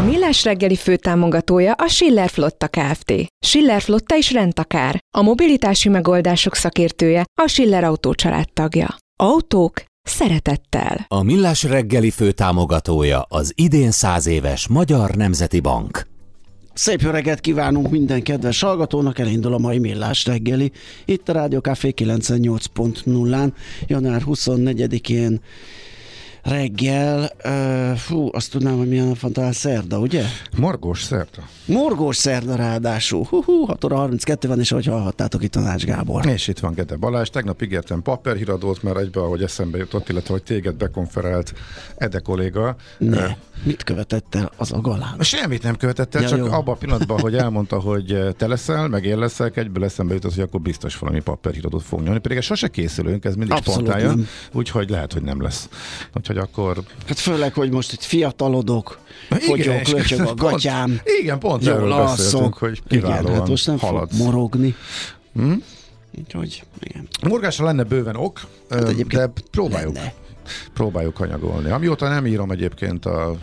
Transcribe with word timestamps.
A 0.00 0.02
Millás 0.02 0.44
reggeli 0.44 0.76
főtámogatója 0.76 1.72
a 1.72 1.88
Schiller 1.88 2.28
Flotta 2.28 2.68
Kft. 2.68 3.12
Schiller 3.46 3.80
Flotta 3.80 4.16
is 4.16 4.32
rendtakár. 4.32 4.98
A 5.16 5.22
mobilitási 5.22 5.88
megoldások 5.88 6.54
szakértője 6.54 7.24
a 7.42 7.46
Schiller 7.46 7.84
Autó 7.84 8.14
tagja. 8.52 8.96
Autók 9.16 9.82
szeretettel. 10.02 11.04
A 11.08 11.22
Millás 11.22 11.62
reggeli 11.62 12.10
főtámogatója 12.10 13.26
az 13.28 13.52
idén 13.54 13.90
száz 13.90 14.26
éves 14.26 14.68
Magyar 14.68 15.10
Nemzeti 15.14 15.60
Bank. 15.60 16.06
Szép 16.74 17.00
jó 17.00 17.10
reggelt 17.10 17.40
kívánunk 17.40 17.90
minden 17.90 18.22
kedves 18.22 18.60
hallgatónak, 18.60 19.18
elindul 19.18 19.54
a 19.54 19.58
mai 19.58 19.78
Millás 19.78 20.26
reggeli. 20.26 20.72
Itt 21.04 21.28
a 21.28 21.32
Rádió 21.32 21.58
Café 21.58 21.94
98.0-án, 21.96 23.52
január 23.86 24.22
24-én 24.26 25.40
reggel, 26.42 27.30
uh, 27.44 27.96
fú, 27.96 28.28
azt 28.32 28.50
tudnám, 28.50 28.76
hogy 28.76 28.88
milyen 28.88 29.16
van, 29.20 29.32
talán 29.32 29.52
szerda, 29.52 29.98
ugye? 29.98 30.24
Morgós 30.56 31.02
szerda. 31.02 31.42
Morgós 31.64 32.16
szerda 32.16 32.54
ráadásul. 32.54 33.24
Hú, 33.28 33.42
hú 33.42 33.64
6 33.64 33.84
óra 33.84 33.96
32 33.96 34.48
van, 34.48 34.60
és 34.60 34.72
ahogy 34.72 34.86
hallhattátok 34.86 35.42
itt 35.42 35.56
a 35.56 35.60
Nács 35.60 35.84
Gábor. 35.84 36.26
És 36.26 36.48
itt 36.48 36.58
van 36.58 36.74
Gede 36.74 36.96
Balázs. 36.96 37.28
Tegnap 37.28 37.62
ígértem 37.62 38.02
papírhíradót, 38.02 38.82
mert 38.82 38.98
egybe, 38.98 39.20
ahogy 39.20 39.42
eszembe 39.42 39.78
jutott, 39.78 40.08
illetve 40.08 40.32
hogy 40.32 40.42
téged 40.42 40.74
bekonferált 40.74 41.52
Ede 41.96 42.18
kolléga. 42.18 42.76
Ne. 42.98 43.24
Uh, 43.24 43.30
Mit 43.62 43.82
követett 43.82 44.34
el 44.34 44.52
az 44.56 44.72
a 44.72 44.80
galán? 44.80 45.16
Semmit 45.20 45.62
nem 45.62 45.76
követett 45.76 46.14
el, 46.14 46.22
ja, 46.22 46.28
csak 46.28 46.38
jó. 46.38 46.44
abban 46.44 46.74
a 46.74 46.78
pillanatban, 46.78 47.20
hogy 47.20 47.34
elmondta, 47.34 47.78
hogy 47.80 48.34
te 48.36 48.46
leszel, 48.46 48.88
meg 48.88 49.04
én 49.04 49.18
leszek, 49.18 49.56
egyből 49.56 49.84
eszembe 49.84 50.14
jutott, 50.14 50.34
hogy 50.34 50.42
akkor 50.42 50.60
biztos 50.60 50.98
valami 50.98 51.20
papírhíradót 51.20 51.82
fogunk 51.82 52.06
nyomni. 52.06 52.20
Pedig 52.20 52.36
ez 52.36 52.44
sose 52.44 52.68
készülünk, 52.68 53.24
ez 53.24 53.34
mindig 53.34 53.56
Abszolút 53.56 53.88
spontán 53.88 54.26
úgyhogy 54.52 54.90
lehet, 54.90 55.12
hogy 55.12 55.22
nem 55.22 55.42
lesz. 55.42 55.68
Úgyhogy 56.14 56.29
akkor... 56.38 56.82
Hát 57.06 57.18
főleg, 57.18 57.52
hogy 57.54 57.70
most 57.70 57.92
itt 57.92 58.02
fiatalodok, 58.02 58.98
fogyok, 59.28 59.88
löcsög 59.88 60.20
a 60.20 60.24
pont- 60.34 60.38
gatyám, 60.38 61.00
Igen, 61.20 61.38
pont 61.38 61.64
jól 61.64 61.74
erről 61.74 61.88
beszéltünk, 61.96 62.34
alszok. 62.42 62.58
hogy 62.58 62.80
Igen, 62.88 63.02
kiválóan 63.02 63.34
hát 63.38 63.48
most 63.48 63.66
nem 63.66 63.78
haladsz. 63.78 64.16
fog 64.16 64.26
morogni. 64.26 64.74
Hm? 65.34 65.52
Úgyhogy, 66.18 66.62
igen. 66.80 67.08
Morgásra 67.28 67.64
lenne 67.64 67.82
bőven 67.82 68.16
ok, 68.16 68.40
Hát 68.70 69.06
de 69.06 69.30
próbáljuk, 69.50 69.94
lenne. 69.94 70.12
próbáljuk 70.74 71.20
anyagolni. 71.20 71.70
Amióta 71.70 72.08
nem 72.08 72.26
írom 72.26 72.50
egyébként 72.50 73.06
a 73.06 73.36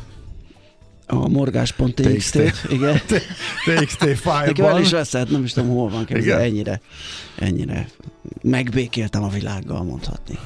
A 1.06 1.28
morgás.txt-t, 1.28 2.66
igen. 2.70 3.02
TXT 3.66 4.00
Nekem 4.00 4.08
el 4.10 4.16
fájlban, 4.16 4.82
is 4.82 4.92
veszett, 4.92 5.30
nem 5.30 5.44
is 5.44 5.54
tudom 5.54 5.70
hol 5.70 5.90
van 5.90 6.06
képzel, 6.06 6.24
Igen? 6.24 6.40
ennyire, 6.40 6.82
ennyire 7.36 7.88
megbékéltem 8.42 9.24
a 9.24 9.28
világgal 9.30 9.84
mondhatni. 9.84 10.38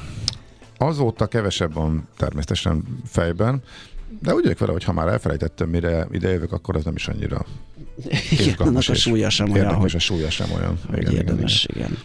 Azóta 0.81 1.28
kevesebb 1.28 1.74
van 1.74 2.08
természetesen 2.18 2.84
fejben, 3.06 3.64
de 4.19 4.34
úgy 4.34 4.42
vagyok 4.44 4.59
vele, 4.59 4.72
hogy 4.72 4.84
ha 4.84 4.94
már 4.94 5.08
elfelejtettem, 5.08 5.69
mire 5.69 6.08
idejövök, 6.12 6.52
akkor 6.52 6.75
ez 6.75 6.84
nem 6.84 6.96
is 6.96 7.08
annyira 7.08 7.46
Igen, 8.31 8.56
annak 8.68 8.84
a 8.90 8.94
súlya 8.94 9.30
sem 9.30 9.52
olyan, 9.52 9.74
hogy, 9.74 9.96
a 9.96 10.00
súlya 10.00 10.30
sem 10.30 10.52
olyan. 10.52 10.80
hogy 10.88 10.97
Igen, 10.97 11.12
igen, 11.12 11.12
igen. 11.12 11.28
érdemes, 11.28 11.68
igen. 11.74 11.97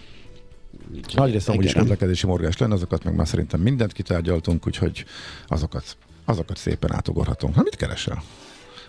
Nagy 1.14 1.32
része 1.32 1.52
amúgy 1.52 1.64
is 1.64 1.72
közlekedési 1.72 2.26
morgás 2.26 2.56
lenne, 2.56 2.74
azokat 2.74 3.04
meg 3.04 3.14
már 3.14 3.28
szerintem 3.28 3.60
mindent 3.60 3.92
kitárgyaltunk, 3.92 4.66
úgyhogy 4.66 5.04
azokat, 5.46 5.96
azokat 6.24 6.56
szépen 6.56 6.94
átugorhatunk. 6.94 7.54
Ha 7.54 7.62
mit 7.62 7.76
keresel? 7.76 8.22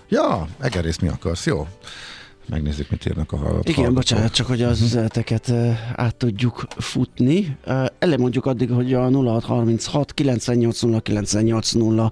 Ja, 0.10 0.48
egerész 0.60 0.98
mi 0.98 1.08
akarsz, 1.08 1.46
jó? 1.46 1.68
Megnézzük, 2.50 2.90
mit 2.90 3.06
írnak 3.06 3.32
a 3.32 3.38
hallgatók. 3.38 3.78
Igen, 3.78 3.94
bocsánat, 3.94 4.32
csak 4.32 4.48
hogy 4.48 4.60
Mhm. 4.60 4.70
az 4.70 4.82
üzeneteket 4.82 5.48
uh, 5.48 5.74
át 5.96 6.16
tudjuk 6.16 6.68
futni. 6.78 7.58
Elemondjuk 8.00 8.46
addig, 8.46 8.72
hogy 8.72 8.94
a 8.94 9.10
0636 9.10 10.14
980 10.14 11.02
980 11.02 12.12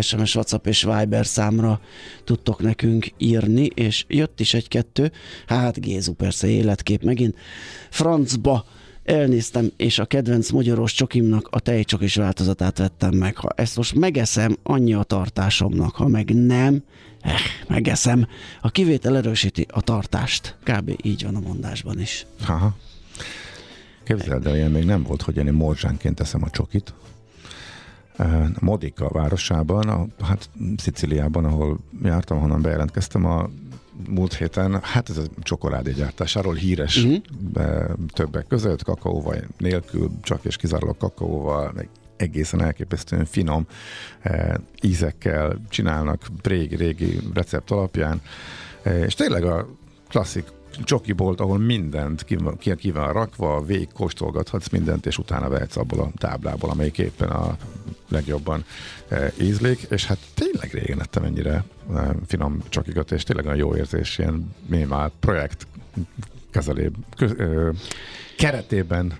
SMS, 0.00 0.34
WhatsApp 0.34 0.66
és 0.66 0.82
Viber 0.82 1.26
számra 1.26 1.80
tudtok 2.24 2.60
nekünk 2.62 3.06
írni, 3.18 3.64
és 3.74 4.04
jött 4.08 4.40
is 4.40 4.54
egy-kettő, 4.54 5.12
hát 5.46 5.80
Gézu 5.80 6.12
persze 6.12 6.48
életkép 6.48 7.02
megint. 7.02 7.36
Francba 7.90 8.64
elnéztem, 9.04 9.70
és 9.76 9.98
a 9.98 10.04
kedvenc 10.04 10.50
magyaros 10.50 10.92
csokimnak 10.92 11.48
a 11.50 11.60
tejcsokis 11.60 12.14
változatát 12.14 12.78
vettem 12.78 13.14
meg. 13.14 13.36
Ha 13.36 13.48
ezt 13.56 13.76
most 13.76 13.94
megeszem, 13.94 14.56
annyi 14.62 14.94
a 14.94 15.02
tartásomnak, 15.02 15.94
ha 15.94 16.08
meg 16.08 16.34
nem, 16.34 16.82
eh, 17.20 17.32
megeszem. 17.68 18.26
A 18.60 18.70
kivétel 18.70 19.16
erősíti 19.16 19.66
a 19.70 19.80
tartást. 19.80 20.56
Kb. 20.62 20.92
így 21.02 21.24
van 21.24 21.34
a 21.34 21.40
mondásban 21.40 22.00
is. 22.00 22.26
Aha. 22.46 22.76
Képzeld 24.04 24.46
el, 24.46 24.54
ilyen 24.56 24.70
még 24.70 24.84
nem 24.84 25.02
volt, 25.02 25.22
hogy 25.22 25.36
én 25.36 25.52
morzsánként 25.52 26.20
eszem 26.20 26.42
a 26.42 26.50
csokit. 26.50 26.94
Eh, 28.16 28.48
Modika 28.60 29.08
városában, 29.08 29.88
a, 29.88 30.06
hát 30.24 30.50
Sziciliában, 30.76 31.44
ahol 31.44 31.78
jártam, 32.02 32.40
honnan 32.40 32.62
bejelentkeztem 32.62 33.24
a 33.24 33.50
múlt 34.08 34.34
héten, 34.34 34.80
hát 34.82 35.08
ez 35.08 35.16
a 35.16 35.22
csokoládé 35.42 35.92
gyártásáról 35.92 36.54
híres 36.54 37.04
uh-huh. 37.04 37.22
többek 38.12 38.46
között, 38.46 38.82
kakaóval 38.82 39.36
nélkül, 39.58 40.10
csak 40.22 40.44
és 40.44 40.56
kizárólag 40.56 40.96
kakaóval, 40.96 41.72
meg 41.74 41.88
egészen 42.16 42.62
elképesztően 42.62 43.24
finom 43.24 43.66
eh, 44.20 44.54
ízekkel 44.82 45.60
csinálnak 45.68 46.26
régi-régi 46.42 47.18
recept 47.34 47.70
alapján, 47.70 48.20
eh, 48.82 49.00
és 49.00 49.14
tényleg 49.14 49.44
a 49.44 49.68
klasszik 50.08 50.44
csokibolt, 50.84 51.40
ahol 51.40 51.58
mindent 51.58 52.24
ki, 52.24 52.36
van- 52.36 52.58
ki 52.58 52.90
van 52.90 53.12
rakva, 53.12 53.62
végig 53.62 53.88
kóstolgathatsz 53.92 54.68
mindent, 54.68 55.06
és 55.06 55.18
utána 55.18 55.48
vehetsz 55.48 55.76
abból 55.76 56.00
a 56.00 56.10
táblából, 56.18 56.70
amelyik 56.70 56.98
éppen 56.98 57.28
a 57.28 57.56
legjobban 58.12 58.64
e, 59.08 59.32
ízlik, 59.40 59.86
és 59.90 60.06
hát 60.06 60.18
tényleg 60.34 60.70
régen 60.72 61.00
ettem 61.00 61.24
ennyire 61.24 61.64
e, 61.94 62.14
finom 62.26 62.62
csokikat, 62.68 63.12
és 63.12 63.22
tényleg 63.22 63.44
olyan 63.46 63.58
jó 63.58 63.76
érzés, 63.76 64.18
ilyen 64.18 64.54
minimál 64.66 65.12
projekt 65.20 65.66
kezelé, 66.50 66.90
kö, 67.16 67.28
ö, 67.36 67.70
keretében 68.36 69.12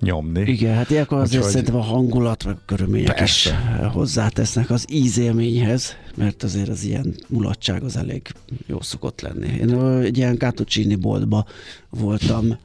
nyomni. 0.00 0.40
Igen, 0.40 0.74
hát 0.74 0.90
ilyenkor 0.90 1.18
azért 1.18 1.36
Úgyhogy- 1.44 1.50
szerintem 1.52 1.76
a 1.76 1.84
hangulat, 1.84 2.44
meg 2.44 2.56
körülmények 2.66 3.20
is 3.20 3.42
Persze. 3.42 3.86
hozzátesznek 3.92 4.70
az 4.70 4.86
ízélményhez, 4.90 5.96
mert 6.16 6.42
azért 6.42 6.68
az 6.68 6.84
ilyen 6.84 7.14
mulatság 7.28 7.82
az 7.82 7.96
elég 7.96 8.28
jó 8.66 8.80
szokott 8.80 9.20
lenni. 9.20 9.46
Én 9.48 9.80
egy 10.02 10.16
ilyen 10.16 10.36
Gattuccini 10.36 10.94
boltba 10.94 11.46
voltam, 11.90 12.58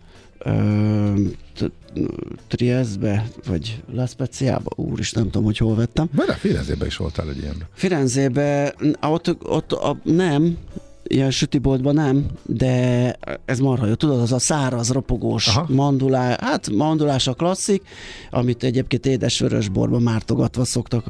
Trieste-be, 2.48 3.30
vagy 3.48 3.84
La 3.92 4.06
Speziába, 4.06 4.72
úr 4.76 5.00
is 5.00 5.12
nem 5.12 5.24
tudom, 5.24 5.44
hogy 5.44 5.58
hol 5.58 5.76
vettem. 5.76 6.10
A 6.16 6.32
Firenzében 6.32 6.88
is 6.88 6.98
voltál 6.98 7.30
egy 7.30 7.38
ilyen. 7.38 7.56
Firenzébe, 7.74 8.76
ott, 9.02 9.44
ott 9.44 9.72
a, 9.72 9.98
nem, 10.04 10.58
ilyen 11.04 11.32
sütiboltban 11.32 11.94
nem, 11.94 12.26
de 12.46 13.16
ez 13.46 13.60
marha 13.60 13.86
jó. 13.86 13.94
Tudod, 13.94 14.20
az 14.20 14.32
a 14.32 14.40
száraz, 14.40 14.92
ropogós 14.92 15.48
Aha. 15.48 15.66
mandulá, 15.70 16.38
hát 16.42 16.70
mandulás 16.70 17.28
a 17.28 17.34
klasszik, 17.34 17.82
amit 18.30 18.64
egyébként 18.64 19.06
édes 19.06 19.40
vörösborban 19.40 20.02
mártogatva 20.02 20.64
szoktak 20.64 21.06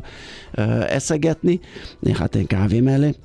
ö, 0.51 0.61
eszegetni, 0.83 1.59
hát 2.13 2.35
én 2.35 2.45
kávé 2.45 2.79
mellé. 2.79 3.15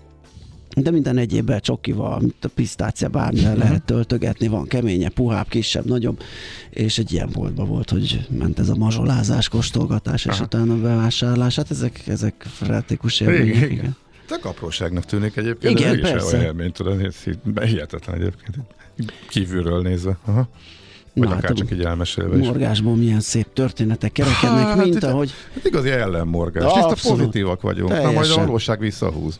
De 0.76 0.90
minden 0.90 1.16
egyébben 1.16 1.60
csokival, 1.60 2.18
mint 2.18 2.44
a 2.44 2.48
pisztácia, 2.48 3.08
bármilyen 3.08 3.56
lehet 3.56 3.82
töltögetni, 3.82 4.48
van 4.48 4.66
keménye, 4.66 5.08
puhább, 5.08 5.48
kisebb, 5.48 5.84
nagyobb, 5.84 6.22
és 6.70 6.98
egy 6.98 7.12
ilyen 7.12 7.28
boltban 7.32 7.68
volt, 7.68 7.90
hogy 7.90 8.26
ment 8.38 8.58
ez 8.58 8.68
a 8.68 8.74
mazsolázás, 8.76 9.48
kostolgatás, 9.48 10.24
és 10.24 10.32
Aha. 10.32 10.44
utána 10.44 10.76
bevásárlás. 10.76 11.56
Hát 11.56 11.70
ezek, 11.70 12.02
ezek 12.06 12.46
frenetikus 12.48 13.20
Igen, 13.20 13.34
élmények. 13.34 13.56
igen. 13.56 13.70
Igen. 13.70 13.96
Tök 14.26 14.44
apróságnak 14.44 15.04
tűnik 15.04 15.36
egyébként, 15.36 15.78
Igen, 15.78 16.00
de 16.00 16.10
persze. 16.10 16.26
olyan 16.26 16.44
élmény, 16.44 16.72
tudod, 16.72 17.12
hihetetlen 17.62 18.20
egyébként. 18.20 18.56
Kívülről 19.28 19.82
nézve. 19.82 20.18
Aha. 20.24 20.48
Vagy 21.14 21.28
Na, 21.28 21.34
akár 21.34 21.48
hát 21.48 21.56
csak 21.56 21.70
így 21.70 21.80
elmesélve 21.84 22.38
is. 22.38 22.46
Morgásból 22.46 22.96
milyen 22.96 23.20
szép 23.20 23.52
történetek 23.52 24.12
kerekednek, 24.12 24.66
Hát, 24.66 24.76
mint 24.76 24.94
itt- 24.94 25.02
ahogy 25.02 25.30
Hát 25.54 25.64
igazi 25.64 25.90
ellenmorgás. 25.90 26.72
Tiszta 26.72 26.88
Abszolút. 26.88 27.18
pozitívak 27.18 27.60
vagyunk. 27.60 27.88
Na 27.90 27.94
majd 27.94 28.06
a 28.06 28.10
Teljesen. 28.12 28.44
valóság 28.46 28.78
visszahúz. 28.78 29.38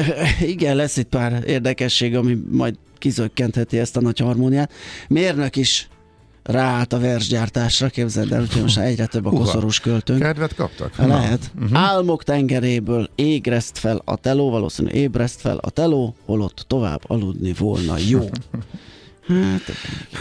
Igen, 0.54 0.76
lesz 0.76 0.96
itt 0.96 1.08
pár 1.08 1.42
érdekesség, 1.46 2.16
ami 2.16 2.38
majd 2.50 2.74
kizökkentheti 2.98 3.78
ezt 3.78 3.96
a 3.96 4.00
nagy 4.00 4.18
harmóniát. 4.18 4.72
Mérnök 5.08 5.56
is 5.56 5.88
ráállt 6.42 6.92
a 6.92 6.98
versgyártásra, 6.98 7.88
képzeld 7.88 8.32
el, 8.32 8.40
úgyhogy 8.40 8.62
most 8.62 8.78
egyre 8.78 9.06
több 9.06 9.26
a 9.26 9.30
koszorús 9.30 9.80
költőnk. 9.80 10.20
Kedvet 10.22 10.54
kaptak? 10.54 10.96
Lehet. 10.96 11.50
Uh-huh. 11.62 11.78
Álmok 11.78 12.24
tengeréből 12.24 13.08
égreszt 13.14 13.78
fel 13.78 14.02
a 14.04 14.16
teló, 14.16 14.50
valószínűleg 14.50 14.96
ébreszt 14.96 15.40
fel 15.40 15.56
a 15.56 15.70
teló, 15.70 16.14
holott 16.24 16.64
tovább 16.66 17.00
aludni 17.06 17.52
volna 17.58 17.94
jó. 18.08 18.20
Hát, 19.26 19.76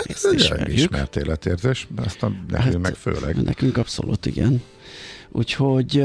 ezt 0.08 0.26
Ez 0.26 0.52
egy 0.52 0.74
ismert 0.74 1.16
életérzés, 1.16 1.88
ezt 2.06 2.24
a 2.24 2.28
nekünk 2.48 2.74
Hát, 2.74 2.78
meg 2.78 2.96
főleg. 2.96 3.44
Nekünk 3.44 3.78
abszolút 3.78 4.26
igen. 4.26 4.62
Úgyhogy 5.32 6.04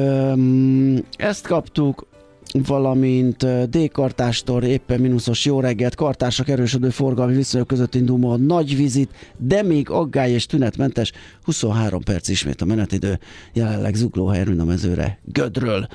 ezt 1.17 1.47
kaptuk, 1.47 2.07
valamint 2.53 3.69
D-kartástól 3.71 4.63
éppen 4.63 5.01
mínuszos 5.01 5.45
jó 5.45 5.61
reggelt, 5.61 5.95
kartársak 5.95 6.49
erősödő 6.49 6.91
forgalmi 6.91 7.35
viszonyok 7.35 7.67
között 7.67 7.95
indul 7.95 8.19
ma 8.19 8.33
a 8.33 8.37
nagy 8.37 8.77
vizit, 8.77 9.11
de 9.37 9.63
még 9.63 9.91
aggály 9.91 10.31
és 10.31 10.47
tünetmentes, 10.47 11.13
23 11.43 12.03
perc 12.03 12.29
ismét 12.29 12.61
a 12.61 12.65
menetidő, 12.65 13.19
jelenleg 13.53 13.95
zugló 13.95 14.27
helyen 14.27 14.61
a 14.61 14.65
mezőre 14.65 15.19
Gödről. 15.25 15.89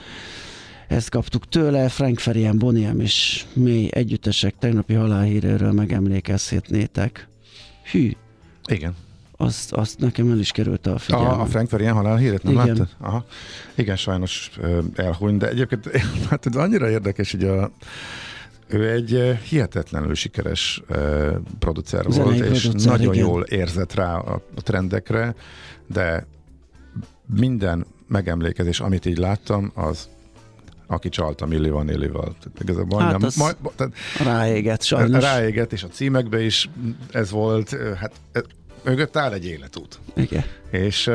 Ezt 0.94 1.10
kaptuk 1.10 1.48
tőle, 1.48 1.90
Frank 1.90 2.19
Ferian, 2.19 2.57
Boniem 2.57 3.00
és 3.00 3.45
mély 3.54 3.90
együttesek 3.92 4.54
tegnapi 4.60 4.94
halálhíréről 4.94 5.72
megemlékezhetnétek. 5.72 7.28
Hű, 7.92 8.12
Igen. 8.66 8.95
azt, 9.38 9.74
azt 9.74 10.00
nekem 10.00 10.31
el 10.31 10.40
is 10.40 10.51
került 10.51 10.88
a 10.88 10.98
figyelmem. 10.98 11.40
A, 11.40 11.42
a 11.42 11.45
Frank 11.45 11.69
Ferian 11.69 11.95
halál 11.95 12.18
hírét 12.18 12.44
nem 12.44 12.54
Igen. 12.54 12.68
láttad? 12.68 12.88
Aha. 12.98 13.25
Igen, 13.75 13.95
sajnos 13.95 14.51
elhunyt, 14.95 15.40
de 15.40 15.50
egyébként 15.50 15.90
hát 16.30 16.45
ez 16.45 16.56
annyira 16.56 16.90
érdekes, 16.90 17.31
hogy 17.31 17.44
a, 17.44 17.72
ő 18.68 18.92
egy 18.92 19.39
hihetetlenül 19.50 20.16
sikeres 20.16 20.84
producer 21.60 22.06
Zenei 22.10 22.39
volt, 22.39 22.51
és 22.51 22.62
producer, 22.62 22.92
nagyon 22.92 23.13
igen. 23.13 23.25
jól 23.25 23.44
érzett 23.44 23.94
rá 23.94 24.16
a, 24.16 24.42
a 24.56 24.62
trendekre, 24.62 25.36
de 25.88 26.28
minden 27.25 27.86
megemlékezés, 28.07 28.80
amit 28.80 29.06
így 29.06 29.18
láttam, 29.18 29.72
az 29.75 30.10
aki 30.94 31.10
csalta 31.10 31.45
Milli 31.45 31.69
Vanillival. 31.69 32.36
Tehát 32.40 32.60
igazából 32.62 33.01
Hát 33.01 33.12
majdnem, 33.12 33.31
majd, 33.38 33.56
tehát 33.75 33.94
Ráégett 34.24 34.84
sajnos. 34.84 35.24
ráégett, 35.24 35.74
és 35.74 35.84
a 35.84 35.88
címekbe 35.88 36.42
is 36.42 36.69
ez 37.12 37.31
volt, 37.31 37.78
hát 37.98 38.12
mögött 38.84 39.18
áll 39.18 39.34
egy 39.34 39.45
életút. 39.45 40.00
Igen. 40.16 40.44
És, 40.72 41.12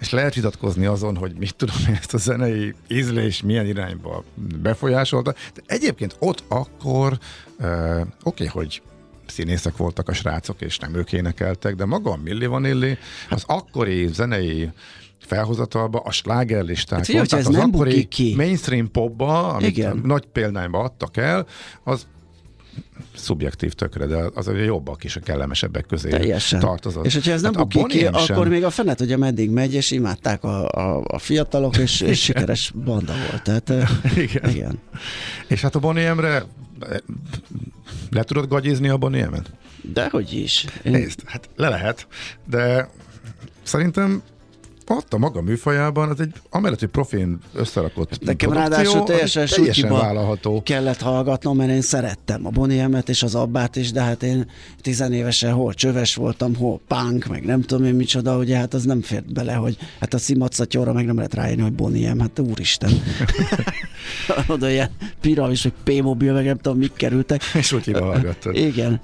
és 0.00 0.10
lehet 0.10 0.34
vitatkozni 0.34 0.86
azon, 0.86 1.16
hogy 1.16 1.34
mit 1.38 1.54
tudom 1.56 1.76
én, 1.88 1.94
ezt 1.94 2.14
a 2.14 2.18
zenei 2.18 2.74
ízlés 2.88 3.42
milyen 3.42 3.66
irányba 3.66 4.24
befolyásolta. 4.62 5.34
De 5.54 5.62
egyébként 5.66 6.16
ott 6.18 6.44
akkor 6.48 7.18
ö, 7.58 8.00
oké, 8.00 8.08
okay, 8.22 8.46
hogy 8.46 8.82
színészek 9.26 9.76
voltak 9.76 10.08
a 10.08 10.12
srácok, 10.12 10.60
és 10.60 10.78
nem 10.78 10.94
ők 10.94 11.12
énekeltek, 11.12 11.74
de 11.74 11.84
maga 11.84 12.10
a 12.10 12.16
Milli 12.16 12.46
Vanilli 12.46 12.98
az 13.30 13.42
akkori 13.46 14.06
zenei 14.06 14.70
felhozatalba, 15.26 15.98
a 15.98 16.10
slágerlisták, 16.10 16.98
Hát 16.98 17.06
tehát 17.06 17.20
hogyha 17.20 17.36
az 17.36 17.46
ez 17.46 17.52
nem 17.52 17.70
akkori 17.74 18.04
ki. 18.04 18.34
mainstream 18.36 18.90
popba, 18.90 19.48
amit 19.52 19.68
Igen. 19.68 20.00
nagy 20.04 20.24
példányba 20.32 20.78
adtak 20.78 21.16
el, 21.16 21.46
az 21.84 22.06
szubjektív 23.14 23.72
tökre, 23.72 24.06
de 24.06 24.24
az 24.34 24.48
a 24.48 24.52
jobbak 24.52 25.04
is 25.04 25.16
a 25.16 25.20
kellemesebbek 25.20 25.86
közé 25.86 26.08
Teljesen. 26.08 26.60
tartozott. 26.60 27.04
És 27.04 27.14
hogyha 27.14 27.32
ez 27.32 27.42
nem 27.42 27.54
Hát 27.54 27.68
bukik 27.68 27.86
ki, 27.86 27.98
sem. 27.98 28.14
akkor 28.14 28.48
még 28.48 28.64
a 28.64 28.70
fenet 28.70 29.00
ugye 29.00 29.16
meddig 29.16 29.50
megy, 29.50 29.74
és 29.74 29.90
imádták 29.90 30.44
a, 30.44 30.68
a, 30.68 31.02
a 31.06 31.18
fiatalok, 31.18 31.76
és, 31.76 32.00
és 32.00 32.22
sikeres 32.24 32.72
banda 32.84 33.12
volt. 33.30 33.42
Tehát, 33.42 33.72
Igen. 34.16 34.50
igen. 34.50 34.78
És 35.48 35.60
hát 35.60 35.74
a 35.74 35.78
Bonnie 35.78 36.10
eh, 36.10 36.42
le 38.10 38.22
tudod 38.22 38.48
gagyizni 38.48 38.88
a 38.88 38.96
Bonnie? 38.96 39.28
Dehogy 39.82 40.32
is. 40.32 40.64
Én, 40.82 40.92
Nézd, 40.92 41.20
hát 41.24 41.48
le 41.56 41.68
lehet, 41.68 42.06
de 42.50 42.88
szerintem 43.62 44.22
ott 44.86 45.12
a 45.12 45.18
maga 45.18 45.42
műfajában, 45.42 46.08
az 46.08 46.20
egy 46.20 46.32
amellett, 46.50 46.78
hogy 46.78 46.88
profin 46.88 47.38
összerakott 47.52 48.24
Nekem 48.24 48.50
produkció, 48.50 48.76
ráadásul 48.76 49.02
teljesen 49.02 49.46
teljesen 49.46 49.90
vállalható. 49.90 50.62
kellett 50.62 51.00
hallgatnom, 51.00 51.56
mert 51.56 51.70
én 51.70 51.80
szerettem 51.80 52.46
a 52.46 52.50
Bonniemet 52.50 53.08
és 53.08 53.22
az 53.22 53.34
Abbát 53.34 53.76
is, 53.76 53.92
de 53.92 54.02
hát 54.02 54.22
én 54.22 54.50
tizenévesen 54.80 55.52
hol 55.52 55.74
csöves 55.74 56.14
voltam, 56.14 56.54
hol 56.56 56.80
punk, 56.88 57.26
meg 57.26 57.44
nem 57.44 57.62
tudom 57.62 57.84
én 57.84 57.94
micsoda, 57.94 58.36
ugye 58.36 58.56
hát 58.56 58.74
az 58.74 58.84
nem 58.84 59.00
fért 59.00 59.32
bele, 59.32 59.52
hogy 59.52 59.76
hát 60.00 60.14
a 60.14 60.18
szimatszatyorra 60.18 60.92
meg 60.92 61.06
nem 61.06 61.16
lehet 61.16 61.34
rájönni, 61.34 61.62
hogy 61.62 61.72
Boniem, 61.72 62.20
hát 62.20 62.38
úristen. 62.38 62.90
Oda 64.46 64.70
ilyen 64.70 64.90
piramis, 65.20 65.62
vagy 65.62 65.72
P-mobil, 65.84 66.32
meg 66.32 66.44
nem 66.44 66.56
tudom, 66.56 66.78
mik 66.78 66.92
kerültek. 66.92 67.42
És 67.54 67.72
úgy 67.72 67.90
hallgattad. 67.92 68.56
Igen, 68.56 69.00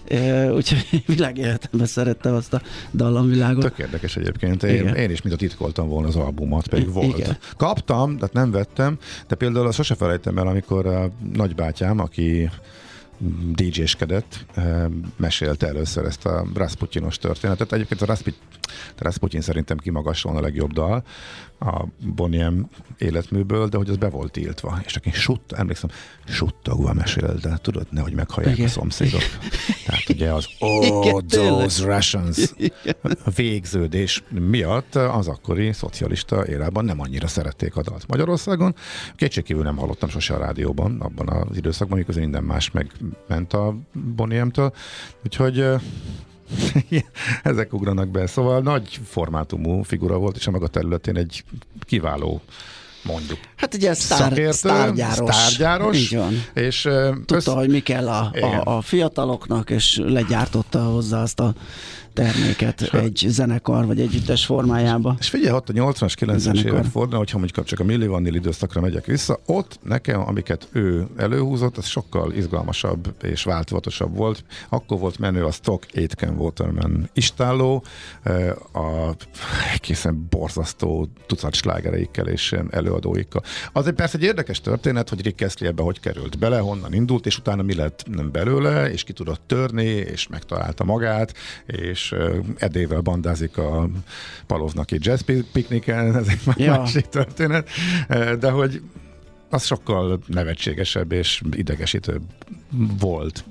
úgyhogy 0.55 0.87
világéletemben 1.07 1.87
szerettem 1.87 2.35
azt 2.35 2.53
a 2.53 2.63
dallamvilágot. 2.93 3.63
Tök 3.63 3.79
érdekes 3.79 4.17
egyébként. 4.17 4.63
Én, 4.63 4.87
én 4.87 5.11
is 5.11 5.23
mint 5.23 5.35
a 5.35 5.39
titkoltam 5.71 5.89
volna 5.89 6.09
az 6.09 6.17
albumot, 6.17 6.69
pedig 6.69 6.87
I- 6.87 6.91
volt. 6.91 7.19
igen. 7.19 7.37
Kaptam, 7.57 8.17
de 8.17 8.29
nem 8.33 8.51
vettem, 8.51 8.99
de 9.29 9.35
például 9.35 9.67
azt 9.67 9.77
sose 9.77 9.95
felejtem 9.95 10.39
el, 10.39 10.47
amikor 10.47 10.87
a 10.87 11.11
nagybátyám, 11.33 11.99
aki 11.99 12.51
DJ-skedett, 13.55 14.47
eh, 14.55 14.85
mesélte 15.17 15.67
először 15.67 16.05
ezt 16.05 16.27
a 16.27 16.47
Rasputinos 16.55 17.19
történetet. 17.19 17.73
Egyébként 17.73 18.03
a 18.03 18.07
Rasput- 18.07 18.39
Rasputin 18.99 19.41
szerintem 19.41 19.77
kimagaslóan 19.79 20.37
a 20.37 20.41
legjobb 20.41 20.73
dal 20.73 21.03
a 21.61 21.85
Boniem 22.15 22.69
életműből, 22.99 23.69
de 23.69 23.77
hogy 23.77 23.89
az 23.89 23.97
be 23.97 24.09
volt 24.09 24.33
tiltva. 24.33 24.81
És 24.85 24.97
aki 24.97 25.11
sut, 25.13 25.53
emlékszem, 25.53 25.91
suttogva 26.27 26.93
mesélte, 26.93 27.59
tudod, 27.63 27.87
nehogy 27.91 28.13
meghallják 28.13 28.55
Igen. 28.55 28.67
a 28.67 28.71
szomszédok. 28.71 29.23
Tehát 29.87 30.09
ugye 30.09 30.33
az 30.33 30.47
Igen, 30.59 30.93
Oh, 30.93 31.21
tényleg. 31.21 31.51
those 31.61 31.95
Russians 31.95 32.53
a 33.25 33.31
végződés 33.31 34.23
miatt 34.29 34.95
az 34.95 35.29
akkori 35.29 35.73
szocialista 35.73 36.47
érában 36.47 36.85
nem 36.85 37.01
annyira 37.01 37.27
szerették 37.27 37.77
a 37.77 37.83
dalt 37.83 38.07
Magyarországon. 38.07 38.75
Kétségkívül 39.17 39.63
nem 39.63 39.77
hallottam 39.77 40.09
sose 40.09 40.35
a 40.35 40.39
rádióban, 40.39 41.01
abban 41.01 41.29
az 41.29 41.57
időszakban, 41.57 41.99
miközben 41.99 42.25
minden 42.25 42.45
más 42.45 42.71
megment 42.71 43.53
a 43.53 43.77
Boniem-től. 43.93 44.73
Úgyhogy 45.25 45.65
ezek 47.43 47.73
ugranak 47.73 48.09
be. 48.09 48.27
Szóval 48.27 48.61
nagy 48.61 49.01
formátumú 49.09 49.83
figura 49.83 50.17
volt, 50.19 50.37
és 50.37 50.47
a 50.47 50.51
maga 50.51 50.67
területén 50.67 51.17
egy 51.17 51.45
kiváló 51.81 52.41
mondjuk 53.03 53.39
Hát 53.57 53.75
ugye 53.75 53.95
sztár, 53.95 54.19
szakértő, 54.19 54.51
sztárgyáros. 54.53 55.35
sztárgyáros, 55.35 55.97
Így 55.97 56.17
van. 56.17 56.45
és 56.55 56.89
Tudta, 57.15 57.35
össz- 57.35 57.49
hogy 57.49 57.69
mi 57.69 57.81
kell 57.81 58.09
a, 58.09 58.31
Igen. 58.35 58.59
a, 58.59 58.77
a 58.77 58.81
fiataloknak, 58.81 59.71
és 59.71 60.01
legyártotta 60.05 60.83
hozzá 60.83 61.23
azt 61.23 61.41
a 61.41 61.55
terméket 62.21 62.83
egy 62.95 63.25
zenekar 63.29 63.87
vagy 63.87 64.01
együttes 64.01 64.45
formájába. 64.45 65.17
És 65.19 65.29
figyelj, 65.29 65.55
ott 65.55 65.69
a 65.69 65.73
80-as, 65.73 66.15
90-es 66.21 66.37
Zenekar. 66.37 66.73
évek 66.73 66.85
fordulna, 66.85 67.17
hogyha 67.17 67.39
mondjuk 67.39 67.67
csak 67.67 67.81
a 67.81 67.85
Milli 67.85 68.07
Vanilli 68.07 68.37
időszakra 68.37 68.81
megyek 68.81 69.07
vissza, 69.07 69.39
ott 69.47 69.79
nekem, 69.83 70.21
amiket 70.21 70.69
ő 70.73 71.07
előhúzott, 71.17 71.77
az 71.77 71.87
sokkal 71.87 72.33
izgalmasabb 72.33 73.15
és 73.23 73.43
változatosabb 73.43 74.17
volt. 74.17 74.45
Akkor 74.69 74.99
volt 74.99 75.19
menő 75.19 75.45
a 75.45 75.51
Stock 75.51 75.87
Aitken 75.95 76.39
Waterman 76.39 77.11
istálló, 77.13 77.85
a 78.73 79.11
egészen 79.75 80.27
borzasztó 80.31 81.09
tucat 81.27 81.55
slágereikkel 81.55 82.27
és 82.27 82.57
előadóikkal. 82.71 83.43
Az 83.73 83.87
egy 83.87 83.95
persze 83.95 84.17
egy 84.17 84.25
érdekes 84.25 84.61
történet, 84.61 85.09
hogy 85.09 85.23
Rick 85.23 85.41
Astley 85.45 85.69
ebbe 85.69 85.83
hogy 85.83 86.01
került 86.01 86.39
bele, 86.39 86.59
honnan 86.59 86.93
indult, 86.93 87.27
és 87.27 87.39
utána 87.39 87.63
mi 87.63 87.75
lett 87.75 88.05
belőle, 88.33 88.91
és 88.91 89.03
ki 89.03 89.13
tudott 89.13 89.43
törni, 89.47 89.85
és 89.85 90.27
megtalálta 90.27 90.85
magát, 90.85 91.35
és 91.67 92.10
eh, 92.13 92.35
Edével 92.57 93.01
bandázik 93.01 93.59
a 93.59 93.89
Palovnaki 94.47 94.97
Jazz 95.01 95.21
Pi- 95.21 95.45
Pikniken, 95.53 96.17
ez 96.17 96.29
egy 96.29 96.41
Ja. 96.57 96.77
másik 96.77 97.07
történet, 97.07 97.69
de 98.39 98.51
hogy 98.51 98.83
az 99.49 99.65
sokkal 99.65 100.19
nevetségesebb 100.27 101.13
és 101.13 101.43
idegesítőbb 101.53 102.23
volt, 103.01 103.45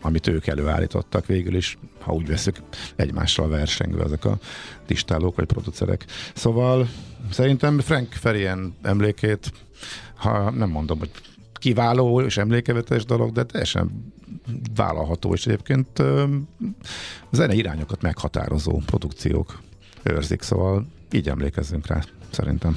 amit 0.00 0.26
ők 0.26 0.46
előállítottak 0.46 1.26
végül 1.26 1.56
is, 1.56 1.78
ha 2.00 2.12
úgy 2.12 2.26
veszük 2.26 2.56
egymással 2.96 3.48
versengve 3.48 4.04
ezek 4.04 4.24
a 4.24 4.38
tistálók 4.86 5.36
vagy 5.36 5.46
producerek. 5.46 6.04
Szóval 6.34 6.88
szerintem 7.30 7.78
Frank 7.78 8.12
Ferien 8.12 8.74
emlékét, 8.82 9.52
ha 10.14 10.50
nem 10.50 10.68
mondom, 10.70 10.98
hogy 10.98 11.10
kiváló 11.66 12.20
és 12.20 12.36
emlékevetes 12.36 13.04
dolog, 13.04 13.32
de 13.32 13.44
teljesen 13.44 14.12
vállalható, 14.74 15.32
és 15.32 15.46
egyébként 15.46 16.02
zene 17.30 17.54
irányokat 17.54 18.02
meghatározó 18.02 18.80
produkciók 18.86 19.60
őrzik, 20.02 20.42
szóval 20.42 20.86
így 21.12 21.28
emlékezzünk 21.28 21.86
rá, 21.86 22.00
szerintem. 22.30 22.76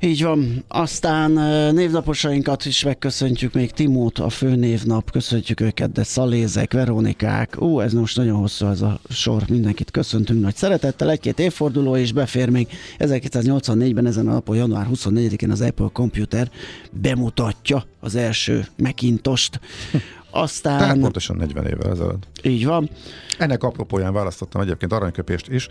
Így 0.00 0.22
van. 0.22 0.64
Aztán 0.68 1.30
névnaposainkat 1.74 2.64
is 2.64 2.84
megköszöntjük, 2.84 3.52
még 3.52 3.70
Timót, 3.70 4.18
a 4.18 4.28
főnévnap, 4.28 5.10
köszöntjük 5.10 5.60
őket, 5.60 5.92
de 5.92 6.02
Szalézek, 6.02 6.72
Veronikák, 6.72 7.62
ú, 7.62 7.80
ez 7.80 7.92
most 7.92 8.16
nagyon 8.16 8.36
hosszú 8.36 8.66
ez 8.66 8.80
a 8.80 9.00
sor, 9.08 9.42
mindenkit 9.48 9.90
köszöntünk 9.90 10.40
nagy 10.40 10.56
szeretettel, 10.56 11.10
egy-két 11.10 11.38
évforduló 11.38 11.94
is 11.94 12.12
befér 12.12 12.48
még. 12.48 12.68
1984-ben 12.98 14.06
ezen 14.06 14.28
a 14.28 14.32
napon, 14.32 14.56
január 14.56 14.86
24-én 14.94 15.50
az 15.50 15.60
Apple 15.60 15.88
Computer 15.92 16.50
bemutatja 16.90 17.84
az 18.00 18.14
első 18.14 18.66
Macintost. 18.76 19.60
Aztán... 20.30 20.78
Tehát 20.78 20.98
pontosan 20.98 21.36
40 21.36 21.66
évvel 21.66 21.90
ezelőtt. 21.90 22.26
Így 22.42 22.66
van. 22.66 22.90
Ennek 23.38 23.62
apropóján 23.62 24.12
választottam 24.12 24.60
egyébként 24.60 24.92
aranyköpést 24.92 25.48
is, 25.48 25.68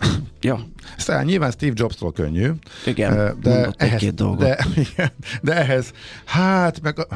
Ja. 0.42 0.66
Aztán 0.96 1.24
nyilván 1.24 1.50
Steve 1.50 1.72
Jobs-tól 1.74 2.12
könnyű. 2.12 2.50
Igen, 2.86 3.38
de 3.42 3.70
ehhez, 3.76 4.14
dolgot. 4.14 4.38
De, 4.38 4.66
de 5.42 5.54
ehhez, 5.54 5.92
hát, 6.24 6.80
meg 6.82 7.06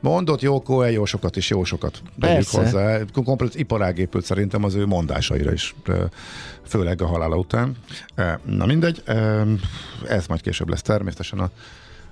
mondott 0.00 0.40
jó 0.40 0.62
jó 0.90 1.04
sokat 1.04 1.36
is, 1.36 1.50
jó 1.50 1.64
sokat 1.64 2.02
hozzá. 2.50 2.98
Komplet 3.24 3.54
iparág 3.54 3.98
épült 3.98 4.24
szerintem 4.24 4.64
az 4.64 4.74
ő 4.74 4.86
mondásaira 4.86 5.52
is, 5.52 5.74
főleg 6.66 7.02
a 7.02 7.06
halála 7.06 7.36
után. 7.36 7.76
Na 8.44 8.66
mindegy, 8.66 9.02
ez 10.08 10.26
majd 10.26 10.40
később 10.40 10.68
lesz 10.68 10.82
természetesen 10.82 11.38
a 11.38 11.50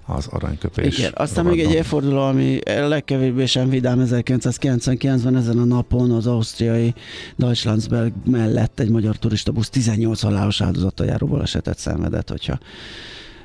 az 0.06 0.26
aranyköpés. 0.26 0.98
Igen, 0.98 1.12
aztán 1.14 1.44
még 1.44 1.60
egy 1.60 1.72
évforduló, 1.72 2.20
ami 2.20 2.58
legkevésbé 2.64 3.46
sem 3.46 3.68
vidám 3.68 4.06
1999-ben 4.06 5.36
ezen 5.36 5.58
a 5.58 5.64
napon 5.64 6.10
az 6.10 6.26
ausztriai 6.26 6.94
Deutschlandsberg 7.36 8.12
mellett 8.24 8.80
egy 8.80 8.90
magyar 8.90 9.16
turista 9.16 9.52
busz 9.52 9.68
18 9.68 10.20
halálos 10.20 10.60
áldozattal 10.60 11.06
járó 11.06 11.26
balesetet 11.26 11.78
szenvedett, 11.78 12.28
hogyha 12.28 12.58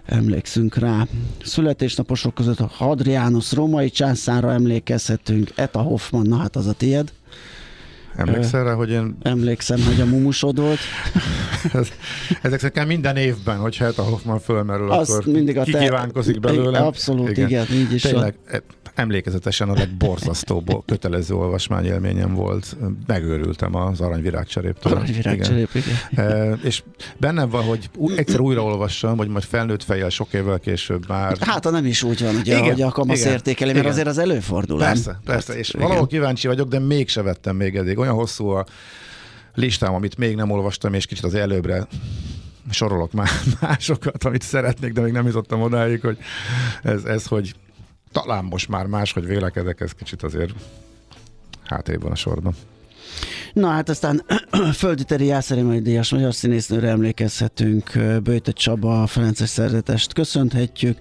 emlékszünk 0.06 0.76
rá. 0.76 1.08
Születésnaposok 1.44 2.34
között 2.34 2.60
a 2.60 2.72
Hadrianus 2.74 3.52
római 3.52 3.90
császára 3.90 4.52
emlékezhetünk, 4.52 5.52
Eta 5.56 5.82
Hoffman, 5.82 6.28
na 6.28 6.38
hát 6.38 6.56
az 6.56 6.68
a 6.68 6.74
tied. 6.74 7.12
Emlékszel 8.18 8.64
rá, 8.64 8.74
hogy 8.74 8.90
én... 8.90 9.18
Emlékszem, 9.22 9.80
hogy 9.86 10.02
a 10.02 10.06
mumusod 10.06 10.60
volt. 10.60 10.80
ezek 12.42 12.60
szerint 12.60 12.88
minden 12.88 13.16
évben, 13.16 13.58
hogyha 13.58 13.86
hát 13.86 13.98
a 13.98 14.04
Hoffman 14.04 14.40
fölmerül, 14.40 14.92
Azt 14.92 15.12
akkor 15.12 15.26
mindig 15.26 15.58
a 15.58 15.64
te... 15.64 15.80
kívánkozik 15.80 16.40
belőle. 16.40 16.80
Abszolút, 16.80 17.30
igen, 17.30 17.48
igen 17.48 17.66
így 17.72 17.94
is 17.94 18.02
Tényleg, 18.02 18.36
van. 18.52 18.62
Emlékezetesen 18.98 19.70
a 19.70 19.74
legborzasztóbb 19.74 20.86
kötelező 20.86 21.36
olvasmányélményem 21.36 22.34
volt. 22.34 22.78
Megőrültem 23.08 23.76
az 23.76 24.02
aranyvirágcseréptől. 24.02 24.94
Aranyvirágcserép, 24.94 25.70
igen. 25.74 25.88
igen. 26.12 26.26
E, 26.26 26.54
és 26.64 26.84
bennem 27.18 27.50
van, 27.50 27.64
hogy 27.64 27.90
egyszer 28.16 28.40
újra 28.40 28.64
olvassam, 28.64 29.16
vagy 29.16 29.28
majd 29.28 29.44
felnőtt 29.44 29.84
fejjel 29.84 30.10
sok 30.10 30.34
évvel 30.34 30.60
később 30.60 31.08
már. 31.08 31.38
Hát, 31.40 31.64
ha 31.64 31.70
nem 31.70 31.86
is 31.86 32.04
úgy 32.04 32.24
van, 32.24 32.36
ugye, 32.36 32.58
igen, 32.58 32.72
hogy 32.72 32.82
a 32.82 32.92
kamasz 32.92 33.20
igen, 33.20 33.32
értékeli, 33.32 33.72
mert 33.72 33.84
igen. 33.84 33.92
azért 33.92 34.08
az 34.08 34.18
előfordul. 34.18 34.80
Persze, 34.80 35.20
persze, 35.26 35.58
és 35.58 35.70
igen. 35.70 35.88
valahol 35.88 36.08
kíváncsi 36.08 36.48
vagyok, 36.48 36.70
de 36.70 36.80
mégse 36.80 37.22
vettem 37.22 37.56
még 37.56 37.76
eddig 37.76 37.98
olyan 37.98 38.14
hosszú 38.14 38.48
a 38.48 38.66
listám, 39.54 39.94
amit 39.94 40.18
még 40.18 40.36
nem 40.36 40.52
olvastam, 40.52 40.94
és 40.94 41.06
kicsit 41.06 41.24
az 41.24 41.34
előbbre 41.34 41.88
sorolok 42.70 43.12
már 43.12 43.30
másokat, 43.62 44.24
amit 44.24 44.42
szeretnék, 44.42 44.92
de 44.92 45.02
még 45.02 45.12
nem 45.12 45.26
jutottam 45.26 45.62
odáig, 45.62 46.02
hogy 46.02 46.18
ez, 46.84 47.04
ez 47.04 47.26
hogy 47.26 47.56
talán 48.12 48.44
most 48.44 48.70
már 48.70 48.86
máshogy 48.86 49.26
vélekedek, 49.26 49.82
ez 49.82 49.92
kicsit 49.92 50.24
azért 50.24 50.52
hátrébb 51.64 52.02
van 52.02 52.12
a 52.12 52.16
sorban. 52.16 52.56
Na 53.54 53.70
hát 53.70 53.90
aztán 53.90 54.24
Földi 54.80 55.04
Teri 55.04 55.26
Jászeri 55.26 55.82
Díjas 55.82 56.12
magyar 56.12 56.34
színésznőre 56.34 56.88
emlékezhetünk, 56.88 57.92
Böjte 58.24 58.52
Csaba, 58.52 59.08
Ferences 59.08 59.50
szerzetest 59.50 60.14
köszönhetjük, 60.14 60.98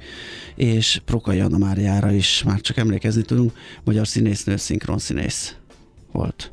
és 0.55 1.01
Proka 1.05 1.33
Jana 1.33 1.59
Máriára 1.59 2.11
is 2.11 2.43
már 2.43 2.61
csak 2.61 2.77
emlékezni 2.77 3.23
tudunk, 3.23 3.53
magyar 3.85 4.07
színésznő, 4.07 4.57
szinkron 4.57 4.99
színész 4.99 5.55
volt. 6.13 6.51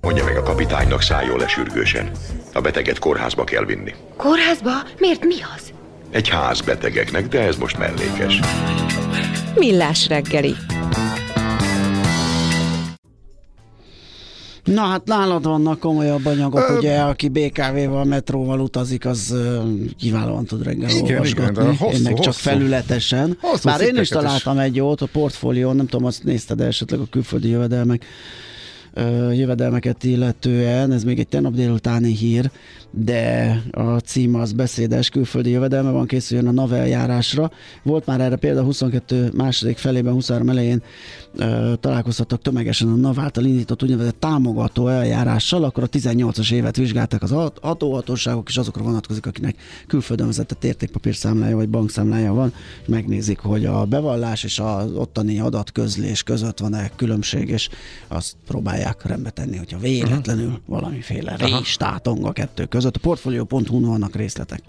Mondja 0.00 0.24
meg 0.24 0.36
a 0.36 0.42
kapitánynak 0.42 1.02
szálljon 1.02 1.38
le 1.38 1.48
sürgősen. 1.48 2.10
A 2.52 2.60
beteget 2.60 2.98
kórházba 2.98 3.44
kell 3.44 3.64
vinni. 3.64 3.94
Kórházba? 4.16 4.70
Miért 4.98 5.24
mi 5.24 5.34
az? 5.56 5.72
Egy 6.10 6.28
ház 6.28 6.60
betegeknek, 6.60 7.28
de 7.28 7.40
ez 7.40 7.56
most 7.56 7.78
mellékes. 7.78 8.40
Millás 9.54 10.08
reggeli. 10.08 10.54
Na 14.64 14.80
hát 14.80 15.06
nálad 15.06 15.44
vannak 15.44 15.78
komolyabb 15.78 16.26
anyagok, 16.26 16.68
Ö... 16.68 16.76
ugye, 16.76 16.98
aki 16.98 17.28
BKV-val, 17.28 18.04
metróval 18.04 18.60
utazik, 18.60 19.06
az 19.06 19.30
uh, 19.32 19.62
kiválóan 19.98 20.44
tud 20.44 20.62
reggel 20.62 20.90
igen, 20.90 21.12
olvasgatni. 21.12 21.62
Igen, 21.62 21.76
hosszú, 21.76 21.96
én 21.96 22.02
meg 22.02 22.12
hosszú. 22.12 22.22
csak 22.22 22.34
felületesen. 22.34 23.36
Hosszú 23.40 23.68
Bár 23.68 23.80
én 23.80 23.96
is 23.96 24.08
találtam 24.08 24.56
is. 24.56 24.62
egy 24.62 24.76
jót 24.76 25.00
a 25.00 25.06
portfólión, 25.06 25.76
nem 25.76 25.86
tudom, 25.86 26.06
azt 26.06 26.24
nézted 26.24 26.60
esetleg 26.60 27.00
a 27.00 27.06
külföldi 27.10 27.48
jövedelmek 27.48 28.04
jövedelmeket 29.32 30.04
illetően, 30.04 30.92
ez 30.92 31.04
még 31.04 31.18
egy 31.18 31.28
tenap 31.28 31.54
délutáni 31.54 32.12
hír, 32.12 32.50
de 32.90 33.62
a 33.70 33.98
cím 33.98 34.34
az 34.34 34.52
beszédes, 34.52 35.08
külföldi 35.08 35.50
jövedelme 35.50 35.90
van, 35.90 36.06
készüljön 36.06 36.46
a 36.46 36.50
NAV 36.50 36.72
eljárásra. 36.72 37.50
Volt 37.82 38.06
már 38.06 38.20
erre 38.20 38.36
példa 38.36 38.62
22 38.62 39.30
második 39.34 39.78
felében, 39.78 40.12
23 40.12 40.48
elején 40.48 40.82
ö, 41.36 41.72
találkozhattak 41.80 42.42
tömegesen 42.42 42.88
a 42.88 42.94
NAV 42.94 43.20
által 43.20 43.44
indított 43.44 43.82
úgynevezett 43.82 44.20
támogató 44.20 44.88
eljárással, 44.88 45.64
akkor 45.64 45.82
a 45.82 45.88
18-as 45.88 46.52
évet 46.52 46.76
vizsgálták 46.76 47.22
az 47.22 47.32
adóhatóságok, 47.60 48.48
és 48.48 48.56
azokra 48.56 48.82
vonatkozik, 48.82 49.26
akinek 49.26 49.56
külföldön 49.86 50.26
vezetett 50.26 50.64
értékpapírszámlája 50.64 51.56
vagy 51.56 51.68
bankszámlája 51.68 52.32
van, 52.32 52.52
és 52.82 52.88
megnézik, 52.88 53.38
hogy 53.38 53.64
a 53.64 53.84
bevallás 53.84 54.44
és 54.44 54.58
az 54.58 54.92
ottani 54.94 55.40
adatközlés 55.40 56.22
között 56.22 56.58
van-e 56.58 56.90
különbség, 56.96 57.48
és 57.48 57.68
azt 58.08 58.36
próbálják 58.46 59.06
rendbe 59.06 59.30
tenni, 59.30 59.56
hogyha 59.56 59.78
véletlenül 59.78 60.60
valamiféle 60.66 61.36
rés 61.36 61.76
tátong 61.76 62.24
a 62.24 62.32
kettő 62.32 62.64
között 62.64 62.78
között. 62.80 62.96
A 62.96 63.00
portfolio.hu-n 63.08 63.84
vannak 63.84 64.14
részletek. 64.14 64.62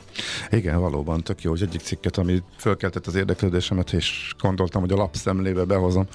Igen, 0.49 0.79
valóban 0.79 1.23
tök 1.23 1.41
jó, 1.41 1.51
hogy 1.51 1.61
egyik 1.61 1.81
cikket, 1.81 2.17
ami 2.17 2.43
fölkeltett 2.57 3.07
az 3.07 3.15
érdeklődésemet, 3.15 3.93
és 3.93 4.33
gondoltam, 4.39 4.81
hogy 4.81 4.91
a 4.91 4.95
lapszemlébe 4.95 5.63
behozom 5.63 6.07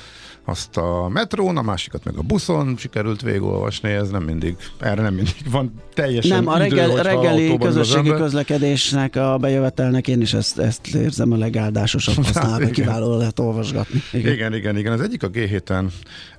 azt 0.49 0.77
a 0.77 1.09
metrón, 1.09 1.57
a 1.57 1.63
másikat 1.63 2.05
meg 2.05 2.17
a 2.17 2.23
buszon 2.23 2.77
sikerült 2.77 3.23
végigolvasni, 3.23 3.91
ez 3.91 4.11
nem 4.11 4.23
mindig, 4.23 4.57
erre 4.79 5.03
nem 5.03 5.15
mindig 5.15 5.51
van 5.51 5.83
teljesen 5.95 6.37
Nem, 6.37 6.49
a 6.49 6.57
reggel, 6.57 6.91
idő, 6.91 7.01
reggeli 7.01 7.59
közösségi 7.59 8.11
közlekedésnek, 8.11 9.17
a 9.17 9.37
bejövetelnek 9.39 10.09
én 10.09 10.21
is 10.21 10.35
ezt, 10.35 10.59
ezt 10.59 10.95
érzem 10.95 11.33
a 11.33 11.37
legáldásosabb 11.37 12.15
használatban, 12.25 12.71
kiváló 12.71 13.17
lehet 13.17 13.39
olvasgatni. 13.39 14.03
Igen. 14.13 14.33
igen, 14.33 14.55
igen, 14.55 14.77
igen. 14.77 14.93
Az 14.93 15.01
egyik 15.01 15.23
a 15.23 15.31
G7-en, 15.31 15.85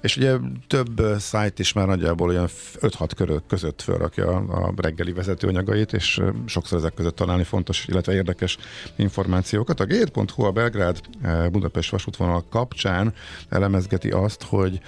és 0.02 0.18
ugye 0.18 0.36
több 0.68 1.02
szájt 1.20 1.60
is 1.60 1.74
már 1.74 1.88
nagyjából 1.88 2.30
olyan 2.30 2.48
5-6 2.80 3.10
körök 3.16 3.42
között 3.48 3.82
felrakja 3.82 4.36
a 4.36 4.74
reggeli 4.76 5.12
vezetőanyagait, 5.12 5.94
és 5.94 6.22
sokszor 6.46 6.78
ezek 6.78 6.94
között 6.94 7.16
találni 7.16 7.44
fontos, 7.44 7.86
illetve 7.88 8.14
érdekes 8.14 8.58
információkat. 8.96 9.80
A 9.80 9.86
g7.hu 9.86 10.44
a 10.44 10.52
Belgrád 10.52 11.00
Budapest 11.52 11.92
vasútvonal 11.92 12.46
kapcsán 12.50 13.14
elemezget 13.50 13.97
említeti 13.98 14.26
azt, 14.26 14.44
hogy 14.44 14.80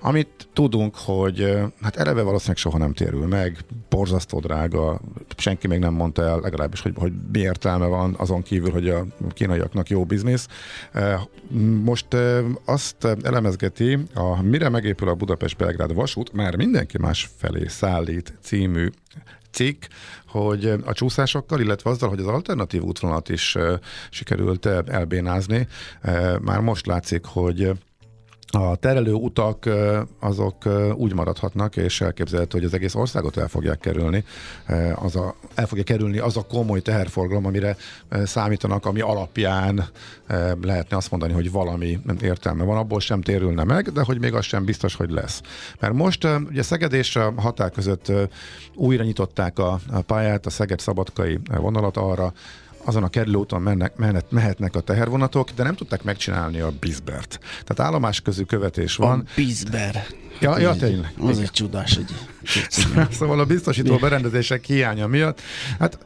amit 0.00 0.48
tudunk, 0.52 0.96
hogy 0.96 1.56
hát 1.82 1.96
eleve 1.96 2.22
valószínűleg 2.22 2.56
soha 2.56 2.78
nem 2.78 2.92
térül 2.92 3.26
meg, 3.26 3.58
borzasztó 3.88 4.40
drága, 4.40 5.00
senki 5.36 5.66
még 5.66 5.78
nem 5.78 5.94
mondta 5.94 6.22
el 6.22 6.40
legalábbis, 6.40 6.80
hogy, 6.80 6.92
hogy 6.96 7.12
mi 7.32 7.38
értelme 7.38 7.86
van 7.86 8.14
azon 8.18 8.42
kívül, 8.42 8.70
hogy 8.70 8.88
a 8.88 9.06
kínaiaknak 9.30 9.88
jó 9.88 10.04
biznisz. 10.04 10.46
Most 11.84 12.06
azt 12.64 13.04
elemezgeti, 13.22 13.98
a 14.14 14.42
Mire 14.42 14.68
megépül 14.68 15.08
a 15.08 15.14
Budapest-Belgrád 15.14 15.94
vasút, 15.94 16.32
már 16.32 16.56
mindenki 16.56 16.98
más 16.98 17.30
felé 17.36 17.66
szállít 17.66 18.34
című 18.42 18.88
cikk, 19.50 19.82
hogy 20.26 20.64
a 20.84 20.92
csúszásokkal, 20.92 21.60
illetve 21.60 21.90
azzal, 21.90 22.08
hogy 22.08 22.20
az 22.20 22.26
alternatív 22.26 22.82
útvonalat 22.82 23.28
is 23.28 23.56
sikerült 24.10 24.66
elbénázni, 24.86 25.68
már 26.40 26.60
most 26.60 26.86
látszik, 26.86 27.24
hogy 27.24 27.72
a 28.50 28.76
terelő 28.76 29.12
utak 29.12 29.68
azok 30.20 30.68
úgy 30.94 31.14
maradhatnak, 31.14 31.76
és 31.76 32.00
elképzelhető, 32.00 32.58
hogy 32.58 32.66
az 32.66 32.74
egész 32.74 32.94
országot 32.94 33.36
el 33.36 33.48
fogják 33.48 33.78
kerülni. 33.78 34.24
Az 34.94 35.16
a, 35.16 35.34
el 35.54 35.66
fogja 35.66 35.84
kerülni 35.84 36.18
az 36.18 36.36
a 36.36 36.42
komoly 36.42 36.80
teherforgalom, 36.80 37.46
amire 37.46 37.76
számítanak, 38.24 38.86
ami 38.86 39.00
alapján 39.00 39.88
lehetne 40.62 40.96
azt 40.96 41.10
mondani, 41.10 41.32
hogy 41.32 41.50
valami 41.50 41.98
értelme 42.22 42.64
van, 42.64 42.76
abból 42.76 43.00
sem 43.00 43.20
térülne 43.20 43.64
meg, 43.64 43.92
de 43.92 44.02
hogy 44.02 44.18
még 44.18 44.34
az 44.34 44.44
sem 44.44 44.64
biztos, 44.64 44.94
hogy 44.94 45.10
lesz. 45.10 45.40
Mert 45.80 45.94
most 45.94 46.26
ugye 46.50 46.62
Szeged 46.62 46.92
és 46.92 47.16
a 47.16 47.32
határ 47.36 47.70
között 47.70 48.12
újra 48.74 49.04
nyitották 49.04 49.58
a, 49.58 49.80
a 49.92 50.00
pályát, 50.00 50.46
a 50.46 50.50
Szeged-Szabadkai 50.50 51.38
vonalat 51.56 51.96
arra, 51.96 52.32
azon 52.88 53.02
a 53.02 53.08
kerülőúton 53.08 53.62
mennek, 53.62 53.96
mehet, 53.96 54.30
mehetnek 54.30 54.74
a 54.74 54.80
tehervonatok, 54.80 55.50
de 55.50 55.62
nem 55.62 55.74
tudták 55.74 56.02
megcsinálni 56.02 56.60
a 56.60 56.72
bizbert. 56.80 57.38
Tehát 57.64 57.90
állomás 57.90 58.20
közű 58.20 58.42
követés 58.42 58.96
van. 58.96 59.18
A 59.18 59.24
bizber. 59.36 60.06
Ja, 60.40 60.58
ja 60.58 60.74
tényleg. 60.74 61.12
Az 61.18 61.30
Igen. 61.30 61.42
egy 61.42 61.50
csodás, 61.50 61.94
hogy 61.94 62.14
Szóval 63.18 63.40
a 63.40 63.44
biztosító 63.44 63.96
berendezések 63.96 64.64
hiánya 64.64 65.06
miatt, 65.06 65.40
hát 65.78 65.98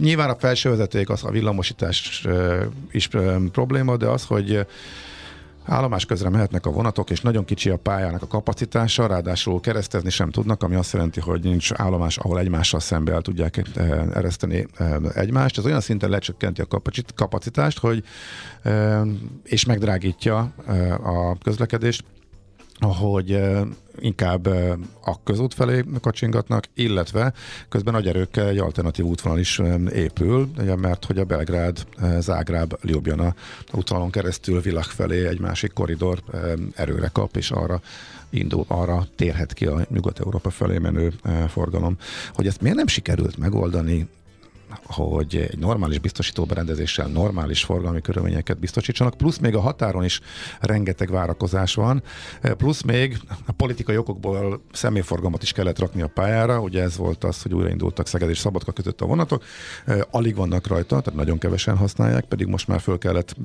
nyilván 0.00 0.30
a 0.30 0.36
felső 0.36 0.70
vezeték 0.70 1.10
az 1.10 1.24
a 1.24 1.30
villamosítás 1.30 2.26
is 2.90 3.08
probléma, 3.52 3.96
de 3.96 4.06
az, 4.06 4.24
hogy 4.24 4.66
Állomás 5.66 6.06
közre 6.06 6.28
mehetnek 6.28 6.66
a 6.66 6.70
vonatok, 6.70 7.10
és 7.10 7.20
nagyon 7.20 7.44
kicsi 7.44 7.70
a 7.70 7.76
pályának 7.76 8.22
a 8.22 8.26
kapacitása, 8.26 9.06
ráadásul 9.06 9.60
keresztezni 9.60 10.10
sem 10.10 10.30
tudnak, 10.30 10.62
ami 10.62 10.74
azt 10.74 10.92
jelenti, 10.92 11.20
hogy 11.20 11.42
nincs 11.42 11.70
állomás, 11.74 12.16
ahol 12.18 12.38
egymással 12.38 12.80
szembe 12.80 13.12
el 13.12 13.20
tudják 13.20 13.56
eh, 13.56 14.06
ereszteni 14.14 14.66
eh, 14.76 14.96
egymást. 15.14 15.58
Ez 15.58 15.64
olyan 15.64 15.80
szinten 15.80 16.10
lecsökkenti 16.10 16.60
a 16.60 16.80
kapacitást, 17.14 17.78
hogy 17.78 18.04
eh, 18.62 19.00
és 19.42 19.64
megdrágítja 19.64 20.38
a 21.02 21.38
közlekedést, 21.38 22.04
hogy 22.80 23.40
inkább 23.98 24.46
a 25.04 25.22
közút 25.24 25.54
felé 25.54 25.84
kacsingatnak, 26.00 26.64
illetve 26.74 27.32
közben 27.68 27.94
nagy 27.94 28.06
erőkkel 28.06 28.48
egy 28.48 28.58
alternatív 28.58 29.04
útvonal 29.04 29.38
is 29.38 29.60
épül, 29.92 30.50
mert 30.76 31.04
hogy 31.04 31.18
a 31.18 31.24
Belgrád, 31.24 31.86
Zágráb, 32.18 32.74
Ljubljana 32.82 33.34
útvonalon 33.72 34.10
keresztül 34.10 34.60
Vilach 34.60 34.90
felé 34.90 35.26
egy 35.26 35.40
másik 35.40 35.72
koridor 35.72 36.22
erőre 36.74 37.08
kap, 37.12 37.36
és 37.36 37.50
arra 37.50 37.80
indul, 38.30 38.64
arra 38.68 39.06
térhet 39.16 39.52
ki 39.52 39.66
a 39.66 39.86
Nyugat-Európa 39.88 40.50
felé 40.50 40.78
menő 40.78 41.12
forgalom. 41.48 41.96
Hogy 42.34 42.46
ezt 42.46 42.60
miért 42.60 42.76
nem 42.76 42.86
sikerült 42.86 43.36
megoldani 43.36 44.08
hogy 44.84 45.48
egy 45.50 45.58
normális 45.58 45.98
biztosító 45.98 46.44
berendezéssel 46.44 47.06
normális 47.06 47.64
forgalmi 47.64 48.00
körülményeket 48.00 48.58
biztosítsanak, 48.58 49.14
plusz 49.14 49.38
még 49.38 49.54
a 49.54 49.60
határon 49.60 50.04
is 50.04 50.20
rengeteg 50.60 51.10
várakozás 51.10 51.74
van, 51.74 52.02
plusz 52.40 52.82
még 52.82 53.18
a 53.46 53.52
politikai 53.52 53.96
okokból 53.96 54.62
személyforgalmat 54.72 55.42
is 55.42 55.52
kellett 55.52 55.78
rakni 55.78 56.02
a 56.02 56.06
pályára, 56.06 56.60
ugye 56.60 56.82
ez 56.82 56.96
volt 56.96 57.24
az, 57.24 57.42
hogy 57.42 57.54
újraindultak 57.54 58.06
Szeged 58.06 58.28
és 58.28 58.38
Szabadka 58.38 58.72
között 58.72 59.00
a 59.00 59.06
vonatok, 59.06 59.44
alig 60.10 60.36
vannak 60.36 60.66
rajta, 60.66 61.00
tehát 61.00 61.18
nagyon 61.18 61.38
kevesen 61.38 61.76
használják, 61.76 62.24
pedig 62.24 62.46
most 62.46 62.68
már 62.68 62.80
föl 62.80 62.98
kellett 62.98 63.36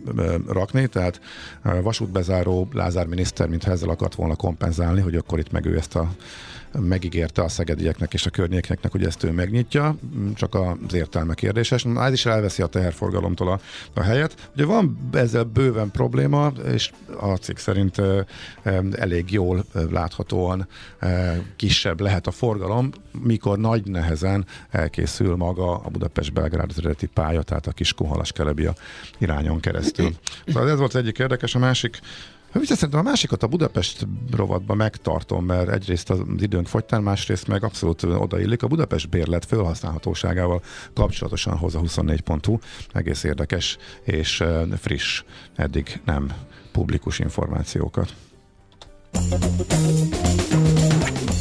rakni, 0.48 0.88
tehát 0.88 1.22
vasútbezáró 1.82 2.68
Lázár 2.74 3.06
miniszter, 3.06 3.48
mintha 3.48 3.72
ezzel 3.72 3.90
akart 3.90 4.16
volna 4.16 4.36
kompenzálni, 4.36 5.02
hogy 5.02 5.16
akkor 5.16 5.40
itt 5.40 5.52
meg 5.52 5.66
ő 5.66 5.78
ezt 5.78 5.96
a 5.96 6.10
megígérte 6.80 7.44
a 7.44 7.48
szegedieknek 7.48 8.14
és 8.14 8.26
a 8.26 8.30
környékeknek, 8.30 8.92
hogy 8.92 9.04
ezt 9.04 9.24
ő 9.24 9.32
megnyitja, 9.32 9.96
csak 10.36 10.56
az 10.56 10.94
értelme 10.94 11.34
kérdéses. 11.34 11.86
Ez 11.86 12.14
is 12.14 12.26
elveszi 12.26 12.62
a 12.62 12.68
teherforgalomtól 12.68 13.48
a, 13.52 13.60
a 13.94 14.02
helyet. 14.02 14.50
Ugye 14.56 14.66
van 14.66 15.10
ezzel 15.14 15.44
bőven 15.44 15.92
probléma, 15.92 16.52
és 16.74 16.92
a 17.20 17.36
cikk 17.36 17.58
szerint 17.58 18.02
elég 18.92 19.32
jól 19.32 19.66
láthatóan 19.92 20.68
kisebb 21.56 22.00
lehet 22.00 22.28
a 22.28 22.32
forgalom, 22.32 22.90
mikor 23.24 23.58
nagy 23.58 23.86
nehezen 23.86 24.46
elkészül 24.70 25.36
maga 25.36 25.78
a 25.78 25.90
Budapest-Belgrád 25.90 26.72
eredeti 26.78 27.06
pálya, 27.06 27.42
tehát 27.42 27.68
a 27.68 27.72
kis 27.72 27.94
Kuhalas 27.94 28.32
Kelebia 28.32 28.74
irányon 29.18 29.60
keresztül. 29.60 30.10
Szóval 30.48 30.70
ez 30.70 30.78
volt 30.78 30.94
az 30.94 31.00
egyik 31.02 31.20
érdekes, 31.20 31.56
a 31.56 31.60
másik 31.60 32.00
Viszont 32.60 32.80
szerintem 32.80 33.06
a 33.06 33.10
másikat 33.10 33.44
a 33.44 33.48
Budapest 33.48 34.08
rovatban 34.32 34.78
megtartom, 34.78 35.46
mert 35.46 35.70
egyrészt 35.70 36.10
az 36.10 36.20
időnk 36.40 36.68
fogytán, 36.68 37.04
másrészt 37.04 37.48
meg 37.48 37.64
abszolút 37.64 38.04
odaillik. 38.04 38.64
A 38.64 38.68
Budapest 38.68 39.10
bérlet 39.10 39.46
felhasználhatóságával 39.46 40.62
kapcsolatosan 40.94 41.58
hoz 41.58 41.76
a 41.76 41.80
24 41.80 42.22
pontú, 42.22 42.60
egész 42.94 43.24
érdekes 43.24 43.78
és 44.04 44.44
friss, 44.78 45.24
eddig 45.56 46.02
nem 46.06 46.32
publikus 46.72 47.20
információkat. 47.20 48.14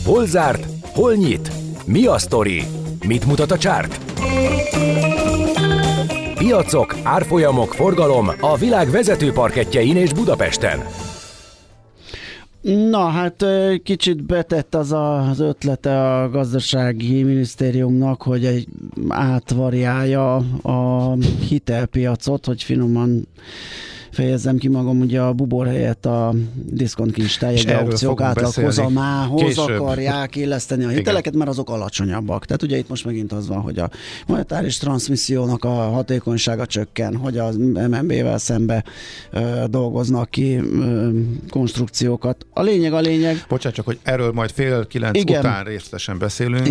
Hol 0.05 0.27
zárt? 0.27 0.67
Hol 0.83 1.15
nyit? 1.15 1.51
Mi 1.87 2.07
a 2.07 2.19
sztori? 2.19 2.65
Mit 3.07 3.27
mutat 3.27 3.51
a 3.51 3.59
csárt? 3.59 4.01
Piacok, 6.41 6.97
árfolyamok, 7.03 7.75
forgalom 7.75 8.29
a 8.41 8.57
világ 8.57 8.91
vezető 8.91 9.33
parketjein 9.33 9.97
és 9.97 10.13
Budapesten. 10.13 10.79
Na 12.91 13.09
hát 13.09 13.45
kicsit 13.83 14.23
betett 14.25 14.75
az 14.75 14.93
az 14.93 15.41
ötlete 15.41 16.21
a 16.21 16.31
gazdasági 16.31 17.23
minisztériumnak, 17.23 18.23
hogy 18.23 18.45
egy 18.45 18.67
átvariálja 19.09 20.37
a 20.63 21.15
hitelpiacot, 21.49 22.47
hogy 22.47 22.63
finoman 22.63 23.29
fejezzem 24.11 24.57
ki 24.57 24.69
magam, 24.69 25.01
ugye 25.01 25.21
a 25.21 25.33
bubor 25.33 25.67
helyett 25.67 26.07
a 26.07 26.35
diszkont 26.55 27.13
kincstáj 27.13 27.57
aukciók 27.57 28.21
átlakozamához 28.21 29.59
akarják 29.59 30.37
illeszteni 30.37 30.85
a 30.85 30.89
hiteleket, 30.89 31.35
mert 31.35 31.51
azok 31.51 31.71
alacsonyabbak. 31.71 32.45
Tehát 32.47 32.63
ugye 32.63 32.77
itt 32.77 32.89
most 32.89 33.05
megint 33.05 33.33
az 33.33 33.49
van, 33.49 33.61
hogy 33.61 33.79
a 33.79 33.91
monetáris 34.27 34.79
transmissziónak 34.79 35.65
a 35.65 35.69
hatékonysága 35.69 36.67
csökken, 36.67 37.17
hogy 37.17 37.39
az 37.39 37.57
MNB-vel 37.57 38.39
szembe 38.39 38.85
ö, 39.31 39.65
dolgoznak 39.69 40.31
ki 40.31 40.57
ö, 40.57 41.09
konstrukciókat. 41.51 42.47
A 42.53 42.63
lényeg 42.63 42.93
a 42.93 43.01
lényeg. 43.01 43.45
Bocsánat, 43.49 43.77
csak 43.77 43.87
hogy 43.87 43.99
erről 44.03 44.33
majd 44.33 44.51
fél 44.51 44.87
kilenc 44.87 45.19
Igen. 45.19 45.39
után 45.39 45.65
részletesen 45.65 46.19
beszélünk. 46.19 46.69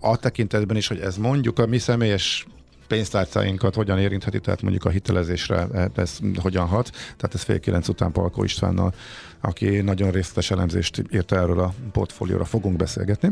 A 0.00 0.16
tekintetben 0.16 0.76
is, 0.76 0.86
hogy 0.86 0.98
ez 0.98 1.16
mondjuk 1.16 1.58
a 1.58 1.66
mi 1.66 1.78
személyes 1.78 2.46
pénztárcáinkat 2.88 3.74
hogyan 3.74 3.98
érintheti, 3.98 4.40
tehát 4.40 4.62
mondjuk 4.62 4.84
a 4.84 4.90
hitelezésre 4.90 5.66
ez 5.94 6.18
hogyan 6.42 6.66
hat. 6.66 6.90
Tehát 6.90 7.34
ez 7.34 7.42
fél 7.42 7.60
kilenc 7.60 7.88
után 7.88 8.12
Palko 8.12 8.44
Istvánnal, 8.44 8.94
aki 9.40 9.80
nagyon 9.80 10.10
részletes 10.10 10.50
elemzést 10.50 11.02
írt 11.12 11.32
erről 11.32 11.60
a 11.60 11.74
portfólióra, 11.92 12.44
fogunk 12.44 12.76
beszélgetni. 12.76 13.30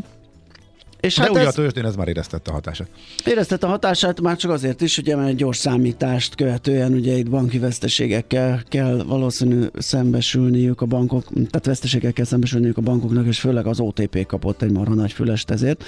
És 1.00 1.14
De 1.14 1.22
hát 1.22 1.30
ugye 1.30 1.40
ez... 1.40 1.46
a 1.46 1.52
tőzsdén 1.52 1.84
ez 1.84 1.96
már 1.96 2.08
éreztette 2.08 2.50
a 2.50 2.52
hatását. 2.52 2.88
Éreztette 3.24 3.66
a 3.66 3.70
hatását 3.70 4.20
már 4.20 4.36
csak 4.36 4.50
azért 4.50 4.80
is, 4.80 4.94
hogy 4.96 5.08
egy 5.08 5.36
gyors 5.36 5.56
számítást 5.56 6.34
követően 6.34 6.92
ugye 6.92 7.12
itt 7.12 7.30
banki 7.30 7.58
veszteségekkel 7.58 8.62
kell 8.68 9.02
valószínű 9.06 9.66
szembesülniük 9.78 10.80
a 10.80 10.86
bankok, 10.86 11.24
tehát 11.32 11.66
veszteségekkel 11.66 12.24
szembesülniük 12.24 12.76
a 12.76 12.80
bankoknak, 12.80 13.26
és 13.26 13.40
főleg 13.40 13.66
az 13.66 13.80
OTP 13.80 14.26
kapott 14.26 14.62
egy 14.62 14.72
marha 14.72 14.94
nagy 14.94 15.12
fülest 15.12 15.50
ezért 15.50 15.84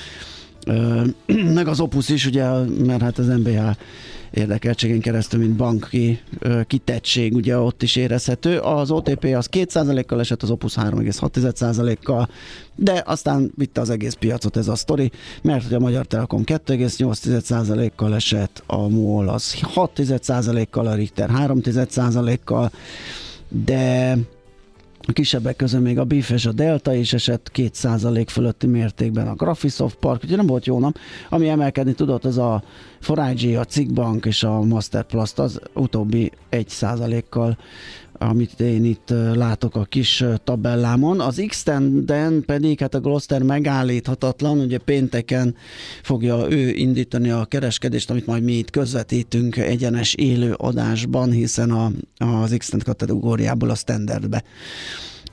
meg 1.55 1.69
az 1.69 1.81
Opus 1.81 2.09
is, 2.09 2.27
ugye, 2.27 2.49
mert 2.87 3.03
hát 3.03 3.19
az 3.19 3.27
MBH 3.27 3.77
érdekeltségén 4.31 5.01
keresztül, 5.01 5.41
mint 5.41 5.57
banki 5.57 6.21
kitettség, 6.67 7.35
ugye 7.35 7.59
ott 7.59 7.83
is 7.83 7.97
érezhető. 7.97 8.59
Az 8.59 8.91
OTP 8.91 9.25
az 9.25 9.49
2%-kal 9.53 10.21
esett, 10.21 10.43
az 10.43 10.51
Opus 10.51 10.75
3,6%-kal, 10.75 12.29
de 12.75 13.03
aztán 13.07 13.53
vitte 13.55 13.81
az 13.81 13.91
egész 13.91 14.15
piacot 14.15 14.57
ez 14.57 14.69
a 14.69 14.75
sztori, 14.75 15.11
mert 15.43 15.65
hogy 15.65 15.75
a 15.75 15.79
Magyar 15.79 16.07
Telekom 16.07 16.43
2,8%-kal 16.45 18.15
esett, 18.15 18.63
a 18.67 18.89
MOL 18.89 19.29
az 19.29 19.55
6%-kal, 19.75 20.87
a 20.87 20.95
Richter 20.95 21.31
3%-kal, 21.33 22.71
de 23.49 24.17
a 25.09 25.13
kisebbek 25.13 25.57
közül 25.57 25.81
még 25.81 25.99
a 25.99 26.05
BIF 26.05 26.31
és 26.31 26.47
a 26.47 26.53
Delta 26.53 26.95
is 26.95 27.13
esett 27.13 27.51
2% 27.55 28.27
fölötti 28.29 28.67
mértékben. 28.67 29.29
A 29.29 29.35
Graphisoft 29.35 29.97
Park, 29.97 30.23
ugye 30.23 30.37
nem 30.37 30.47
volt 30.47 30.67
jó 30.67 30.79
nap, 30.79 30.99
ami 31.29 31.49
emelkedni 31.49 31.93
tudott, 31.93 32.25
az 32.25 32.39
a 32.39 32.63
Forage, 33.01 33.61
a 33.61 33.65
Ciggbank 33.65 34.25
és 34.25 34.43
a 34.43 34.61
Masterplast, 34.61 35.39
az 35.39 35.61
utóbbi 35.75 36.33
1%-kal 36.51 37.59
amit 38.19 38.61
én 38.61 38.85
itt 38.85 39.15
látok 39.35 39.77
a 39.77 39.85
kis 39.85 40.25
tabellámon. 40.45 41.21
Az 41.21 41.43
x 41.47 41.65
pedig, 42.47 42.81
hát 42.81 42.95
a 42.95 43.01
Gloster 43.01 43.43
megállíthatatlan, 43.43 44.59
ugye 44.59 44.79
pénteken 44.79 45.55
fogja 46.03 46.47
ő 46.51 46.69
indítani 46.69 47.31
a 47.31 47.45
kereskedést, 47.45 48.11
amit 48.11 48.27
majd 48.27 48.43
mi 48.43 48.53
itt 48.53 48.71
közvetítünk 48.71 49.57
egyenes 49.57 50.15
élő 50.15 50.53
adásban, 50.53 51.31
hiszen 51.31 51.71
a, 51.71 51.91
az 52.17 52.55
x 52.59 52.73
kategóriából 52.85 53.71
a 53.71 53.75
standardbe 53.75 54.43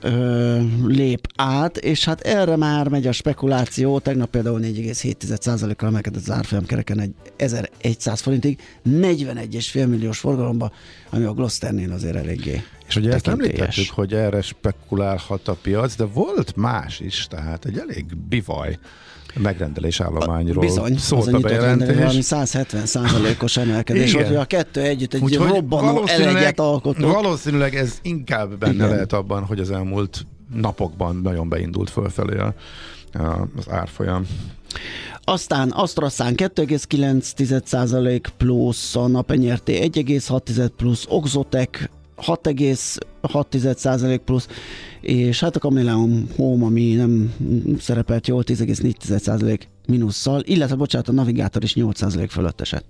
ö, 0.00 0.60
lép 0.86 1.28
át, 1.36 1.76
és 1.76 2.04
hát 2.04 2.20
erre 2.20 2.56
már 2.56 2.88
megy 2.88 3.06
a 3.06 3.12
spekuláció. 3.12 3.98
Tegnap 3.98 4.30
például 4.30 4.60
4,7%-kal 4.62 5.88
emelkedett 5.88 6.20
az 6.20 6.30
árfolyam 6.30 6.64
kereken 6.64 7.00
egy 7.00 7.12
1100 7.36 8.20
forintig, 8.20 8.58
41,5 8.88 9.88
milliós 9.88 10.18
forgalomba, 10.18 10.72
ami 11.10 11.24
a 11.24 11.32
Glosternél 11.32 11.92
azért 11.92 12.16
eléggé 12.16 12.62
És 12.88 12.96
ugye 12.96 13.12
ezt 13.12 13.28
említettük, 13.28 13.90
hogy 13.90 14.12
erre 14.12 14.40
spekulálhat 14.42 15.48
a 15.48 15.56
piac, 15.62 15.96
de 15.96 16.04
volt 16.04 16.56
más 16.56 17.00
is, 17.00 17.26
tehát 17.30 17.64
egy 17.64 17.78
elég 17.78 18.04
bivaj 18.28 18.78
megrendelés 19.38 20.00
állományról 20.00 20.64
Bizony, 20.64 20.98
szólt 20.98 21.26
a 21.26 21.36
a 21.36 21.48
rendelő 21.48 21.58
valami 21.58 21.94
bejelentés. 21.94 22.24
170 22.24 22.86
százalékos 22.86 23.56
emelkedés 23.66 24.08
Igen. 24.08 24.14
volt, 24.14 24.26
hogy 24.26 24.36
a 24.36 24.44
kettő 24.44 24.80
együtt 24.80 25.14
egy 25.14 25.22
Úgyhogy 25.22 25.48
robbanó 25.48 26.06
eleget 26.06 26.60
alkotott. 26.60 27.12
valószínűleg 27.12 27.74
ez 27.74 27.98
inkább 28.02 28.58
benne 28.58 28.74
Igen. 28.74 28.88
lehet 28.88 29.12
abban, 29.12 29.44
hogy 29.44 29.60
az 29.60 29.70
elmúlt 29.70 30.26
napokban 30.54 31.16
nagyon 31.16 31.48
beindult 31.48 31.90
fölfelé 31.90 32.38
a, 32.38 32.54
a, 33.12 33.48
az 33.56 33.70
árfolyam. 33.70 34.26
Aztán 35.24 35.70
AstraZán 35.70 36.34
2,9% 36.36 38.20
plusz, 38.36 38.96
a 38.96 39.06
napenyerté 39.06 39.88
1,6 39.92 40.68
plusz, 40.76 41.04
Oxotec 41.08 41.78
6,6% 42.16 44.20
plusz, 44.24 44.48
és 45.00 45.40
hát 45.40 45.56
a 45.56 45.58
Chameleon 45.58 46.28
Home, 46.36 46.64
ami 46.64 46.94
nem 46.94 47.34
szerepelt 47.78 48.26
jól, 48.26 48.42
10,4% 48.46 49.60
mínusszal, 49.86 50.42
illetve 50.44 50.76
bocsánat, 50.76 51.08
a 51.08 51.12
Navigátor 51.12 51.62
is 51.62 51.74
8% 51.76 52.26
fölött 52.30 52.60
esett. 52.60 52.84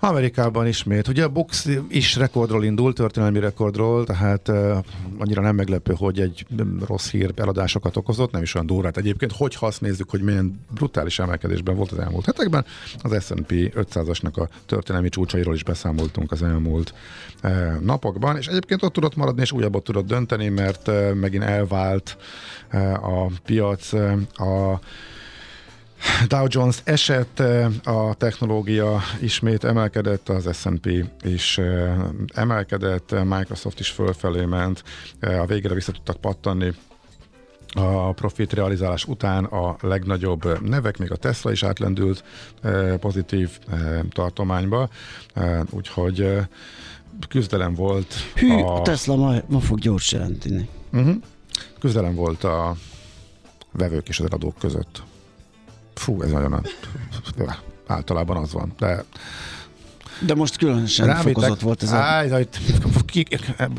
Amerikában 0.00 0.66
ismét. 0.66 1.08
Ugye 1.08 1.24
a 1.24 1.28
Bux 1.28 1.68
is 1.88 2.16
rekordról 2.16 2.64
indult, 2.64 2.94
történelmi 2.94 3.40
rekordról, 3.40 4.04
tehát 4.04 4.48
uh, 4.48 4.78
annyira 5.18 5.42
nem 5.42 5.54
meglepő, 5.54 5.94
hogy 5.96 6.20
egy 6.20 6.46
rossz 6.86 7.10
hír 7.10 7.32
eladásokat 7.36 7.96
okozott, 7.96 8.32
nem 8.32 8.42
is 8.42 8.54
olyan 8.54 8.66
durrát 8.66 8.96
egyébként. 8.96 9.32
Hogyha 9.32 9.66
azt 9.66 9.80
nézzük, 9.80 10.10
hogy 10.10 10.20
milyen 10.20 10.60
brutális 10.74 11.18
emelkedésben 11.18 11.76
volt 11.76 11.92
az 11.92 11.98
elmúlt 11.98 12.24
hetekben, 12.24 12.64
az 13.02 13.24
S&P 13.24 13.52
500-asnak 13.52 14.34
a 14.34 14.48
történelmi 14.66 15.08
csúcsairól 15.08 15.54
is 15.54 15.64
beszámoltunk 15.64 16.32
az 16.32 16.42
elmúlt 16.42 16.94
uh, 17.42 17.80
napokban, 17.80 18.36
és 18.36 18.46
egyébként 18.46 18.82
ott 18.82 18.92
tudott 18.92 19.16
maradni, 19.16 19.40
és 19.40 19.52
újabbat 19.52 19.84
tudott 19.84 20.06
dönteni, 20.06 20.48
mert 20.48 20.88
uh, 20.88 21.14
megint 21.14 21.44
elvált 21.44 22.16
uh, 22.72 23.24
a 23.24 23.30
piac 23.44 23.92
uh, 23.92 24.12
a 24.32 24.80
Dow 26.28 26.46
Jones 26.48 26.80
esett, 26.84 27.42
a 27.84 28.14
technológia 28.14 29.00
ismét 29.20 29.64
emelkedett, 29.64 30.28
az 30.28 30.48
S&P 30.56 31.04
is 31.22 31.60
emelkedett, 32.34 33.24
Microsoft 33.24 33.80
is 33.80 33.88
fölfelé 33.88 34.44
ment, 34.44 34.84
a 35.20 35.46
végére 35.46 35.74
vissza 35.74 35.92
tudtak 35.92 36.16
pattanni 36.16 36.72
a 37.74 38.12
profit 38.12 38.52
realizálás 38.52 39.04
után 39.04 39.44
a 39.44 39.76
legnagyobb 39.80 40.68
nevek, 40.68 40.98
még 40.98 41.10
a 41.10 41.16
Tesla 41.16 41.50
is 41.50 41.62
átlendült 41.62 42.24
pozitív 43.00 43.58
tartományba, 44.10 44.88
úgyhogy 45.70 46.38
küzdelem 47.28 47.74
volt. 47.74 48.14
Hű, 48.34 48.50
a, 48.50 48.74
a 48.74 48.82
Tesla 48.82 49.16
ma, 49.16 49.34
ma 49.46 49.60
fog 49.60 49.78
gyors 49.78 50.12
jelenteni. 50.12 50.68
uh-huh, 50.92 51.14
küzdelem 51.78 52.14
volt 52.14 52.44
a 52.44 52.76
vevők 53.72 54.08
és 54.08 54.20
az 54.20 54.26
eladók 54.26 54.58
között. 54.58 55.02
Fú, 56.00 56.22
ez 56.22 56.30
nagyon 56.30 56.66
általában 57.86 58.36
az 58.36 58.52
van, 58.52 58.72
de 58.78 59.04
De 60.26 60.34
most 60.34 60.56
különösen 60.56 61.16
fokozott 61.16 61.60
volt 61.60 61.82
ez 61.82 61.92
a... 61.92 61.96
Áj, 61.96 62.46
ki, 63.04 63.26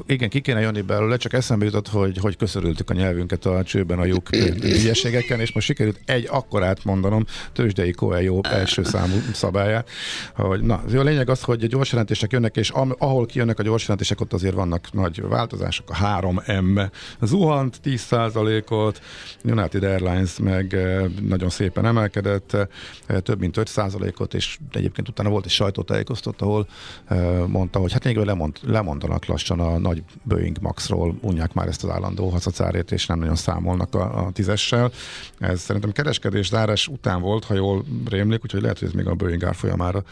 igen, 0.06 0.30
ki 0.30 0.42
kéne 0.42 0.60
jönni 0.60 0.82
belőle, 0.82 1.18
csak 1.18 1.34
eszembe 1.34 1.66
jutott, 1.66 1.88
hogy, 1.88 2.18
hogy 2.18 2.38
köszörültük 2.38 2.90
a 2.90 2.94
nyelvünket 2.94 3.46
a 3.46 3.64
csőben 3.64 4.00
a 4.00 4.06
lyuk 4.06 4.36
hülyeségeken, 4.36 5.40
és 5.40 5.52
most 5.54 5.66
sikerült 5.66 6.00
egy 6.06 6.28
akkorát 6.30 6.84
mondanom, 6.84 7.26
tőzsdei 7.54 7.92
Coelho 7.92 8.40
első 8.44 8.84
számú 8.84 9.16
szabályát, 9.34 9.90
hogy 10.36 10.62
na, 10.62 10.84
a 10.94 11.02
lényeg 11.02 11.30
az, 11.30 11.42
hogy 11.42 11.68
gyors 11.68 11.92
jelentések 11.92 12.32
jönnek, 12.32 12.56
és 12.56 12.70
am, 12.70 12.96
ahol 12.98 13.26
kijönnek 13.26 13.60
a 13.60 13.64
gyors 13.64 13.82
jelentések, 13.82 14.22
ott 14.22 14.34
azért 14.34 14.54
vannak 14.54 14.94
nagy 14.94 15.22
változások. 15.22 15.90
A 15.90 15.96
3M 15.96 16.90
zuhant 17.22 17.80
10%-ot, 17.84 19.02
United 19.44 19.84
Airlines 19.84 20.38
meg 20.40 20.74
eh, 20.74 21.06
nagyon 21.22 21.50
szépen 21.50 21.86
emelkedett, 21.86 22.54
eh, 22.54 23.20
több 23.20 23.40
mint 23.40 23.58
5%-ot, 23.60 24.34
és 24.34 24.58
egyébként 24.72 25.08
utána 25.10 25.30
volt 25.30 25.46
egy 25.46 25.52
sajtótájékoztató, 25.52 26.31
ahol 26.38 26.68
uh, 27.10 27.48
mondta, 27.48 27.80
hogy 27.80 27.92
hát 27.92 28.04
még 28.04 28.18
lemond, 28.18 28.58
lemondanak 28.62 29.26
lassan 29.26 29.60
a 29.60 29.78
nagy 29.78 30.04
Boeing 30.24 30.58
Maxról, 30.62 31.16
unják 31.22 31.54
már 31.54 31.68
ezt 31.68 31.84
az 31.84 31.90
állandó 31.90 32.30
haszacárét, 32.30 32.92
és 32.92 33.06
nem 33.06 33.20
nagyon 33.20 33.36
számolnak 33.36 33.96
a, 33.96 34.26
a 34.26 34.32
tízessel. 34.32 34.92
Ez 35.40 35.60
szerintem 35.60 35.92
kereskedés 35.92 36.48
zárás 36.48 36.88
után 36.88 37.22
volt, 37.22 37.44
ha 37.44 37.54
jól 37.54 37.86
rémlik, 38.10 38.44
úgyhogy 38.44 38.62
lehet, 38.62 38.80
hogy 38.80 38.88
ez 38.88 38.94
még 38.94 39.08
a 39.08 39.16
Boeing 39.16 39.44
árfolyamára 39.44 40.04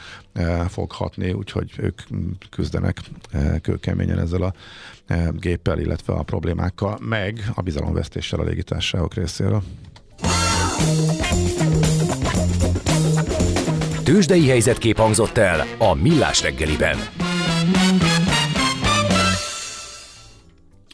fog 0.68 0.92
hatni, 0.92 1.32
úgyhogy 1.32 1.72
ők 1.78 2.02
küzdenek 2.50 2.98
kőkeményen 3.62 4.20
ezzel 4.20 4.42
a 4.42 4.54
géppel, 5.32 5.80
illetve 5.80 6.14
a 6.14 6.24
problémákkal, 6.24 6.98
meg 7.02 7.52
a 7.56 7.62
bizalomvesztéssel 7.62 8.40
a 8.40 8.44
légitársaságok 8.44 9.14
részéről. 9.14 9.64
Tőzsdei 14.20 14.48
helyzetkép 14.48 14.98
hangzott 14.98 15.38
el 15.38 15.66
a 15.78 15.94
Millás 15.94 16.42
reggeliben. 16.42 16.98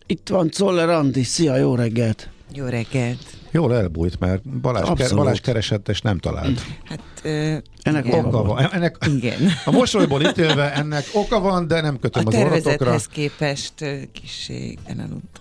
Itt 0.05 0.29
van 0.29 0.49
Czoller 0.49 0.89
Andi, 0.89 1.23
szia, 1.23 1.55
jó 1.55 1.75
reggelt! 1.75 2.29
Jó 2.53 2.65
reggelt! 2.65 3.19
Jól 3.51 3.75
elbújt, 3.75 4.19
mert 4.19 4.59
Balázs, 4.59 4.81
ke- 4.83 4.91
Abszolút. 4.91 5.15
Balázs 5.23 5.39
keresett 5.39 5.89
és 5.89 6.01
nem 6.01 6.17
talált. 6.17 6.61
Hát, 6.83 6.99
ö, 7.23 7.55
Ennek 7.85 8.05
igen. 8.05 8.25
Oka 8.25 8.43
van. 8.43 8.69
Ennek, 8.71 8.95
Igen. 9.07 9.37
a 9.65 9.71
mosolyból 9.71 10.21
ítélve 10.21 10.73
ennek 10.73 11.05
oka 11.13 11.39
van, 11.39 11.67
de 11.67 11.81
nem 11.81 11.99
kötöm 11.99 12.23
A 12.25 12.27
az 12.29 12.35
orrotokra. 12.35 12.61
tervezethez 12.63 13.07
képest 13.07 13.73
ö, 13.81 13.93
kissé 14.21 14.75
elaludt. 14.85 15.39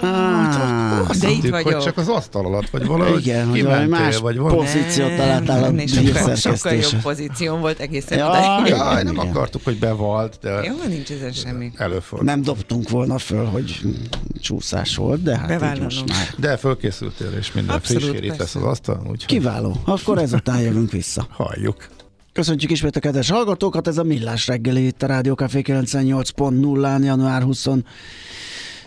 Ah, 0.00 1.08
Azt 1.10 1.20
De 1.20 1.28
itt 1.28 1.34
hittük, 1.34 1.54
hogy 1.54 1.62
vagyok. 1.64 1.82
csak 1.82 1.96
az 1.96 2.08
asztal 2.08 2.44
alatt, 2.46 2.70
vagy 2.70 2.86
valahogy 2.86 3.26
Igen, 3.26 3.48
hogy 3.48 3.62
valami 3.62 3.82
kimentél, 3.84 4.06
más 4.06 4.16
vagy 4.18 4.36
valami. 4.36 4.56
pozíciót 4.56 5.16
találtál 5.16 5.62
a 5.64 6.36
sokkal, 6.36 6.72
jobb 6.72 7.02
pozíción 7.02 7.60
volt 7.60 7.78
egészen 7.80 8.18
Ja, 8.18 8.28
odáig. 8.28 8.68
ja. 8.68 8.76
Jaj, 8.76 9.02
nem 9.02 9.14
Igen. 9.14 9.26
akartuk, 9.26 9.64
hogy 9.64 9.78
bevalt, 9.78 10.38
de 10.42 10.50
Jó, 10.50 10.74
nincs 10.88 11.10
ezen 11.10 11.32
semmi. 11.32 11.72
előfordul. 11.76 12.26
Nem 12.26 12.42
dobtunk 12.42 12.88
volna 12.88 13.18
föl, 13.18 13.44
hogy 13.44 13.80
csúszás 14.40 14.96
volt, 14.96 15.22
de 15.22 15.36
hát 15.36 15.42
így 15.42 15.48
Bevállalom. 15.58 15.82
most 15.84 16.08
már. 16.08 16.28
De 16.36 16.56
fölkészültél, 16.56 17.30
és 17.38 17.52
minden 17.52 17.74
Abszolút, 17.76 18.16
friss 18.16 18.36
lesz 18.38 18.54
az 18.54 18.62
asztal, 18.62 18.98
úgyhogy 19.02 19.24
Kiváló. 19.26 19.76
Akkor 19.84 20.18
ezután 20.18 20.60
jövünk 20.60 20.90
vissza. 20.90 21.26
Halljuk. 21.56 21.88
Köszöntjük 22.32 22.70
ismét 22.70 22.96
a 22.96 23.00
kedves 23.00 23.30
hallgatókat, 23.30 23.86
ez 23.86 23.98
a 23.98 24.02
Millás 24.02 24.46
reggeli 24.46 24.86
itt 24.86 25.02
a 25.02 25.06
Rádió 25.06 25.34
Café 25.34 25.62
98.0-án, 25.64 27.04
január 27.04 27.42
20 27.42 27.66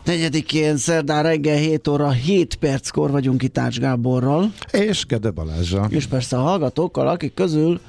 4-én, 0.06 0.78
szerdán 0.78 1.24
reggel 1.24 1.58
7 1.58 1.88
óra 1.88 2.12
7 2.12 2.56
perckor 2.56 3.12
vagyunk 3.12 3.44
itt 3.44 3.58
Ács 3.58 3.80
Gáborral, 3.80 4.54
És 4.72 5.06
Gede 5.06 5.32
Balázsa. 5.32 5.88
és 5.90 6.06
persze 6.06 6.38
a 6.38 6.42
hallgatókkal, 6.42 7.08
akik 7.08 7.34
közül 7.34 7.80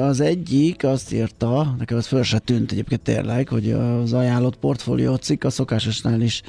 az 0.00 0.20
egyik 0.20 0.84
azt 0.84 1.12
írta, 1.12 1.74
nekem 1.78 1.98
ez 1.98 2.06
föl 2.06 2.22
se 2.22 2.38
tűnt 2.38 2.72
egyébként 2.72 3.00
tényleg, 3.00 3.48
hogy 3.48 3.70
az 3.70 4.12
ajánlott 4.12 4.56
portfólió 4.56 5.14
cikk 5.14 5.44
a 5.44 5.50
szokásosnál 5.50 6.20
is 6.20 6.42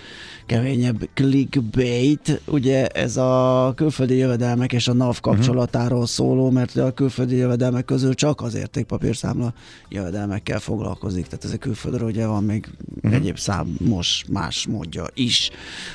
keményebb 0.46 1.10
clickbait, 1.14 2.42
ugye 2.46 2.88
ez 2.88 3.18
a 3.18 3.74
külföldi 3.76 4.16
jövedelmek 4.16 4.74
és 4.74 4.88
a 4.88 4.94
NAV 4.94 5.20
kapcsolatáról 5.20 6.06
szóló, 6.06 6.50
mert 6.50 6.76
a 6.76 6.92
külföldi 6.92 7.36
jövedelmek 7.36 7.86
közül 7.86 8.14
csak 8.14 8.42
az 8.42 8.56
értékpapírszámla 8.56 9.54
jövedelmekkel 9.90 10.60
foglalkozik, 10.60 11.26
tehát 11.26 11.46
ez 11.46 11.52
a 11.52 11.58
külföldről 11.58 12.08
ugye 12.08 12.26
van 12.26 12.44
még 12.44 12.68
uh-huh. 12.96 13.14
egyéb 13.14 13.38
számos 13.38 14.26
más 14.30 14.68
módja 14.68 15.06
is 15.14 15.50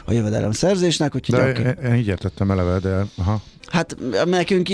a 0.05 0.13
jövedelem 0.13 0.53
szerzésnek, 0.53 1.15
úgyhogy 1.15 1.39
De 1.39 1.53
én- 1.53 1.91
én 1.93 1.99
így 1.99 2.07
értettem 2.07 2.51
eleve, 2.51 2.79
de 2.79 3.07
aha. 3.17 3.43
Hát 3.73 3.97
nekünk 4.25 4.69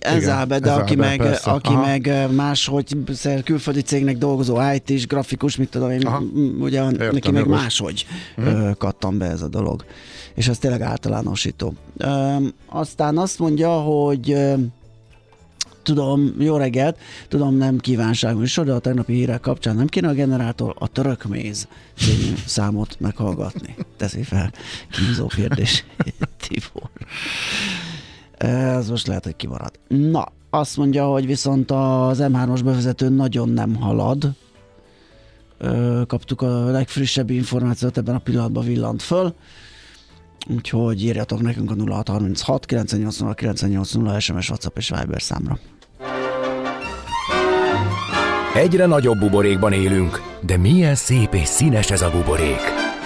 áll 0.00 0.50
aki, 0.62 0.94
meg, 0.96 1.16
persze. 1.18 1.50
aki 1.50 1.72
Aha. 1.72 1.80
meg 1.86 2.30
máshogy 2.34 2.96
szer- 3.14 3.44
külföldi 3.44 3.80
cégnek 3.82 4.18
dolgozó 4.18 4.58
IT-s, 4.74 5.06
grafikus, 5.06 5.56
mit 5.56 5.68
tudom 5.70 5.90
én, 5.90 6.06
Aha. 6.06 6.22
ugye 6.60 6.82
Értem, 6.84 7.12
neki 7.12 7.30
meg 7.30 7.42
jogos. 7.44 7.60
máshogy 7.60 8.06
ö, 8.36 8.70
kattan 8.78 9.18
be 9.18 9.26
ez 9.26 9.42
a 9.42 9.48
dolog. 9.48 9.84
És 10.34 10.48
ez 10.48 10.58
tényleg 10.58 10.80
általánosító. 10.80 11.74
Aztán 12.66 13.18
azt 13.18 13.38
mondja, 13.38 13.70
hogy 13.70 14.30
ö, 14.30 14.54
tudom, 15.82 16.34
jó 16.38 16.56
reggelt, 16.56 16.98
tudom 17.28 17.56
nem 17.56 17.78
kívánság 17.78 18.36
műsor, 18.36 18.64
de 18.64 18.72
a 18.72 18.78
tegnapi 18.78 19.12
hírek 19.12 19.40
kapcsán 19.40 19.76
nem 19.76 19.86
kéne 19.86 20.08
a 20.08 20.12
generátor 20.12 20.74
a 20.78 20.88
törökméz 20.88 21.68
című 21.98 22.34
számot 22.46 22.96
meghallgatni. 23.00 23.74
Teszi 23.96 24.22
fel 24.22 24.52
kínzó 24.90 25.26
kérdés 25.26 25.84
Tibor. 26.48 26.90
Ez 28.36 28.88
most 28.88 29.06
lehet, 29.06 29.24
hogy 29.24 29.36
kimarad. 29.36 29.78
Na, 29.88 30.26
azt 30.50 30.76
mondja, 30.76 31.06
hogy 31.06 31.26
viszont 31.26 31.70
az 31.70 32.18
M3-os 32.22 32.60
bevezető 32.64 33.08
nagyon 33.08 33.48
nem 33.48 33.74
halad. 33.74 34.30
kaptuk 36.06 36.42
a 36.42 36.64
legfrissebb 36.64 37.30
információt, 37.30 37.96
ebben 37.96 38.14
a 38.14 38.18
pillanatban 38.18 38.64
villant 38.64 39.02
föl. 39.02 39.34
Úgyhogy 40.56 41.04
írjatok 41.04 41.40
nekünk 41.40 41.70
a 41.70 41.74
0636 41.74 42.66
980 42.66 43.34
980 43.34 44.20
SMS, 44.20 44.48
WhatsApp 44.48 44.76
és 44.76 44.92
Viber 44.98 45.22
számra. 45.22 45.58
Egyre 48.54 48.86
nagyobb 48.86 49.18
buborékban 49.18 49.72
élünk, 49.72 50.22
de 50.40 50.56
milyen 50.56 50.94
szép 50.94 51.34
és 51.34 51.48
színes 51.48 51.90
ez 51.90 52.02
a 52.02 52.10
buborék. 52.10 52.73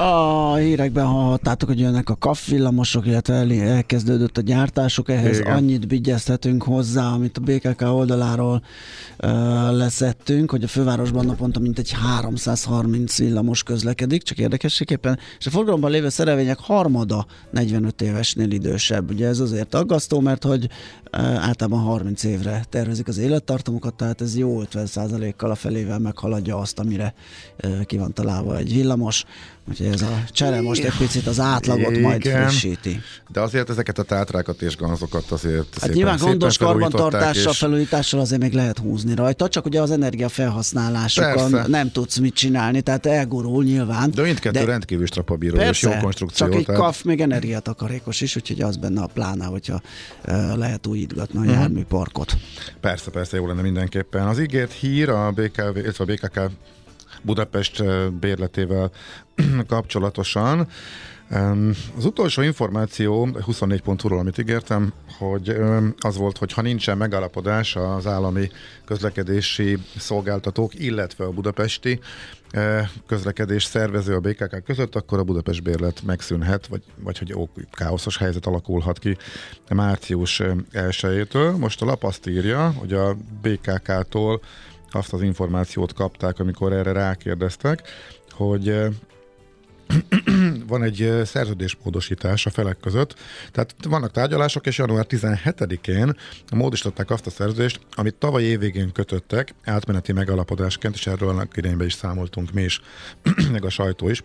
A 0.00 0.54
hírekben 0.54 1.06
hallhattátok, 1.06 1.68
hogy 1.68 1.78
jönnek 1.78 2.08
a 2.08 2.16
kaffillamosok, 2.16 3.06
illetve 3.06 3.34
el- 3.34 3.52
elkezdődött 3.52 4.36
a 4.36 4.40
gyártásuk, 4.40 5.08
ehhez. 5.08 5.38
Igen. 5.38 5.56
annyit 5.56 5.84
vigyeztetünk 5.88 6.62
hozzá, 6.62 7.06
amit 7.12 7.38
a 7.38 7.40
BKK 7.40 7.80
oldaláról 7.80 8.62
ö, 9.16 9.28
leszettünk, 9.76 10.50
hogy 10.50 10.62
a 10.64 10.68
fővárosban 10.68 11.26
naponta 11.26 11.60
mintegy 11.60 11.90
330 11.90 13.18
villamos 13.18 13.62
közlekedik, 13.62 14.22
csak 14.22 14.38
érdekességképpen, 14.38 15.18
és 15.38 15.46
a 15.46 15.50
forgalomban 15.50 15.90
lévő 15.90 16.08
szerelvények 16.08 16.58
harmada 16.58 17.26
45 17.50 18.02
évesnél 18.02 18.50
idősebb. 18.50 19.10
Ugye 19.10 19.26
ez 19.26 19.40
azért 19.40 19.74
aggasztó, 19.74 20.20
mert 20.20 20.44
hogy 20.44 20.68
ö, 21.10 21.18
általában 21.18 21.80
30 21.80 22.24
évre 22.24 22.64
tervezik 22.68 23.08
az 23.08 23.18
élettartamokat, 23.18 23.94
tehát 23.94 24.20
ez 24.20 24.36
jó 24.36 24.62
50%-kal 24.72 25.50
a 25.50 25.54
felével 25.54 25.98
meghaladja 25.98 26.56
azt, 26.58 26.78
amire 26.78 27.14
ö, 27.56 27.68
ki 27.84 27.96
van 27.96 28.12
találva 28.12 28.56
egy 28.56 28.72
villamos. 28.72 29.24
Úgyhogy 29.70 29.86
ez 29.86 30.02
a 30.02 30.22
csere 30.30 30.60
most 30.60 30.84
egy 30.84 30.96
picit 30.98 31.26
az 31.26 31.40
átlagot 31.40 31.98
majd 32.00 32.24
Igen. 32.24 32.48
frissíti. 32.48 33.00
De 33.28 33.40
azért 33.40 33.70
ezeket 33.70 33.98
a 33.98 34.02
tátrákat 34.02 34.62
és 34.62 34.76
ganzokat 34.76 35.30
azért 35.30 35.56
Hát 35.56 35.78
szépen, 35.80 35.96
nyilván 35.96 36.18
gondos 36.18 36.58
karbantartással, 36.58 37.52
és 37.52 37.58
felújítással 37.58 38.20
azért 38.20 38.40
még 38.40 38.52
lehet 38.52 38.78
húzni 38.78 39.14
rajta, 39.14 39.48
csak 39.48 39.64
ugye 39.64 39.80
az 39.80 39.90
energia 39.90 40.28
felhasználásokon 40.28 41.50
Persze. 41.50 41.68
nem 41.68 41.90
tudsz 41.92 42.16
mit 42.16 42.34
csinálni, 42.34 42.80
tehát 42.80 43.06
elgurul 43.06 43.64
nyilván. 43.64 44.10
De 44.10 44.22
mindkettő 44.22 44.58
De- 44.58 44.64
rendkívül 44.64 45.06
strapabíró 45.06 45.56
és 45.56 45.82
jó 45.82 45.90
konstrukció. 46.00 46.46
csak 46.46 46.54
egy 46.54 46.64
tehát- 46.64 46.80
kaf 46.80 47.02
még 47.02 47.20
energiatakarékos 47.20 48.20
is, 48.20 48.36
úgyhogy 48.36 48.60
az 48.60 48.76
benne 48.76 49.02
a 49.02 49.06
pláne, 49.06 49.44
hogyha 49.44 49.80
uh, 50.28 50.56
lehet 50.56 50.86
újítgatni 50.86 51.48
a 51.48 51.50
járműparkot. 51.52 52.36
Persze, 52.80 53.10
persze, 53.10 53.36
jó 53.36 53.46
lenne 53.46 53.62
mindenképpen. 53.62 54.26
Az 54.26 54.38
ígért 54.38 54.72
hír 54.72 55.08
a 55.08 55.30
BKV, 55.30 55.76
illetve 55.76 56.04
a 56.04 56.06
BKK 56.06 56.50
Budapest 57.22 57.80
eh, 57.80 58.08
bérletével 58.08 58.90
kapcsolatosan. 59.66 60.68
Az 61.96 62.04
utolsó 62.04 62.42
információ 62.42 63.28
24.hu-ról, 63.32 64.18
amit 64.18 64.38
ígértem, 64.38 64.92
hogy 65.18 65.56
az 65.98 66.16
volt, 66.16 66.38
hogy 66.38 66.52
ha 66.52 66.62
nincsen 66.62 66.96
megállapodás 66.96 67.76
az 67.76 68.06
állami 68.06 68.50
közlekedési 68.84 69.78
szolgáltatók, 69.96 70.78
illetve 70.78 71.24
a 71.24 71.30
budapesti 71.30 72.00
eh, 72.50 72.88
közlekedés 73.06 73.64
szervező 73.64 74.14
a 74.14 74.20
BKK 74.20 74.64
között, 74.64 74.94
akkor 74.94 75.18
a 75.18 75.24
Budapest 75.24 75.62
bérlet 75.62 76.02
megszűnhet, 76.02 76.66
vagy, 76.66 76.82
vagy 76.96 77.18
hogy 77.18 77.32
ó, 77.32 77.48
káoszos 77.72 78.18
helyzet 78.18 78.46
alakulhat 78.46 78.98
ki 78.98 79.16
március 79.68 80.42
1-től. 80.72 81.58
Most 81.58 81.82
a 81.82 81.84
lap 81.84 82.04
azt 82.04 82.26
írja, 82.26 82.70
hogy 82.70 82.92
a 82.92 83.16
BKK-tól 83.42 84.40
azt 84.94 85.12
az 85.12 85.22
információt 85.22 85.92
kapták, 85.92 86.38
amikor 86.38 86.72
erre 86.72 86.92
rákérdeztek, 86.92 87.82
hogy 88.30 88.74
van 90.66 90.82
egy 90.82 91.20
szerződésmódosítás 91.24 92.46
a 92.46 92.50
felek 92.50 92.76
között, 92.80 93.14
tehát 93.52 93.74
vannak 93.88 94.10
tárgyalások, 94.10 94.66
és 94.66 94.78
január 94.78 95.06
17-én 95.08 96.16
módosították 96.52 97.10
azt 97.10 97.26
a 97.26 97.30
szerződést, 97.30 97.80
amit 97.90 98.14
tavaly 98.14 98.42
évvégén 98.42 98.92
kötöttek, 98.92 99.54
átmeneti 99.64 100.12
megalapodásként, 100.12 100.94
és 100.94 101.06
erről 101.06 101.28
annak 101.28 101.56
idejében 101.56 101.86
is 101.86 101.92
számoltunk 101.92 102.52
mi 102.52 102.62
is, 102.62 102.80
meg 103.52 103.64
a 103.64 103.70
sajtó 103.70 104.08
is. 104.08 104.22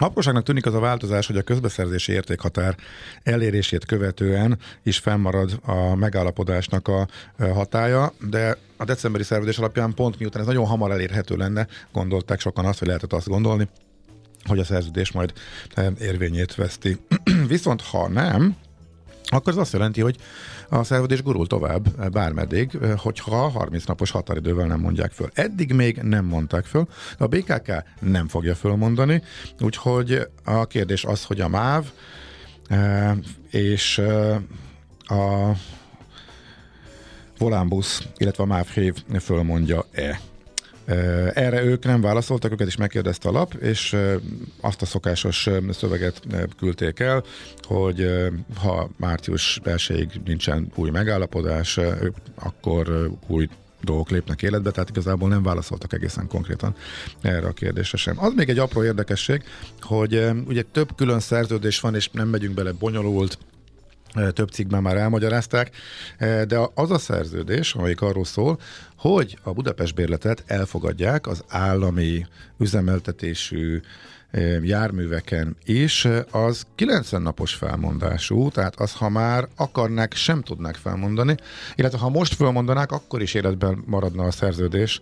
Apróságnak 0.00 0.42
tűnik 0.42 0.66
az 0.66 0.74
a 0.74 0.80
változás, 0.80 1.26
hogy 1.26 1.36
a 1.36 1.42
közbeszerzési 1.42 2.12
értékhatár 2.12 2.76
elérését 3.22 3.84
követően 3.84 4.58
is 4.82 4.98
fennmarad 4.98 5.60
a 5.62 5.94
megállapodásnak 5.94 6.88
a 6.88 7.08
hatája, 7.38 8.12
de 8.30 8.56
a 8.76 8.84
decemberi 8.84 9.24
szerződés 9.24 9.58
alapján 9.58 9.94
pont 9.94 10.18
miután 10.18 10.40
ez 10.40 10.46
nagyon 10.46 10.66
hamar 10.66 10.90
elérhető 10.90 11.36
lenne, 11.36 11.66
gondolták 11.92 12.40
sokan 12.40 12.64
azt, 12.64 12.78
hogy 12.78 12.88
lehetett 12.88 13.12
azt 13.12 13.28
gondolni, 13.28 13.68
hogy 14.44 14.58
a 14.58 14.64
szerződés 14.64 15.12
majd 15.12 15.32
érvényét 15.98 16.54
veszti. 16.54 16.96
Viszont 17.48 17.82
ha 17.82 18.08
nem, 18.08 18.56
akkor 19.30 19.52
ez 19.52 19.58
azt 19.58 19.72
jelenti, 19.72 20.00
hogy 20.00 20.16
a 20.68 20.84
szerződés 20.84 21.22
gurul 21.22 21.46
tovább 21.46 21.86
eh, 21.98 22.08
bármeddig, 22.08 22.78
eh, 22.82 22.96
hogyha 22.96 23.48
30 23.48 23.84
napos 23.84 24.10
határidővel 24.10 24.66
nem 24.66 24.80
mondják 24.80 25.12
föl. 25.12 25.28
Eddig 25.34 25.72
még 25.72 25.96
nem 25.96 26.24
mondták 26.24 26.64
föl, 26.64 26.86
a 27.18 27.26
BKK 27.26 27.72
nem 28.00 28.28
fogja 28.28 28.54
fölmondani, 28.54 29.22
úgyhogy 29.60 30.28
a 30.44 30.66
kérdés 30.66 31.04
az, 31.04 31.24
hogy 31.24 31.40
a 31.40 31.48
MÁV 31.48 31.84
eh, 32.68 33.16
és 33.50 33.98
a 35.00 35.52
Volánbusz, 37.38 38.02
illetve 38.16 38.42
a 38.42 38.46
MÁV 38.46 38.66
Hév 38.66 38.94
fölmondja-e. 39.20 40.20
Erre 41.34 41.62
ők 41.62 41.84
nem 41.84 42.00
válaszoltak, 42.00 42.52
őket 42.52 42.66
is 42.66 42.76
megkérdezte 42.76 43.28
a 43.28 43.32
lap, 43.32 43.54
és 43.54 43.96
azt 44.60 44.82
a 44.82 44.86
szokásos 44.86 45.48
szöveget 45.70 46.20
küldték 46.58 47.00
el, 47.00 47.24
hogy 47.62 48.06
ha 48.56 48.90
március 48.96 49.60
1 49.64 50.20
nincsen 50.24 50.72
új 50.74 50.90
megállapodás, 50.90 51.78
akkor 52.34 53.10
új 53.26 53.48
dolgok 53.82 54.10
lépnek 54.10 54.42
életbe, 54.42 54.70
tehát 54.70 54.90
igazából 54.90 55.28
nem 55.28 55.42
válaszoltak 55.42 55.92
egészen 55.92 56.26
konkrétan 56.28 56.74
erre 57.20 57.46
a 57.46 57.52
kérdésre 57.52 57.96
sem. 57.96 58.24
Az 58.24 58.32
még 58.36 58.48
egy 58.48 58.58
apró 58.58 58.84
érdekesség, 58.84 59.42
hogy 59.80 60.30
ugye 60.46 60.62
több 60.72 60.94
külön 60.96 61.20
szerződés 61.20 61.80
van, 61.80 61.94
és 61.94 62.08
nem 62.08 62.28
megyünk 62.28 62.54
bele 62.54 62.72
bonyolult 62.72 63.38
több 64.32 64.48
cikkben 64.48 64.82
már 64.82 64.96
elmagyarázták, 64.96 65.70
de 66.18 66.58
az 66.74 66.90
a 66.90 66.98
szerződés, 66.98 67.74
amelyik 67.74 68.00
arról 68.00 68.24
szól, 68.24 68.58
hogy 68.96 69.38
a 69.42 69.52
Budapest 69.52 69.94
bérletet 69.94 70.44
elfogadják 70.46 71.26
az 71.26 71.44
állami 71.48 72.26
üzemeltetésű 72.58 73.80
járműveken 74.62 75.56
is, 75.64 76.08
az 76.30 76.66
90 76.74 77.22
napos 77.22 77.54
felmondású, 77.54 78.50
tehát 78.50 78.80
az, 78.80 78.92
ha 78.92 79.08
már 79.08 79.48
akarnák, 79.56 80.14
sem 80.14 80.42
tudnák 80.42 80.74
felmondani, 80.74 81.34
illetve 81.74 81.98
ha 81.98 82.08
most 82.08 82.34
felmondanák, 82.34 82.92
akkor 82.92 83.22
is 83.22 83.34
életben 83.34 83.82
maradna 83.86 84.24
a 84.24 84.30
szerződés 84.30 85.00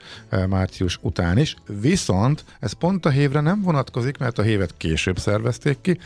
március 0.49 0.99
után 1.03 1.39
is, 1.39 1.57
viszont 1.81 2.45
ez 2.61 2.73
pont 2.73 3.07
a 3.07 3.11
hévre 3.11 3.41
nem 3.41 3.63
vonatkozik, 3.63 4.19
mert 4.19 4.39
a 4.39 4.43
hévet 4.43 4.75
később 4.77 5.19
szervezték 5.19 5.81
ki, 5.81 5.99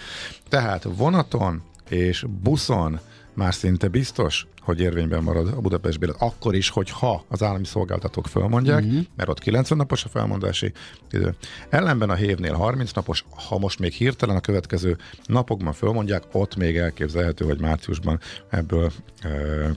tehát 0.49 0.87
vonaton 0.97 1.63
és 1.91 2.25
buszon 2.43 3.01
már 3.35 3.55
szinte 3.55 3.89
biztos, 3.89 4.47
hogy 4.61 4.81
érvényben 4.81 5.23
marad 5.23 5.49
a 5.49 5.61
Budapest 5.61 5.99
bérlet. 5.99 6.23
Akkor 6.23 6.55
is, 6.55 6.69
hogyha 6.69 7.25
az 7.29 7.43
állami 7.43 7.65
szolgáltatók 7.65 8.27
fölmondják, 8.27 8.85
uh-huh. 8.85 9.01
mert 9.17 9.29
ott 9.29 9.39
90 9.39 9.79
napos 9.79 10.05
a 10.05 10.09
felmondási 10.09 10.73
idő. 11.11 11.35
Ellenben 11.69 12.11
a 12.11 12.15
hévnél 12.15 12.53
30 12.53 12.93
napos, 12.93 13.25
ha 13.49 13.59
most 13.59 13.79
még 13.79 13.93
hirtelen 13.93 14.37
a 14.37 14.41
következő 14.41 14.97
napokban 15.27 15.73
fölmondják, 15.73 16.23
ott 16.33 16.57
még 16.57 16.77
elképzelhető, 16.77 17.45
hogy 17.45 17.61
márciusban 17.61 18.21
ebből 18.49 18.91
e, 19.21 19.29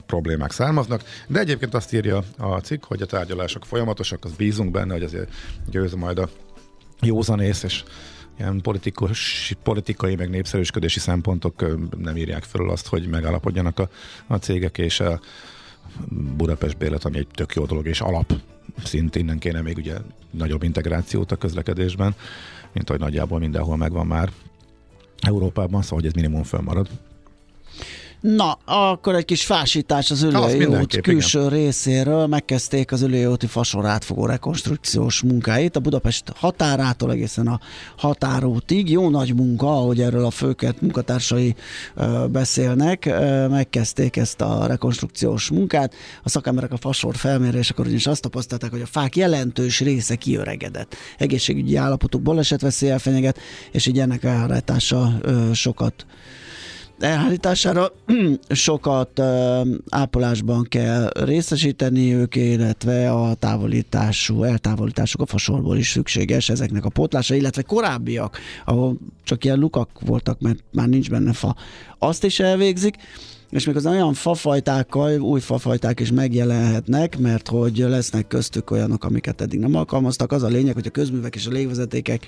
problémák 0.06 0.50
származnak. 0.50 1.02
De 1.28 1.38
egyébként 1.38 1.74
azt 1.74 1.92
írja 1.92 2.22
a 2.38 2.58
cikk, 2.58 2.84
hogy 2.84 3.02
a 3.02 3.06
tárgyalások 3.06 3.64
folyamatosak, 3.64 4.24
az 4.24 4.32
bízunk 4.32 4.70
benne, 4.70 4.92
hogy 4.92 5.02
azért 5.02 5.32
győz 5.70 5.94
majd 5.94 6.18
a 6.18 6.28
józanész, 7.00 7.62
és 7.62 7.84
ilyen 8.38 8.60
politikus, 8.60 9.52
politikai, 9.62 10.14
meg 10.14 10.30
népszerűsködési 10.30 10.98
szempontok 10.98 11.64
nem 11.98 12.16
írják 12.16 12.42
föl 12.42 12.70
azt, 12.70 12.86
hogy 12.86 13.08
megállapodjanak 13.08 13.78
a, 13.78 13.88
a 14.26 14.36
cégek, 14.36 14.78
és 14.78 15.00
a 15.00 15.20
Budapest 16.36 16.76
bérlet, 16.76 17.04
ami 17.04 17.18
egy 17.18 17.26
tök 17.26 17.54
jó 17.54 17.64
dolog, 17.64 17.86
és 17.86 18.00
alap 18.00 18.32
szint 18.84 19.16
innen 19.16 19.38
kéne 19.38 19.60
még 19.60 19.76
ugye 19.76 19.96
nagyobb 20.30 20.62
integrációt 20.62 21.32
a 21.32 21.36
közlekedésben, 21.36 22.14
mint 22.72 22.88
hogy 22.88 22.98
nagyjából 22.98 23.38
mindenhol 23.38 23.76
megvan 23.76 24.06
már 24.06 24.30
Európában, 25.20 25.82
szóval 25.82 25.98
hogy 25.98 26.06
ez 26.06 26.12
minimum 26.12 26.42
fönnmarad. 26.42 26.88
Na, 28.24 28.58
akkor 28.64 29.14
egy 29.14 29.24
kis 29.24 29.44
fásítás 29.44 30.10
az 30.10 30.22
Ülői 30.22 30.86
külső 31.02 31.48
részéről. 31.48 32.26
Megkezdték 32.26 32.92
az 32.92 33.02
Ülői 33.02 33.26
úti 33.26 33.46
fasor 33.46 33.86
átfogó 33.86 34.26
rekonstrukciós 34.26 35.22
munkáit 35.22 35.76
a 35.76 35.80
Budapest 35.80 36.32
határától 36.36 37.10
egészen 37.10 37.46
a 37.46 37.60
határútig. 37.96 38.90
Jó 38.90 39.10
nagy 39.10 39.34
munka, 39.34 39.66
ahogy 39.66 40.00
erről 40.00 40.24
a 40.24 40.30
főket 40.30 40.80
munkatársai 40.80 41.54
ö, 41.94 42.26
beszélnek. 42.30 43.06
Ö, 43.06 43.48
megkezdték 43.48 44.16
ezt 44.16 44.40
a 44.40 44.66
rekonstrukciós 44.66 45.50
munkát. 45.50 45.94
A 46.22 46.28
szakemberek 46.28 46.72
a 46.72 46.76
fasor 46.76 47.16
felmérésekor 47.16 47.84
ugyanis 47.84 48.06
azt 48.06 48.22
tapasztalták, 48.22 48.70
hogy 48.70 48.82
a 48.82 48.86
fák 48.86 49.16
jelentős 49.16 49.80
része 49.80 50.14
kiöregedett. 50.14 50.96
Egészségügyi 51.18 51.76
állapotuk 51.76 52.22
balesetveszéllyel 52.22 52.98
fenyeget, 52.98 53.38
és 53.72 53.86
így 53.86 53.98
ennek 53.98 54.24
elhárítása 54.24 55.20
sokat 55.52 56.06
elhárítására 56.98 57.92
sokat 58.48 59.20
ápolásban 59.88 60.66
kell 60.68 61.10
részesíteni 61.14 62.14
ők, 62.14 62.34
illetve 62.34 63.10
a 63.12 63.34
távolítású, 63.34 64.42
eltávolításuk 64.42 65.20
a 65.20 65.26
fasorból 65.26 65.76
is 65.76 65.90
szükséges 65.90 66.48
ezeknek 66.48 66.84
a 66.84 66.88
pótlása, 66.88 67.34
illetve 67.34 67.62
korábbiak, 67.62 68.38
ahol 68.64 68.96
csak 69.24 69.44
ilyen 69.44 69.58
lukak 69.58 69.88
voltak, 70.00 70.40
mert 70.40 70.58
már 70.72 70.88
nincs 70.88 71.10
benne 71.10 71.32
fa, 71.32 71.56
azt 71.98 72.24
is 72.24 72.40
elvégzik, 72.40 72.96
és 73.50 73.66
még 73.66 73.76
az 73.76 73.86
olyan 73.86 74.14
fafajtákkal, 74.14 75.20
új 75.20 75.40
fafajták 75.40 76.00
is 76.00 76.12
megjelenhetnek, 76.12 77.18
mert 77.18 77.48
hogy 77.48 77.76
lesznek 77.76 78.26
köztük 78.26 78.70
olyanok, 78.70 79.04
amiket 79.04 79.40
eddig 79.40 79.58
nem 79.58 79.74
alkalmaztak. 79.74 80.32
Az 80.32 80.42
a 80.42 80.48
lényeg, 80.48 80.74
hogy 80.74 80.86
a 80.86 80.90
közművek 80.90 81.34
és 81.34 81.46
a 81.46 81.50
légvezetékek 81.50 82.26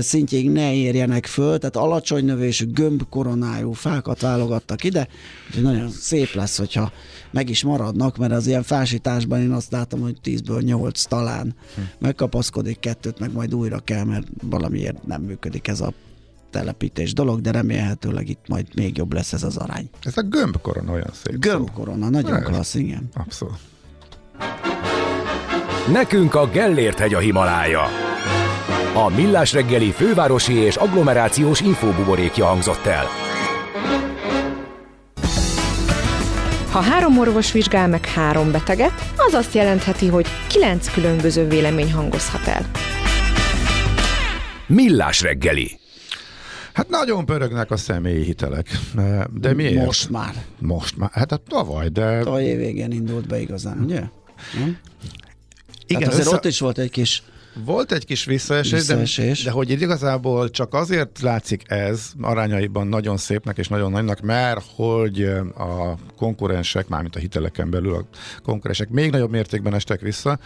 szintjéig 0.00 0.50
ne 0.50 0.74
érjenek 0.74 1.26
föl, 1.26 1.58
tehát 1.58 1.76
alacsony 1.76 2.24
növésű, 2.24 2.66
gömb 2.66 3.02
koronájú 3.08 3.72
fákat 3.72 4.20
válogattak 4.20 4.84
ide, 4.84 5.08
úgyhogy 5.46 5.62
nagyon 5.62 5.90
szép 5.90 6.34
lesz, 6.34 6.58
hogyha 6.58 6.92
meg 7.30 7.48
is 7.48 7.62
maradnak, 7.62 8.16
mert 8.16 8.32
az 8.32 8.46
ilyen 8.46 8.62
fásításban 8.62 9.40
én 9.40 9.50
azt 9.50 9.72
látom, 9.72 10.00
hogy 10.00 10.16
10-ből 10.24 10.62
8 10.62 11.02
talán 11.02 11.54
megkapaszkodik, 11.98 12.80
kettőt 12.80 13.18
meg 13.18 13.32
majd 13.32 13.54
újra 13.54 13.78
kell, 13.78 14.04
mert 14.04 14.26
valamiért 14.42 15.06
nem 15.06 15.22
működik 15.22 15.68
ez 15.68 15.80
a 15.80 15.92
telepítés 16.50 17.12
dolog, 17.12 17.40
de 17.40 17.50
remélhetőleg 17.50 18.28
itt 18.28 18.44
majd 18.48 18.66
még 18.74 18.96
jobb 18.96 19.12
lesz 19.12 19.32
ez 19.32 19.42
az 19.42 19.56
arány. 19.56 19.90
Ez 20.02 20.16
a 20.16 20.22
gömbkorona 20.22 20.92
olyan 20.92 21.10
szép 21.24 21.38
Gömbkorona, 21.38 22.08
nagyon 22.08 22.34
ez 22.34 22.42
klassz, 22.42 22.74
igen. 22.74 23.08
Abszolút. 23.14 23.58
Nekünk 25.92 26.34
a 26.34 26.46
Gellért 26.46 26.98
hegy 26.98 27.14
a 27.14 27.18
Himalája. 27.18 28.07
A 28.98 29.08
Millás 29.08 29.52
reggeli 29.52 29.90
fővárosi 29.90 30.52
és 30.52 30.76
agglomerációs 30.76 31.60
infóbuborékja 31.60 32.44
hangzott 32.46 32.86
el. 32.86 33.06
Ha 36.70 36.80
három 36.80 37.18
orvos 37.18 37.52
vizsgál 37.52 37.88
meg 37.88 38.06
három 38.06 38.52
beteget, 38.52 38.92
az 39.16 39.32
azt 39.32 39.54
jelentheti, 39.54 40.06
hogy 40.06 40.26
kilenc 40.48 40.92
különböző 40.92 41.48
vélemény 41.48 41.92
hangozhat 41.92 42.46
el. 42.46 42.70
Millás 44.66 45.20
reggeli. 45.20 45.78
Hát 46.72 46.88
nagyon 46.88 47.24
pörögnek 47.24 47.70
a 47.70 47.76
személyi 47.76 48.24
hitelek. 48.24 48.78
De 49.32 49.54
miért? 49.54 49.84
Most 49.84 50.10
már. 50.10 50.34
Most 50.58 50.96
már. 50.96 51.10
Hát 51.12 51.32
a 51.32 51.36
tavaly, 51.36 51.88
de... 51.88 52.22
Tavaly 52.22 52.44
év 52.44 52.56
végén 52.56 52.90
indult 52.90 53.26
be 53.26 53.40
igazán, 53.40 53.78
ugye? 53.84 54.00
Hm? 54.52 54.70
Igen, 55.86 56.08
azért 56.08 56.26
össze... 56.26 56.36
ott 56.36 56.44
is 56.44 56.60
volt 56.60 56.78
egy 56.78 56.90
kis 56.90 57.22
volt 57.64 57.92
egy 57.92 58.04
kis 58.04 58.24
visszaesés, 58.24 58.72
visszaesés. 58.72 59.38
De, 59.38 59.50
de 59.50 59.56
hogy 59.56 59.70
igazából 59.70 60.50
csak 60.50 60.74
azért 60.74 61.20
látszik 61.20 61.62
ez 61.66 62.10
arányaiban 62.20 62.86
nagyon 62.86 63.16
szépnek 63.16 63.58
és 63.58 63.68
nagyon 63.68 63.90
nagynak, 63.90 64.20
mert 64.20 64.64
hogy 64.74 65.22
a 65.56 65.94
konkurensek, 66.16 66.88
mármint 66.88 67.16
a 67.16 67.18
hiteleken 67.18 67.70
belül 67.70 67.94
a 67.94 68.04
konkurensek 68.42 68.88
még 68.88 69.10
nagyobb 69.10 69.30
mértékben 69.30 69.74
estek 69.74 70.00
vissza, 70.00 70.38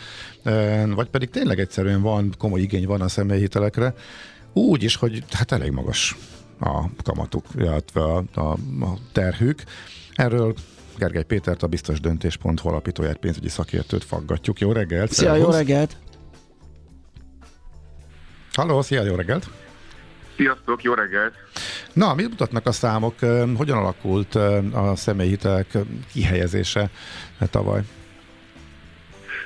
vagy 0.94 1.08
pedig 1.08 1.30
tényleg 1.30 1.58
egyszerűen 1.58 2.02
van, 2.02 2.34
komoly 2.38 2.60
igény 2.60 2.86
van 2.86 3.00
a 3.00 3.08
személyi 3.08 3.40
hitelekre, 3.40 3.94
úgy 4.52 4.82
is, 4.82 4.96
hogy 4.96 5.24
hát 5.30 5.52
elég 5.52 5.70
magas 5.70 6.16
a 6.60 6.84
kamatuk, 7.02 7.46
illetve 7.56 8.00
a, 8.02 8.24
a, 8.34 8.50
a 8.80 8.98
terhük. 9.12 9.62
Erről 10.14 10.54
Gergely 10.98 11.22
Pétert, 11.22 11.62
a 11.62 11.66
biztos 11.66 12.00
döntés.hu 12.00 12.68
alapítóját, 12.68 13.16
pénzügyi 13.16 13.48
szakértőt 13.48 14.04
faggatjuk. 14.04 14.60
Jó 14.60 14.72
reggelt! 14.72 15.12
Szia, 15.12 15.28
szervusz. 15.28 15.46
jó 15.46 15.50
reggelt! 15.50 15.96
Halló, 18.52 18.82
szia, 18.82 19.02
jó 19.02 19.14
reggelt! 19.14 19.46
Sziasztok, 20.36 20.82
jó 20.82 20.94
reggelt! 20.94 21.34
Na, 21.92 22.14
mit 22.14 22.28
mutatnak 22.28 22.66
a 22.66 22.72
számok? 22.72 23.14
Hogyan 23.56 23.78
alakult 23.78 24.34
a 24.72 24.92
személyhitelek 24.96 25.66
kihelyezése 26.12 26.90
tavaly? 27.50 27.80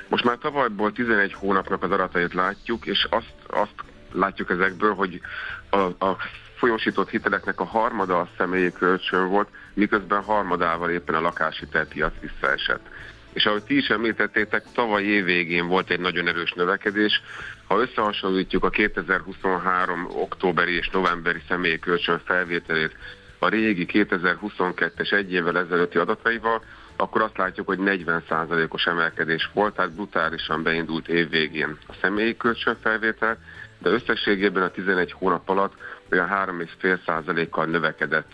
Most 0.07 0.23
már 0.23 0.37
tavalyból 0.37 0.91
11 0.91 1.33
hónapnak 1.33 1.83
az 1.83 1.91
adatait 1.91 2.33
látjuk, 2.33 2.85
és 2.85 3.07
azt, 3.09 3.33
azt 3.47 3.73
látjuk 4.11 4.49
ezekből, 4.49 4.93
hogy 4.93 5.21
a, 5.69 5.77
a 5.77 6.17
folyósított 6.57 7.09
hiteleknek 7.09 7.59
a 7.59 7.65
harmada 7.65 8.19
a 8.19 8.29
személyi 8.37 8.71
kölcsön 8.71 9.29
volt, 9.29 9.47
miközben 9.73 10.23
harmadával 10.23 10.89
éppen 10.89 11.15
a 11.15 11.21
lakáshitelpiac 11.21 12.13
visszaesett. 12.19 12.87
És 13.33 13.45
ahogy 13.45 13.63
ti 13.63 13.77
is 13.77 13.87
említettétek, 13.87 14.63
tavaly 14.73 15.03
év 15.03 15.23
végén 15.23 15.67
volt 15.67 15.89
egy 15.89 15.99
nagyon 15.99 16.27
erős 16.27 16.53
növekedés. 16.53 17.21
Ha 17.67 17.79
összehasonlítjuk 17.79 18.63
a 18.63 18.69
2023. 18.69 20.07
októberi 20.09 20.75
és 20.75 20.89
novemberi 20.89 21.41
személyi 21.47 21.79
kölcsön 21.79 22.21
felvételét 22.25 22.95
a 23.39 23.47
régi 23.47 23.85
2022-es 23.89 25.13
egy 25.13 25.33
évvel 25.33 25.57
ezelőtti 25.57 25.97
adataival, 25.97 26.63
akkor 26.95 27.21
azt 27.21 27.37
látjuk, 27.37 27.67
hogy 27.67 27.79
40%-os 27.81 28.85
emelkedés 28.85 29.49
volt, 29.53 29.75
tehát 29.75 29.93
brutálisan 29.93 30.63
beindult 30.63 31.07
év 31.07 31.29
végén 31.29 31.77
a 31.87 31.93
személyi 32.01 32.37
kölcsönfelvétel, 32.37 33.37
de 33.79 33.89
összességében 33.89 34.63
a 34.63 34.69
11 34.69 35.11
hónap 35.11 35.49
alatt 35.49 35.73
olyan 36.11 36.29
3,5%-kal 36.29 37.65
növekedett 37.65 38.31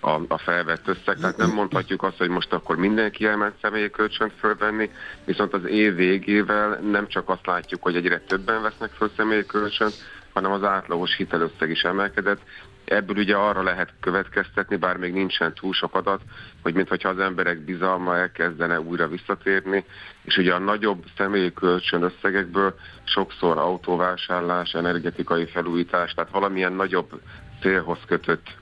a, 0.00 0.10
a 0.28 0.38
felvett 0.38 0.88
összeg, 0.88 1.16
tehát 1.16 1.36
nem 1.36 1.50
mondhatjuk 1.50 2.02
azt, 2.02 2.16
hogy 2.16 2.28
most 2.28 2.52
akkor 2.52 2.76
mindenki 2.76 3.26
elment 3.26 3.54
személyi 3.62 3.90
kölcsönt 3.90 4.32
fölvenni, 4.38 4.90
viszont 5.24 5.52
az 5.52 5.64
év 5.64 5.94
végével 5.94 6.78
nem 6.90 7.08
csak 7.08 7.28
azt 7.28 7.46
látjuk, 7.46 7.82
hogy 7.82 7.96
egyre 7.96 8.18
többen 8.18 8.62
vesznek 8.62 8.90
föl 8.90 9.10
személyi 9.16 9.46
kölcsönt, 9.46 9.94
hanem 10.32 10.52
az 10.52 10.64
átlagos 10.64 11.16
hitelösszeg 11.16 11.70
is 11.70 11.82
emelkedett. 11.82 12.40
Ebből 12.84 13.16
ugye 13.16 13.36
arra 13.36 13.62
lehet 13.62 13.92
következtetni, 14.00 14.76
bár 14.76 14.96
még 14.96 15.12
nincsen 15.12 15.54
túl 15.54 15.72
sok 15.72 15.94
adat, 15.94 16.20
hogy 16.62 16.74
mintha 16.74 17.08
az 17.08 17.18
emberek 17.18 17.58
bizalma 17.64 18.16
elkezdene 18.16 18.80
újra 18.80 19.08
visszatérni, 19.08 19.84
és 20.22 20.36
ugye 20.36 20.54
a 20.54 20.58
nagyobb 20.58 21.04
személyi 21.16 21.52
kölcsön 21.52 22.02
összegekből 22.02 22.74
sokszor 23.04 23.58
autóvásárlás, 23.58 24.72
energetikai 24.72 25.46
felújítás, 25.46 26.12
tehát 26.12 26.30
valamilyen 26.30 26.72
nagyobb 26.72 27.20
célhoz 27.60 27.98
kötött 28.06 28.59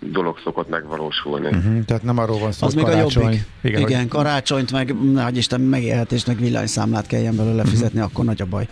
dolog 0.00 0.38
szokott 0.44 0.68
megvalósulni. 0.68 1.46
Uh-huh, 1.46 1.84
tehát 1.84 2.02
nem 2.02 2.18
arról 2.18 2.38
van 2.38 2.52
szó, 2.52 2.66
Az 2.66 2.74
még 2.74 2.84
karácsony. 2.84 3.22
a 3.22 3.26
jobbik. 3.26 3.40
Igen, 3.62 3.80
Igen 3.80 4.00
hogy... 4.00 4.08
karácsonyt, 4.08 4.72
meg 4.72 4.94
hogy 5.24 5.36
Isten 5.36 5.60
megélhetést, 5.60 6.26
meg 6.26 6.36
villanyszámlát 6.36 7.06
kelljen 7.06 7.36
belőle 7.36 7.54
uh-huh. 7.54 7.70
fizetni, 7.70 8.00
akkor 8.00 8.24
nagy 8.24 8.40
a 8.40 8.46
baj. 8.46 8.68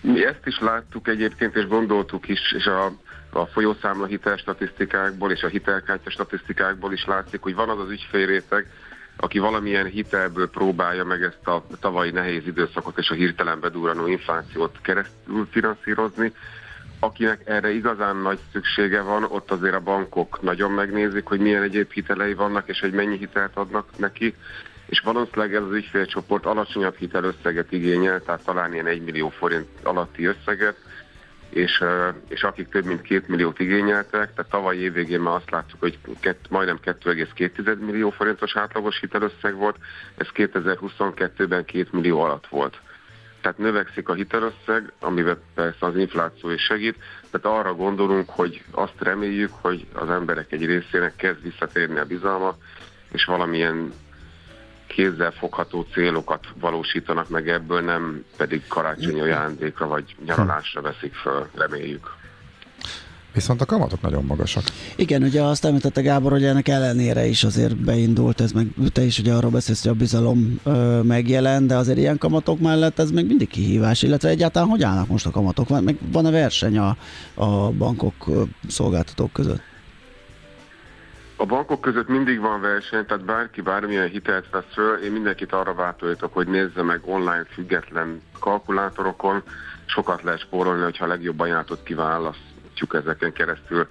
Mi 0.00 0.26
ezt 0.26 0.46
is 0.46 0.58
láttuk 0.60 1.08
egyébként, 1.08 1.56
és 1.56 1.66
gondoltuk 1.66 2.28
is, 2.28 2.52
és 2.56 2.66
a, 2.66 2.84
a 3.38 3.46
folyószámla 3.46 4.06
hitel 4.06 4.36
statisztikákból 4.36 5.32
és 5.32 5.42
a 5.42 5.48
hitelkártya 5.48 6.10
statisztikákból 6.10 6.92
is 6.92 7.04
látszik, 7.04 7.40
hogy 7.40 7.54
van 7.54 7.68
az 7.68 7.78
az 7.78 7.90
ügyfélréteg, 7.90 8.66
aki 9.16 9.38
valamilyen 9.38 9.86
hitelből 9.86 10.50
próbálja 10.50 11.04
meg 11.04 11.22
ezt 11.22 11.46
a 11.46 11.66
tavalyi 11.80 12.10
nehéz 12.10 12.46
időszakot 12.46 12.98
és 12.98 13.10
a 13.10 13.14
hirtelen 13.14 13.60
bedúranó 13.60 14.06
inflációt 14.06 14.78
keresztül 14.82 15.48
finanszírozni, 15.50 16.32
akinek 16.98 17.40
erre 17.44 17.70
igazán 17.70 18.16
nagy 18.16 18.38
szüksége 18.52 19.00
van, 19.00 19.24
ott 19.24 19.50
azért 19.50 19.74
a 19.74 19.80
bankok 19.80 20.42
nagyon 20.42 20.70
megnézik, 20.70 21.24
hogy 21.24 21.40
milyen 21.40 21.62
egyéb 21.62 21.92
hitelei 21.92 22.34
vannak, 22.34 22.68
és 22.68 22.80
hogy 22.80 22.92
mennyi 22.92 23.16
hitelt 23.16 23.56
adnak 23.56 23.88
neki, 23.96 24.34
és 24.86 25.00
valószínűleg 25.00 25.54
ez 25.54 25.62
az 25.62 25.72
ügyfélcsoport 25.72 26.46
alacsonyabb 26.46 26.96
hitelösszeget 26.96 27.72
igényel, 27.72 28.22
tehát 28.22 28.44
talán 28.44 28.72
ilyen 28.72 28.86
1 28.86 29.02
millió 29.02 29.28
forint 29.28 29.68
alatti 29.82 30.24
összeget, 30.24 30.76
és, 31.50 31.84
és 32.28 32.42
akik 32.42 32.68
több 32.68 32.84
mint 32.84 33.02
2 33.02 33.24
milliót 33.26 33.58
igényeltek, 33.60 34.34
tehát 34.34 34.50
tavaly 34.50 34.76
évvégén 34.76 35.20
már 35.20 35.34
azt 35.34 35.50
láttuk, 35.50 35.80
hogy 35.80 35.98
kett, 36.20 36.46
majdnem 36.48 36.78
2,2 36.84 37.78
millió 37.78 38.10
forintos 38.10 38.56
átlagos 38.56 39.00
hitelösszeg 39.00 39.54
volt, 39.54 39.76
ez 40.16 40.26
2022-ben 40.34 41.64
2 41.64 41.86
millió 41.90 42.20
alatt 42.20 42.46
volt 42.46 42.80
tehát 43.46 43.60
növekszik 43.60 44.08
a 44.08 44.14
hitelösszeg, 44.14 44.92
amivel 45.00 45.38
persze 45.54 45.86
az 45.86 45.96
infláció 45.96 46.50
is 46.50 46.62
segít, 46.62 46.96
tehát 47.30 47.58
arra 47.58 47.74
gondolunk, 47.74 48.28
hogy 48.30 48.64
azt 48.70 48.94
reméljük, 48.98 49.52
hogy 49.60 49.86
az 49.92 50.10
emberek 50.10 50.52
egy 50.52 50.64
részének 50.64 51.16
kezd 51.16 51.42
visszatérni 51.42 51.98
a 51.98 52.04
bizalma, 52.04 52.56
és 53.12 53.24
valamilyen 53.24 53.92
kézzel 54.86 55.30
fogható 55.30 55.86
célokat 55.92 56.46
valósítanak 56.60 57.28
meg 57.28 57.48
ebből, 57.48 57.80
nem 57.80 58.24
pedig 58.36 58.66
karácsonyi 58.68 59.20
ajándékra 59.20 59.86
vagy 59.86 60.16
nyaralásra 60.24 60.80
veszik 60.80 61.14
föl, 61.14 61.48
reméljük. 61.54 62.10
Viszont 63.36 63.60
a 63.60 63.64
kamatok 63.64 64.00
nagyon 64.00 64.24
magasak. 64.24 64.62
Igen, 64.96 65.22
ugye 65.22 65.42
azt 65.42 65.64
említette 65.64 66.00
Gábor, 66.00 66.32
hogy 66.32 66.44
ennek 66.44 66.68
ellenére 66.68 67.26
is 67.26 67.44
azért 67.44 67.76
beindult, 67.76 68.40
ez 68.40 68.52
meg 68.52 68.66
te 68.92 69.02
is 69.02 69.18
ugye 69.18 69.32
arról 69.32 69.50
beszélsz, 69.50 69.82
hogy 69.82 69.90
a 69.90 69.94
bizalom 69.94 70.60
ö, 70.64 71.00
megjelen, 71.02 71.66
de 71.66 71.76
azért 71.76 71.98
ilyen 71.98 72.18
kamatok 72.18 72.60
mellett 72.60 72.98
ez 72.98 73.10
még 73.10 73.26
mindig 73.26 73.48
kihívás, 73.48 74.02
illetve 74.02 74.28
egyáltalán 74.28 74.68
hogy 74.68 74.82
állnak 74.82 75.08
most 75.08 75.26
a 75.26 75.30
kamatok? 75.30 75.68
Van, 75.68 75.84
meg 75.84 75.96
van-e 76.12 76.30
verseny 76.30 76.78
a, 76.78 76.96
a 77.34 77.70
bankok 77.70 78.14
ö, 78.26 78.42
szolgáltatók 78.68 79.32
között? 79.32 79.60
A 81.36 81.46
bankok 81.46 81.80
között 81.80 82.08
mindig 82.08 82.40
van 82.40 82.60
verseny, 82.60 83.06
tehát 83.06 83.24
bárki 83.24 83.60
bármilyen 83.60 84.08
hitelt 84.08 84.50
vesz 84.50 84.72
föl, 84.72 84.96
én 84.96 85.12
mindenkit 85.12 85.52
arra 85.52 85.74
bátorítok, 85.74 86.34
hogy 86.34 86.46
nézze 86.46 86.82
meg 86.82 87.00
online 87.04 87.46
független 87.54 88.20
kalkulátorokon, 88.40 89.42
sokat 89.86 90.22
lehet 90.22 90.40
spórolni, 90.40 90.82
hogyha 90.82 91.04
a 91.04 91.08
legjobb 91.08 91.40
ajánlatot 91.40 91.82
kiválasztjuk 92.76 92.94
ezeken 92.94 93.32
keresztül. 93.32 93.86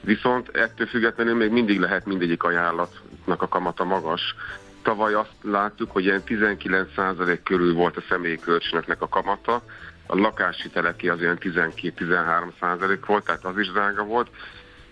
Viszont 0.00 0.48
ettől 0.48 0.86
függetlenül 0.86 1.34
még 1.34 1.50
mindig 1.50 1.78
lehet 1.78 2.06
mindegyik 2.06 2.42
ajánlatnak 2.42 3.42
a 3.42 3.48
kamata 3.48 3.84
magas. 3.84 4.34
Tavaly 4.82 5.14
azt 5.14 5.34
láttuk, 5.42 5.90
hogy 5.90 6.04
ilyen 6.04 6.22
19% 6.26 7.38
körül 7.42 7.74
volt 7.74 7.96
a 7.96 8.02
személyi 8.08 8.38
kölcsönöknek 8.38 9.02
a 9.02 9.08
kamata, 9.08 9.62
a 10.06 10.16
lakáshiteleké 10.16 11.08
az 11.08 11.20
olyan 11.20 11.38
12-13% 11.40 12.98
volt, 13.06 13.24
tehát 13.24 13.44
az 13.44 13.58
is 13.58 13.72
drága 13.72 14.04
volt, 14.04 14.30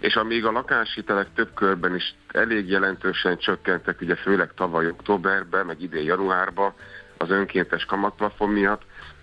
és 0.00 0.14
amíg 0.14 0.44
a 0.44 0.50
lakáshitelek 0.50 1.26
több 1.34 1.54
körben 1.54 1.94
is 1.94 2.14
elég 2.28 2.68
jelentősen 2.68 3.38
csökkentek, 3.38 4.00
ugye 4.00 4.14
főleg 4.14 4.54
tavaly 4.54 4.88
októberben, 4.88 5.66
meg 5.66 5.82
idén 5.82 6.04
januárban 6.04 6.72
az 7.16 7.30
önkéntes 7.30 7.84
kamatplafon 7.84 8.48
miatt, 8.48 8.82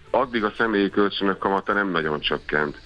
addig 0.10 0.44
a 0.44 0.54
személyi 0.58 0.90
kölcsönök 0.90 1.38
kamata 1.38 1.74
nem 1.74 1.90
nagyon 1.90 2.20
csökkent. 2.20 2.78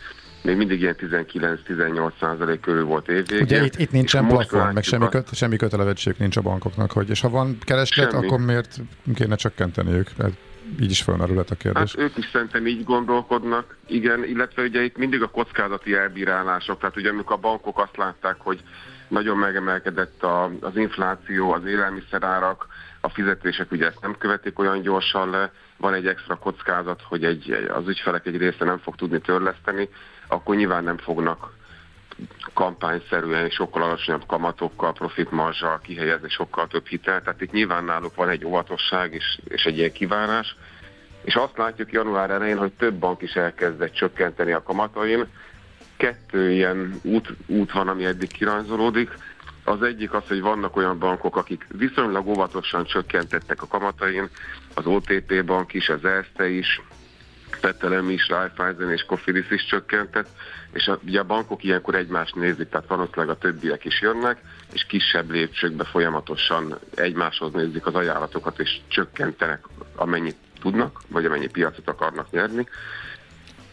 Még 0.44 0.58
mindig 0.58 0.82
ilyen 0.82 0.96
19-18 1.00 2.12
százalék 2.20 2.60
körül 2.60 2.86
volt 2.86 3.08
évvégén. 3.08 3.44
Ugye 3.44 3.64
itt, 3.64 3.78
itt 3.78 3.92
nincsen 3.92 4.28
plafon, 4.28 4.74
meg 4.74 4.84
semmi, 4.84 5.10
köt, 5.10 5.36
semmi 5.36 5.56
kötelezettség 5.56 6.16
nincs 6.18 6.38
a 6.38 6.42
bankoknak, 6.42 6.92
hogy 6.92 7.10
és 7.10 7.22
ha 7.22 7.30
van 7.30 7.58
kereslet, 7.66 8.12
semmi. 8.12 8.26
akkor 8.26 8.40
miért 8.40 8.76
kéne 9.16 9.36
csökkenteniük? 9.36 10.10
Ez 10.18 10.32
így 10.82 10.92
is 10.92 11.02
felmerülhet 11.02 11.50
a 11.50 11.56
kérdés. 11.56 11.96
Hát 11.96 12.04
ők 12.04 12.18
is 12.18 12.30
szerintem 12.32 12.68
így 12.68 12.84
gondolkodnak, 12.84 13.78
igen, 13.88 14.24
illetve 14.24 14.64
ugye 14.64 14.84
itt 14.84 14.98
mindig 14.98 15.22
a 15.22 15.28
kockázati 15.28 15.94
elbírálások, 15.94 16.80
tehát 16.80 16.98
ugye 16.98 17.10
amikor 17.10 17.36
a 17.36 17.40
bankok 17.40 17.80
azt 17.80 17.98
látták, 17.98 18.36
hogy 18.38 18.64
nagyon 19.08 19.38
megemelkedett 19.38 20.24
a, 20.24 20.52
az 20.62 20.76
infláció, 20.76 21.52
az 21.52 21.66
élelmiszerárak, 21.66 22.68
a 23.02 23.10
fizetések 23.10 23.72
ugye 23.72 23.86
ezt 23.86 24.02
nem 24.02 24.16
követik 24.18 24.60
olyan 24.60 24.82
gyorsan 24.82 25.30
le, 25.30 25.52
van 25.78 25.94
egy 25.94 26.08
extra 26.08 26.36
kockázat, 26.36 27.02
hogy 27.02 27.24
egy, 27.24 27.52
az 27.52 27.88
ügyfelek 27.88 28.26
egy 28.26 28.38
része 28.38 28.66
nem 28.66 28.78
fog 28.78 28.96
tudni 28.96 29.22
törleszteni, 29.22 29.90
akkor 30.34 30.56
nyilván 30.56 30.84
nem 30.84 30.98
fognak 30.98 31.52
kampányszerűen 32.54 33.50
sokkal 33.50 33.82
alacsonyabb 33.82 34.26
kamatokkal, 34.28 34.94
profitmarzsal 34.94 35.80
kihelyezni 35.80 36.30
sokkal 36.30 36.68
több 36.68 36.88
hitel. 36.88 37.22
Tehát 37.22 37.42
itt 37.42 37.52
nyilván 37.52 37.84
náluk 37.84 38.16
van 38.16 38.30
egy 38.30 38.46
óvatosság 38.46 39.14
és, 39.14 39.40
és 39.48 39.64
egy 39.64 39.78
ilyen 39.78 39.92
kivárás. 39.92 40.56
És 41.24 41.36
azt 41.36 41.58
látjuk 41.58 41.92
január 41.92 42.30
elején, 42.30 42.58
hogy 42.58 42.72
több 42.72 42.94
bank 42.94 43.22
is 43.22 43.34
elkezdett 43.34 43.94
csökkenteni 43.94 44.52
a 44.52 44.64
kamatain. 44.64 45.28
Kettő 45.98 46.52
ilyen 46.52 47.00
út, 47.04 47.34
út 47.48 47.72
van, 47.72 47.88
ami 47.88 48.06
eddig 48.06 48.32
kirajzolódik. 48.32 49.10
Az 49.64 49.82
egyik 49.82 50.14
az, 50.14 50.28
hogy 50.28 50.42
vannak 50.42 50.76
olyan 50.76 51.00
bankok, 51.00 51.36
akik 51.36 51.68
viszonylag 51.78 52.28
óvatosan 52.28 52.86
csökkentettek 52.86 53.62
a 53.62 53.68
kamatain, 53.68 54.30
az 54.74 54.86
OTP 54.86 55.46
bank 55.46 55.74
is, 55.74 55.90
az 55.90 56.06
ERSZTE 56.06 56.50
is, 56.50 56.82
Petelem 57.60 58.10
is, 58.10 58.28
Raiffeisen 58.28 58.92
és 58.92 59.04
Cofidis 59.04 59.52
is 59.52 59.66
csökkentett, 59.66 60.28
és 60.74 60.88
a, 60.88 61.00
ugye 61.06 61.20
a 61.20 61.24
bankok 61.24 61.64
ilyenkor 61.64 61.96
egymást 61.96 62.36
nézik, 62.36 62.70
tehát 62.70 62.88
valószínűleg 62.88 63.30
a 63.30 63.38
többiek 63.38 63.86
is 63.86 64.02
jönnek, 64.02 64.42
és 64.74 64.86
kisebb 64.86 65.32
lépcsőkbe 65.32 65.84
folyamatosan 65.84 66.80
egymáshoz 66.96 67.54
nézik 67.54 67.86
az 67.86 67.96
ajánlatokat, 67.96 68.60
és 68.60 68.78
csökkentenek 68.88 69.66
amennyit 69.96 70.36
tudnak, 70.60 71.02
vagy 71.08 71.26
amennyi 71.26 71.48
piacot 71.48 71.88
akarnak 71.88 72.32
nyerni. 72.32 72.68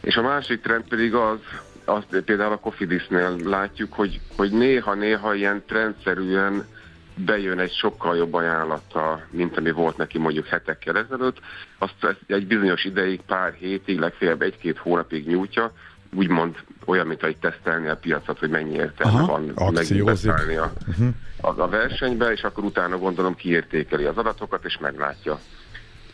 És 0.01 0.17
a 0.17 0.23
másik 0.23 0.61
trend 0.61 0.85
pedig 0.89 1.15
az, 1.15 1.39
azt 1.85 2.21
például 2.25 2.53
a 2.53 2.59
Cofidisnél 2.59 3.37
látjuk, 3.45 3.93
hogy, 3.93 4.21
hogy 4.37 4.51
néha-néha 4.51 5.35
ilyen 5.35 5.63
trendszerűen 5.67 6.67
bejön 7.15 7.59
egy 7.59 7.73
sokkal 7.73 8.17
jobb 8.17 8.35
ajánlata, 8.35 9.27
mint 9.31 9.57
ami 9.57 9.71
volt 9.71 9.97
neki 9.97 10.19
mondjuk 10.19 10.47
hetekkel 10.47 10.97
ezelőtt, 10.97 11.41
azt 11.79 12.17
egy 12.27 12.47
bizonyos 12.47 12.85
ideig, 12.85 13.21
pár 13.21 13.53
hétig, 13.53 13.99
legfeljebb 13.99 14.43
egy-két 14.43 14.79
hónapig 14.79 15.27
nyújtja, 15.27 15.73
úgymond 16.15 16.57
olyan, 16.85 17.07
mint 17.07 17.21
hogy 17.21 17.37
tesztelni 17.37 17.89
a 17.89 17.97
piacot, 17.97 18.39
hogy 18.39 18.51
mennyi 18.51 18.75
értelme 18.75 19.23
van 19.23 19.53
megint 19.73 20.05
beszállni 20.05 20.57
a, 20.57 20.73
uh-huh. 20.89 21.09
a, 21.41 21.61
a 21.61 21.69
versenybe, 21.69 22.33
és 22.33 22.43
akkor 22.43 22.65
utána 22.65 22.99
gondolom 22.99 23.35
kiértékeli 23.35 24.05
az 24.05 24.17
adatokat, 24.17 24.65
és 24.65 24.79
meglátja. 24.79 25.39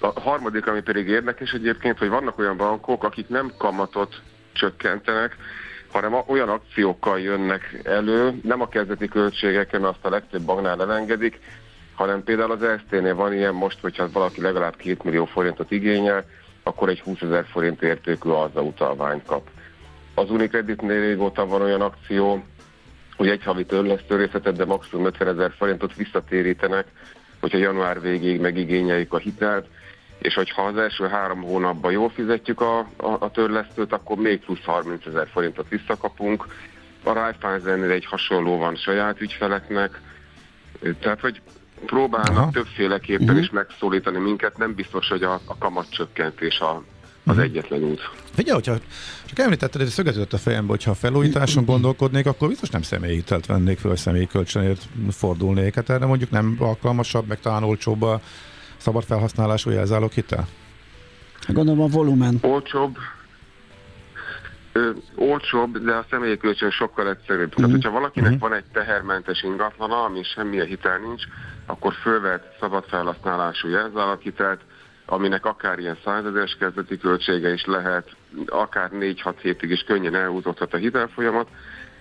A 0.01 0.20
harmadik, 0.20 0.66
ami 0.66 0.80
pedig 0.80 1.09
érdekes 1.09 1.53
egyébként, 1.53 1.99
hogy 1.99 2.09
vannak 2.09 2.38
olyan 2.38 2.57
bankok, 2.57 3.05
akik 3.05 3.28
nem 3.28 3.53
kamatot 3.59 4.20
csökkentenek, 4.53 5.36
hanem 5.93 6.22
olyan 6.26 6.49
akciókkal 6.49 7.20
jönnek 7.20 7.80
elő, 7.84 8.41
nem 8.43 8.61
a 8.61 8.68
kezdeti 8.68 9.09
költségeken, 9.09 9.84
azt 9.84 10.05
a 10.05 10.11
legtöbb 10.11 10.43
banknál 10.43 10.80
elengedik, 10.80 11.39
hanem 11.95 12.24
például 12.24 12.51
az 12.51 12.80
SZT-nél 12.80 13.14
van 13.14 13.32
ilyen 13.32 13.55
most, 13.55 13.80
hogyha 13.80 14.09
valaki 14.12 14.41
legalább 14.41 14.76
2 14.76 14.97
millió 15.03 15.24
forintot 15.24 15.70
igényel, 15.70 16.24
akkor 16.62 16.89
egy 16.89 17.01
20 17.01 17.20
ezer 17.20 17.45
forint 17.47 17.82
értékű 17.82 18.28
az 18.28 18.51
utalványt 18.55 19.24
kap. 19.26 19.49
Az 20.14 20.30
Unicreditnél 20.30 21.01
régóta 21.01 21.47
van 21.47 21.62
olyan 21.62 21.80
akció, 21.80 22.45
hogy 23.16 23.28
egy 23.28 23.43
havi 23.43 23.64
törlesztő 23.64 24.16
részletet, 24.16 24.57
de 24.57 24.64
maximum 24.64 25.07
50 25.07 25.28
ezer 25.28 25.53
forintot 25.57 25.95
visszatérítenek, 25.95 26.87
hogyha 27.41 27.59
január 27.59 28.01
végéig 28.01 28.41
megigényeljük 28.41 29.12
a 29.12 29.18
hitelt, 29.18 29.66
és 30.27 30.35
hogyha 30.35 30.62
az 30.62 30.77
első 30.77 31.07
három 31.07 31.43
hónapban 31.43 31.93
jól 31.93 32.09
fizetjük 32.09 32.61
a, 32.61 32.79
a, 32.79 33.16
a 33.18 33.31
törlesztőt, 33.31 33.93
akkor 33.93 34.16
még 34.16 34.41
plusz 34.41 34.64
30 34.64 35.07
ezer 35.07 35.29
forintot 35.33 35.68
visszakapunk. 35.68 36.47
A 37.05 37.12
Raiffeisennél 37.12 37.91
egy 37.91 38.05
hasonló 38.05 38.59
van 38.59 38.77
saját 38.77 39.20
ügyfeleknek, 39.20 40.01
tehát 41.01 41.20
hogy 41.20 41.41
próbálnak 41.87 42.37
Aha. 42.37 42.51
többféleképpen 42.51 43.24
uh-huh. 43.24 43.41
is 43.41 43.51
megszólítani 43.51 44.18
minket, 44.18 44.59
nem 44.59 44.74
biztos, 44.74 45.09
hogy 45.09 45.22
a, 45.22 45.41
a 45.45 45.59
kamatcsökkentés 45.59 46.59
a, 46.61 46.70
az 46.74 46.83
uh-huh. 47.27 47.43
egyetlen 47.43 47.83
út. 47.83 48.11
Figyelj, 48.35 48.57
hogyha 48.57 48.85
csak 49.27 49.39
említetted, 49.39 49.81
hogy 49.81 49.91
szögeződött 49.91 50.33
a 50.33 50.39
fejembe, 50.39 50.70
hogyha 50.70 50.91
a 50.91 50.95
felújításon 50.95 51.64
gondolkodnék, 51.64 52.27
akkor 52.27 52.49
biztos 52.49 52.70
nem 52.70 52.83
személyi 52.83 53.14
hitelt 53.14 53.47
vennék 53.47 53.79
fel, 53.79 53.91
hogy 53.91 53.99
személyi 53.99 54.27
kölcsönért 54.27 54.83
fordulnék. 55.11 55.74
Hát 55.74 55.91
erre 55.91 56.07
mondjuk 56.07 56.31
nem 56.31 56.57
alkalmasabb, 56.59 57.27
meg 57.27 57.41
talán 57.41 57.62
olcsóbb 57.62 58.03
a 58.03 58.20
szabad 58.77 59.05
felhasználású 59.05 59.70
jelzálók 59.70 60.12
hitel? 60.12 60.47
Gondolom 61.49 61.81
a 61.81 61.87
volumen. 61.87 62.39
Olcsóbb, 62.43 62.97
ö, 64.72 64.91
olcsóbb, 65.14 65.79
de 65.79 65.93
a 65.93 66.07
személyi 66.11 66.37
kölcsön 66.37 66.70
sokkal 66.70 67.09
egyszerűbb. 67.09 67.49
Uh-huh. 67.49 67.57
Tehát, 67.57 67.70
hogyha 67.70 67.91
valakinek 67.91 68.33
uh-huh. 68.33 68.49
van 68.49 68.59
egy 68.59 68.64
tehermentes 68.72 69.43
ingatlana, 69.43 70.05
ami 70.05 70.22
semmilyen 70.22 70.66
hitel 70.66 70.99
nincs, 70.99 71.22
akkor 71.66 71.93
fölvet 71.93 72.57
szabad 72.61 72.85
felhasználású 72.89 73.68
jelzálókhitelt, 73.68 74.61
aminek 75.07 75.45
akár 75.45 75.79
ilyen 75.79 75.99
százezeres 76.05 76.57
kezdeti 76.59 76.99
költsége 76.99 77.53
is 77.53 77.64
lehet, 77.64 78.11
akár 78.47 78.91
4-6 78.93 79.35
hétig 79.43 79.70
is 79.70 79.81
könnyen 79.81 80.14
elhúzódhat 80.14 80.74
a 80.74 80.77
hitelfolyamat, 80.77 81.49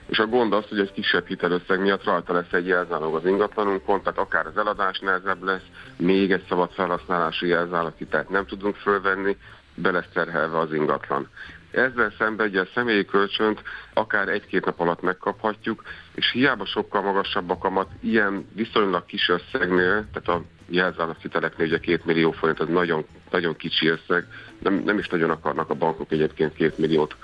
és 0.07 0.19
a 0.19 0.27
gond 0.27 0.53
az, 0.53 0.65
hogy 0.69 0.79
egy 0.79 0.91
kisebb 0.91 1.27
hitelösszeg 1.27 1.79
miatt 1.79 2.03
rajta 2.03 2.33
lesz 2.33 2.51
egy 2.51 2.67
jelzálog 2.67 3.15
az 3.15 3.25
ingatlanunkon, 3.25 4.01
tehát 4.01 4.19
akár 4.19 4.45
az 4.45 4.57
eladás 4.57 4.99
nehezebb 4.99 5.43
lesz, 5.43 5.65
még 5.97 6.31
egy 6.31 6.45
szabad 6.49 6.71
felhasználású 6.71 7.45
jelzáloghitelt 7.45 8.29
nem 8.29 8.45
tudunk 8.45 8.75
fölvenni, 8.75 9.37
be 9.75 9.91
lesz 9.91 10.09
terhelve 10.13 10.59
az 10.59 10.73
ingatlan. 10.73 11.29
Ezzel 11.71 12.13
szemben 12.17 12.53
egy 12.53 12.69
személyi 12.73 13.05
kölcsönt 13.05 13.61
akár 13.93 14.27
egy-két 14.27 14.65
nap 14.65 14.79
alatt 14.79 15.01
megkaphatjuk, 15.01 15.83
és 16.13 16.31
hiába 16.31 16.65
sokkal 16.65 17.01
magasabb 17.01 17.49
a 17.49 17.57
kamat, 17.57 17.89
ilyen 18.01 18.47
viszonylag 18.53 19.05
kis 19.05 19.29
összegnél, 19.29 20.05
tehát 20.13 20.27
a 20.27 20.41
jelzáloghiteleknél 20.67 21.67
ugye 21.67 21.79
két 21.79 22.05
millió 22.05 22.31
forint, 22.31 22.59
az 22.59 22.67
nagyon, 22.67 23.05
nagyon 23.31 23.55
kicsi 23.55 23.87
összeg, 23.87 24.27
nem, 24.59 24.81
nem 24.85 24.97
is 24.97 25.07
nagyon 25.07 25.29
akarnak 25.29 25.69
a 25.69 25.73
bankok 25.73 26.11
egyébként 26.11 26.53
két 26.53 26.77
milliót 26.77 27.15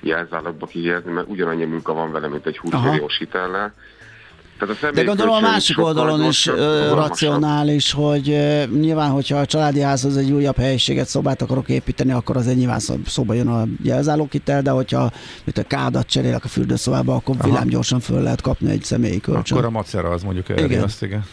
jelzálogba 0.00 0.66
kijelzni, 0.66 1.12
mert 1.12 1.28
ugyanannyi 1.28 1.64
munka 1.64 1.92
van 1.92 2.12
vele, 2.12 2.28
mint 2.28 2.46
egy 2.46 2.58
20 2.58 2.72
Aha. 2.72 2.90
milliós 2.90 3.18
hitellel. 3.18 3.74
Tehát 4.58 4.82
a 4.82 4.90
De 4.90 5.04
gondolom 5.04 5.34
a 5.34 5.40
másik 5.40 5.78
oldalon 5.78 6.24
is 6.24 6.46
uh, 6.46 6.56
racionális, 6.94 7.92
hogy 7.92 8.24
nyilván, 8.80 9.10
hogyha 9.10 9.38
a 9.38 9.46
családi 9.46 9.80
házhoz 9.80 10.16
egy 10.16 10.30
újabb 10.30 10.56
helyiséget, 10.56 11.06
szobát 11.06 11.42
akarok 11.42 11.68
építeni, 11.68 12.12
akkor 12.12 12.36
azért 12.36 12.56
nyilván 12.56 12.80
szóba 13.06 13.34
jön 13.34 13.48
a 13.48 13.64
jelzálókitel, 13.82 14.62
de 14.62 14.70
hogyha 14.70 15.10
mint 15.44 15.58
a 15.58 15.62
kádat 15.62 16.06
cserélek 16.06 16.44
a 16.44 16.48
fürdőszobába, 16.48 17.14
akkor 17.14 17.34
Aha. 17.38 17.48
vilám 17.48 17.68
gyorsan 17.68 18.00
föl 18.00 18.22
lehet 18.22 18.40
kapni 18.40 18.70
egy 18.70 18.82
személyi 18.82 19.20
kölcsön. 19.20 19.56
Akkor 19.56 19.68
a 19.68 19.72
macera 19.72 20.08
az 20.08 20.22
mondjuk 20.22 20.48
erre, 20.48 20.64
igen. 20.64 20.82
azt 20.82 21.02
igen. 21.02 21.24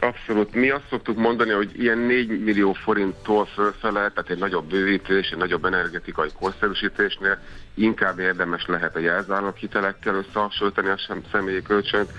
Abszolút. 0.00 0.54
Mi 0.54 0.70
azt 0.70 0.88
szoktuk 0.90 1.16
mondani, 1.16 1.50
hogy 1.50 1.70
ilyen 1.82 1.98
4 1.98 2.44
millió 2.44 2.72
forinttól 2.72 3.46
fölfele, 3.46 4.08
tehát 4.08 4.30
egy 4.30 4.38
nagyobb 4.38 4.68
bővítés, 4.68 5.30
egy 5.30 5.38
nagyobb 5.38 5.64
energetikai 5.64 6.28
korszerűsítésnél 6.38 7.38
inkább 7.74 8.18
érdemes 8.18 8.66
lehet 8.66 8.96
a 8.96 8.98
jelzálog 8.98 9.56
hitelekkel 9.56 10.14
összehasonlítani 10.14 10.88
a 10.88 10.96
sem 10.96 11.22
személyi 11.32 11.62
kölcsönt, 11.62 12.10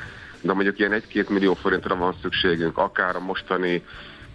de 0.41 0.53
mondjuk 0.53 0.79
ilyen 0.79 1.03
1-2 1.11 1.29
millió 1.29 1.53
forintra 1.53 1.95
van 1.95 2.15
szükségünk, 2.21 2.77
akár 2.77 3.15
a 3.15 3.19
mostani 3.19 3.83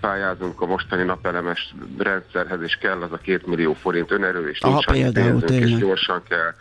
pályázunk 0.00 0.60
a 0.60 0.66
mostani 0.66 1.02
napelemes 1.02 1.74
rendszerhez, 1.98 2.62
és 2.62 2.74
kell 2.74 3.02
az 3.02 3.12
a 3.12 3.18
2 3.18 3.40
millió 3.46 3.72
forint 3.72 4.10
önerő, 4.10 4.48
és 4.48 4.60
Aha, 4.60 4.72
nincs 4.72 4.84
például, 4.84 5.40
pénzünk, 5.40 5.70
és 5.70 5.76
gyorsan 5.76 6.22
kell 6.28 6.54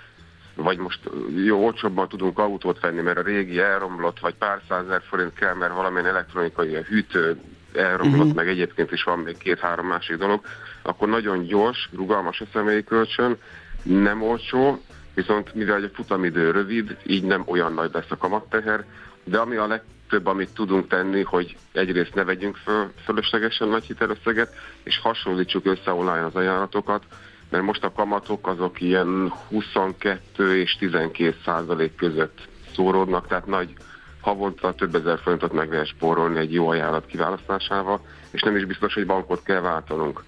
vagy 0.61 0.77
most 0.77 0.99
jó 1.45 1.63
olcsóbban 1.63 2.07
tudunk 2.07 2.39
autót 2.39 2.79
venni, 2.79 3.01
mert 3.01 3.17
a 3.17 3.21
régi 3.21 3.59
elromlott, 3.59 4.19
vagy 4.19 4.33
pár 4.33 4.61
százezer 4.67 5.01
forint 5.09 5.33
kell, 5.33 5.53
mert 5.53 5.73
valamilyen 5.73 6.07
elektronikai 6.07 6.73
hűtő 6.73 7.39
elromlott, 7.73 8.19
uh-huh. 8.19 8.35
meg 8.35 8.47
egyébként 8.47 8.91
is 8.91 9.03
van 9.03 9.19
még 9.19 9.37
két-három 9.37 9.87
másik 9.87 10.17
dolog, 10.17 10.41
akkor 10.81 11.07
nagyon 11.07 11.43
gyors, 11.43 11.89
rugalmas 11.95 12.41
a 12.41 12.45
személyi 12.53 12.83
kölcsön, 12.83 13.37
nem 13.83 14.21
olcsó, 14.21 14.81
viszont 15.13 15.53
mivel 15.53 15.83
a 15.83 15.89
futamidő 15.93 16.51
rövid, 16.51 16.97
így 17.05 17.23
nem 17.23 17.43
olyan 17.45 17.73
nagy 17.73 17.89
lesz 17.93 18.11
a 18.11 18.17
kamatteher, 18.17 18.85
de 19.23 19.37
ami 19.37 19.55
a 19.55 19.67
legtöbb, 19.67 20.25
amit 20.25 20.53
tudunk 20.53 20.87
tenni, 20.87 21.21
hogy 21.21 21.57
egyrészt 21.71 22.15
ne 22.15 22.23
vegyünk 22.23 22.55
föl 22.55 22.91
fölöslegesen 23.03 23.67
nagy 23.67 23.83
hitelösszeget, 23.83 24.55
és 24.83 24.99
hasonlítsuk 24.99 25.65
össze 25.65 25.91
online 25.91 26.25
az 26.25 26.35
ajánlatokat, 26.35 27.03
mert 27.51 27.63
most 27.63 27.83
a 27.83 27.91
kamatok 27.91 28.47
azok 28.47 28.81
ilyen 28.81 29.33
22 29.49 30.59
és 30.59 30.75
12 30.75 31.35
százalék 31.45 31.95
között 31.95 32.47
szóródnak, 32.75 33.27
tehát 33.27 33.45
nagy 33.45 33.73
havonta 34.21 34.73
több 34.73 34.95
ezer 34.95 35.19
forintot 35.19 35.53
meg 35.53 35.71
lehet 35.71 35.87
spórolni 35.87 36.39
egy 36.39 36.53
jó 36.53 36.67
ajánlat 36.67 37.05
kiválasztásával, 37.05 38.01
és 38.31 38.41
nem 38.41 38.55
is 38.55 38.65
biztos, 38.65 38.93
hogy 38.93 39.05
bankot 39.05 39.43
kell 39.43 39.61
váltanunk. 39.61 40.23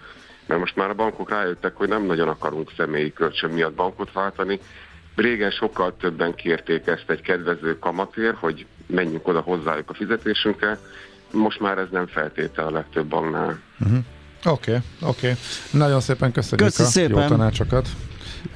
Mert 0.45 0.59
most 0.59 0.75
már 0.75 0.89
a 0.89 0.93
bankok 0.93 1.29
rájöttek, 1.29 1.75
hogy 1.75 1.87
nem 1.87 2.05
nagyon 2.05 2.27
akarunk 2.27 2.71
személyi 2.77 3.13
kölcsön 3.13 3.49
miatt 3.49 3.73
bankot 3.73 4.11
váltani. 4.11 4.59
Régen 5.15 5.51
sokkal 5.51 5.97
többen 5.97 6.35
kérték 6.35 6.87
ezt 6.87 7.09
egy 7.09 7.21
kedvező 7.21 7.79
kamatért, 7.79 8.37
hogy 8.37 8.65
menjünk 8.85 9.27
oda 9.27 9.41
hozzájuk 9.41 9.89
a 9.89 9.93
fizetésünkkel. 9.93 10.79
Most 11.31 11.59
már 11.59 11.77
ez 11.77 11.87
nem 11.91 12.07
feltétel 12.07 12.67
a 12.67 12.71
legtöbb 12.71 13.05
banknál. 13.05 13.59
Oké, 14.45 14.71
okay, 14.71 14.81
oké. 15.01 15.29
Okay. 15.29 15.39
Nagyon 15.71 16.01
szépen 16.01 16.31
köszönjük 16.31 16.69
Köszi 16.69 16.81
a 16.81 16.85
szépen. 16.85 17.21
jó 17.21 17.27
tanácsokat 17.27 17.87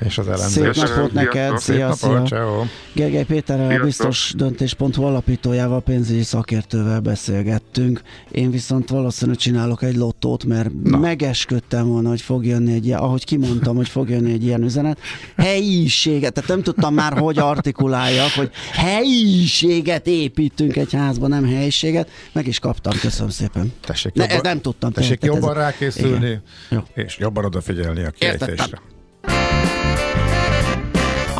és 0.05 0.17
az 0.17 0.25
Szép 0.25 0.33
elemzést. 0.63 0.95
napot 0.95 1.13
neked, 1.13 1.57
szia, 1.57 1.93
Szép 1.93 2.27
szia. 2.27 2.63
Gergely 2.93 3.23
Péterrel, 3.23 3.65
a 3.65 3.67
Sziasztok. 3.69 3.85
biztos 3.85 4.33
döntés.hu 4.35 5.03
alapítójával, 5.03 5.81
pénzügyi 5.81 6.23
szakértővel 6.23 6.99
beszélgettünk. 6.99 8.01
Én 8.31 8.51
viszont 8.51 8.89
valószínűleg 8.89 9.39
csinálok 9.39 9.83
egy 9.83 9.95
lottót, 9.95 10.43
mert 10.45 10.69
Na. 10.83 10.97
megesküdtem 10.97 11.87
volna, 11.87 12.09
hogy 12.09 12.21
fog 12.21 12.45
jönni 12.45 12.73
egy 12.73 12.85
ilyen, 12.85 12.99
ahogy 12.99 13.25
kimondtam, 13.25 13.75
hogy 13.75 13.89
fog 13.89 14.09
jönni 14.09 14.31
egy 14.31 14.43
ilyen 14.43 14.63
üzenet. 14.63 14.99
Helyiséget, 15.37 16.33
tehát 16.33 16.49
nem 16.49 16.61
tudtam 16.61 16.93
már, 16.93 17.17
hogy 17.17 17.37
artikuláljak, 17.39 18.29
hogy 18.31 18.49
helyiséget 18.71 20.07
építünk 20.07 20.75
egy 20.75 20.93
házban, 20.93 21.29
nem 21.29 21.45
helyiséget. 21.45 22.09
Meg 22.31 22.47
is 22.47 22.59
kaptam, 22.59 22.93
köszönöm 22.99 23.29
szépen. 23.29 23.73
Tessék 23.85 24.13
Ne, 24.13 24.21
jobban, 24.21 24.35
ezt 24.35 24.45
nem 24.45 24.61
tudtam. 24.61 24.91
tessék 24.91 25.19
tényleg, 25.19 25.39
jobban 25.41 25.57
ez- 25.57 25.63
rákészülni, 25.63 26.39
Igen. 26.69 26.83
És 26.93 27.17
jobban 27.17 27.45
odafigyelni 27.45 28.03
a 28.03 28.09
kiejtésre. 28.09 28.51
Értettem. 28.51 28.79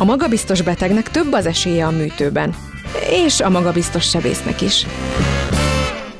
A 0.00 0.04
magabiztos 0.04 0.62
betegnek 0.62 1.10
több 1.10 1.32
az 1.32 1.46
esélye 1.46 1.86
a 1.86 1.90
műtőben. 1.90 2.54
És 3.24 3.40
a 3.40 3.48
magabiztos 3.48 4.08
sebésznek 4.08 4.60
is. 4.60 4.86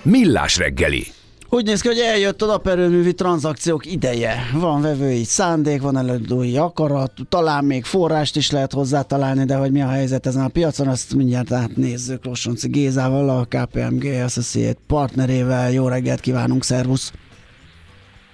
Millás 0.03 0.57
reggeli. 0.57 1.07
Úgy 1.49 1.65
néz 1.65 1.81
ki, 1.81 1.89
hogy 1.89 1.99
eljött 1.99 2.43
a 2.43 2.47
naperőművi 2.47 3.15
tranzakciók 3.15 3.87
ideje. 3.87 4.37
Van 4.53 4.83
vevői 4.83 5.25
szándék, 5.25 5.81
van 5.81 5.97
előadói 5.97 6.57
akarat, 6.57 7.13
talán 7.29 7.65
még 7.65 7.85
forrást 7.85 8.37
is 8.37 8.51
lehet 8.51 8.73
hozzá 8.73 9.03
találni, 9.03 9.45
de 9.45 9.57
hogy 9.57 9.73
mi 9.73 9.83
a 9.83 9.89
helyzet 9.89 10.27
ezen 10.27 10.45
a 10.45 10.49
piacon, 10.49 10.89
azt 10.89 11.15
mindjárt 11.15 11.53
átnézzük 11.53 12.25
Lossonci 12.25 12.69
Gézával, 12.69 13.29
a 13.29 13.45
KPMG 13.45 14.05
Associate 14.05 14.81
partnerével. 14.87 15.73
Jó 15.73 15.89
reggelt 15.89 16.21
kívánunk, 16.21 16.65
szervusz! 16.65 17.13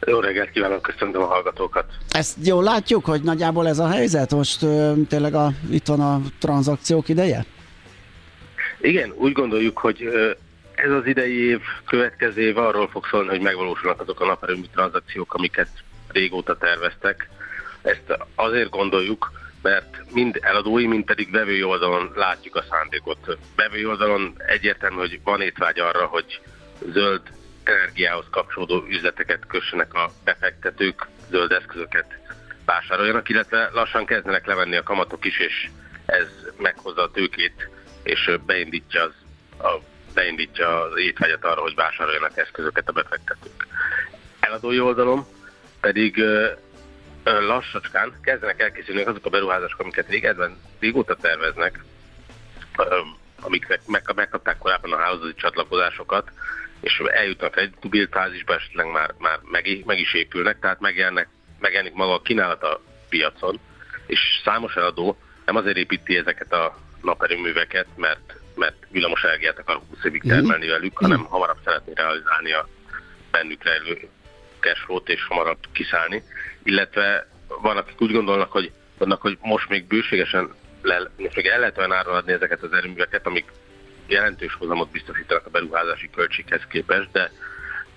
Jó 0.07 0.21
reggelt 0.21 0.51
kívánok, 0.51 0.83
köszöntöm 0.83 1.23
a 1.23 1.27
hallgatókat. 1.27 1.85
Ezt 2.11 2.37
jól 2.47 2.63
látjuk, 2.63 3.05
hogy 3.05 3.23
nagyjából 3.23 3.69
ez 3.69 3.79
a 3.79 3.89
helyzet? 3.89 4.31
Most 4.31 4.63
ö, 4.63 4.93
tényleg 5.09 5.35
a, 5.35 5.51
itt 5.71 5.87
van 5.87 6.01
a 6.01 6.21
tranzakciók 6.39 7.09
ideje? 7.09 7.45
Igen, 8.81 9.13
úgy 9.17 9.33
gondoljuk, 9.33 9.79
hogy 9.79 10.05
ö, 10.05 10.31
ez 10.75 10.91
az 10.91 11.07
idei 11.07 11.49
év, 11.49 11.61
következő 11.87 12.41
év 12.41 12.59
arról 12.59 12.89
fog 12.89 13.07
szólni, 13.07 13.29
hogy 13.29 13.41
megvalósulnak 13.41 14.01
azok 14.01 14.21
a 14.21 14.27
naperőmű 14.27 14.65
tranzakciók, 14.73 15.35
amiket 15.35 15.69
régóta 16.09 16.57
terveztek. 16.57 17.29
Ezt 17.83 18.19
azért 18.35 18.71
gondoljuk, 18.71 19.33
mert 19.63 19.97
mind 20.13 20.39
eladói, 20.41 20.87
mind 20.87 21.05
pedig 21.05 21.31
vevői 21.31 21.63
oldalon 21.63 22.13
látjuk 22.15 22.57
a 22.57 22.65
szándékot. 22.71 23.39
Vevői 23.57 23.87
oldalon 23.87 24.35
egyértelmű, 24.47 24.97
hogy 24.97 25.21
van 25.25 25.41
étvágy 25.41 25.79
arra, 25.79 26.07
hogy 26.07 26.41
zöld 26.93 27.23
energiához 27.65 28.27
kapcsolódó 28.31 28.85
üzleteket 28.89 29.47
kössenek 29.47 29.95
a 29.95 30.11
befektetők, 30.25 31.07
zöld 31.31 31.53
eszközöket 31.53 32.07
vásároljanak, 32.65 33.29
illetve 33.29 33.71
lassan 33.73 34.07
kezdenek 34.07 34.47
levenni 34.47 34.77
a 34.77 34.83
kamatok 34.83 35.25
is, 35.25 35.39
és 35.39 35.69
ez 36.07 36.27
meghozza 36.59 37.03
a 37.03 37.11
tőkét, 37.11 37.69
és 38.03 38.31
beindítja, 38.47 39.03
az, 39.03 39.12
a, 39.59 39.81
beindítja 40.15 40.81
az 40.81 40.99
étvágyat 40.99 41.45
arra, 41.45 41.61
hogy 41.61 41.75
vásároljanak 41.75 42.37
eszközöket 42.37 42.89
a 42.89 42.93
befektetők. 42.93 43.67
Eladói 44.41 44.81
oldalon 44.81 45.27
pedig 45.81 46.25
lassacskán 47.25 48.12
kezdenek 48.23 48.61
elkészülni 48.61 49.03
azok 49.03 49.27
a 49.27 49.31
beruházások, 49.31 49.81
amiket 49.81 50.09
régebben 50.09 50.57
régóta 50.81 51.17
terveznek, 51.17 51.85
amiknek 53.41 53.81
meg, 53.87 54.03
megkapták 54.15 54.59
korábban 54.59 54.93
a 54.93 54.99
hálózati 54.99 55.35
csatlakozásokat, 55.35 56.31
és 56.85 56.99
eljutnak 56.99 57.57
egy 57.57 57.74
build 57.91 58.09
fázisba, 58.11 58.55
esetleg 58.55 58.87
már, 58.87 59.14
már 59.18 59.39
meg, 59.43 59.82
meg 59.85 59.99
is 59.99 60.14
épülnek, 60.14 60.59
tehát 60.59 60.80
megjelennek, 60.80 61.28
megjelenik 61.59 61.95
maga 61.95 62.12
a 62.12 62.22
kínálat 62.22 62.62
a 62.62 62.80
piacon, 63.09 63.61
és 64.07 64.20
számos 64.45 64.74
eladó 64.74 65.16
nem 65.45 65.57
azért 65.57 65.76
építi 65.76 66.16
ezeket 66.16 66.53
a 66.53 66.78
naperőműveket, 67.03 67.87
mert, 67.97 68.35
mert 68.55 68.76
villamos 68.91 69.22
energiát 69.22 69.59
akar 69.59 69.80
20 69.89 70.05
évig 70.05 70.22
termelni 70.22 70.66
velük, 70.66 70.99
hanem 70.99 71.24
hamarabb 71.24 71.59
szeretné 71.64 71.93
realizálni 71.95 72.53
a 72.53 72.68
bennük 73.30 73.64
rejlő 73.64 74.09
cashflow-t 74.61 75.09
és 75.09 75.24
hamarabb 75.28 75.59
kiszállni. 75.72 76.22
Illetve 76.62 77.28
van, 77.49 77.76
akik 77.76 78.01
úgy 78.01 78.12
gondolnak, 78.12 78.53
hogy, 78.53 78.72
vannak, 78.99 79.20
hogy 79.20 79.39
most 79.41 79.68
még 79.68 79.87
bőségesen 79.87 80.55
le, 80.82 81.11
most 81.16 81.37
még 81.37 81.47
el 81.47 81.59
lehet 81.59 81.78
olyan 81.78 81.93
áron 81.93 82.14
adni 82.14 82.32
ezeket 82.32 82.62
az 82.62 82.72
erőműveket, 82.72 83.26
amik 83.26 83.45
jelentős 84.07 84.55
hozamot 84.55 84.91
biztosítanak 84.91 85.47
a 85.47 85.51
beruházási 85.51 86.11
költséghez 86.11 86.63
képest, 86.69 87.11
de 87.13 87.31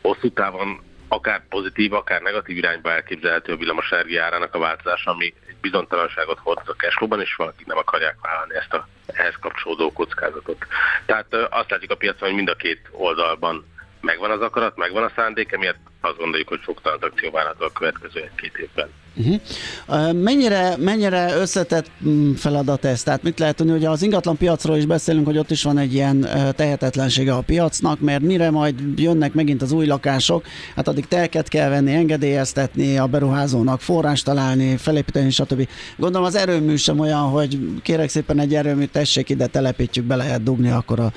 hosszú 0.01 0.29
távon 0.29 0.81
akár 1.07 1.47
pozitív, 1.49 1.93
akár 1.93 2.21
negatív 2.21 2.57
irányba 2.57 2.91
elképzelhető 2.91 3.53
a 3.53 3.57
villamos 3.57 3.91
árának 4.19 4.53
a 4.53 4.59
változása, 4.59 5.11
ami 5.11 5.33
egy 5.47 5.55
bizonytalanságot 5.61 6.39
hordoz 6.39 6.69
a 6.69 6.73
cashflow-ban, 6.73 7.21
és 7.21 7.35
valakik 7.35 7.65
nem 7.65 7.77
akarják 7.77 8.15
vállalni 8.21 8.55
ezt 8.55 8.73
a 8.73 8.87
ehhez 9.05 9.35
kapcsolódó 9.39 9.91
kockázatot. 9.91 10.65
Tehát 11.05 11.33
azt 11.33 11.69
látjuk 11.69 11.91
a 11.91 11.95
piacon, 11.95 12.27
hogy 12.27 12.35
mind 12.35 12.49
a 12.49 12.55
két 12.55 12.89
oldalban 12.91 13.65
megvan 14.01 14.31
az 14.31 14.41
akarat, 14.41 14.77
megvan 14.77 15.03
a 15.03 15.11
szándék, 15.15 15.51
emiatt 15.51 15.77
azt 16.01 16.17
gondoljuk, 16.17 16.47
hogy 16.47 16.61
sok 16.61 16.81
tranzakció 16.81 17.31
várható 17.31 17.65
a 17.65 17.71
következő 17.71 18.19
egy-két 18.21 18.57
évben. 18.57 18.89
Uh-huh. 19.19 20.13
Mennyire, 20.13 20.75
mennyire 20.77 21.35
összetett 21.35 21.89
mm, 22.07 22.33
feladat 22.33 22.85
ez? 22.85 23.03
Tehát 23.03 23.23
mit 23.23 23.39
lehet 23.39 23.55
tudni, 23.55 23.71
hogy 23.71 23.85
az 23.85 24.01
ingatlan 24.01 24.37
piacról 24.37 24.77
is 24.77 24.85
beszélünk, 24.85 25.25
hogy 25.25 25.37
ott 25.37 25.51
is 25.51 25.63
van 25.63 25.77
egy 25.77 25.93
ilyen 25.93 26.27
tehetetlensége 26.55 27.33
a 27.33 27.41
piacnak, 27.41 27.99
mert 27.99 28.21
mire 28.21 28.49
majd 28.49 28.75
jönnek 28.95 29.33
megint 29.33 29.61
az 29.61 29.71
új 29.71 29.85
lakások, 29.85 30.45
hát 30.75 30.87
addig 30.87 31.07
telket 31.07 31.47
kell 31.47 31.69
venni, 31.69 31.93
engedélyeztetni, 31.93 32.97
a 32.97 33.07
beruházónak 33.07 33.81
forrást 33.81 34.25
találni, 34.25 34.77
felépíteni, 34.77 35.29
stb. 35.29 35.67
Gondolom 35.95 36.27
az 36.27 36.35
erőmű 36.35 36.75
sem 36.75 36.99
olyan, 36.99 37.29
hogy 37.29 37.59
kérek 37.81 38.09
szépen 38.09 38.39
egy 38.39 38.55
erőműt, 38.55 38.91
tessék 38.91 39.29
ide, 39.29 39.47
telepítjük, 39.47 40.05
be 40.05 40.15
lehet 40.15 40.43
dugni, 40.43 40.69
akkor 40.69 40.99
a 40.99 41.11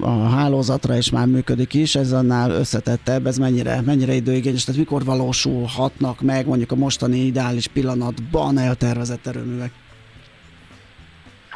a, 0.00 0.28
hálózatra 0.28 0.94
és 0.94 1.10
már 1.10 1.26
működik 1.26 1.74
is, 1.74 1.94
ez 1.94 2.12
annál 2.12 2.50
összetettebb, 2.50 3.26
ez 3.26 3.38
mennyire, 3.38 3.80
mennyire 3.80 4.12
időigényes, 4.12 4.64
tehát 4.64 4.80
mikor 4.80 5.04
valósulhatnak 5.04 6.20
meg 6.20 6.46
mondjuk 6.46 6.72
a 6.72 6.74
mostani 6.74 7.18
ideális 7.18 7.66
pillanatban 7.66 8.58
eltervezett 8.58 9.26
erőművek? 9.26 9.70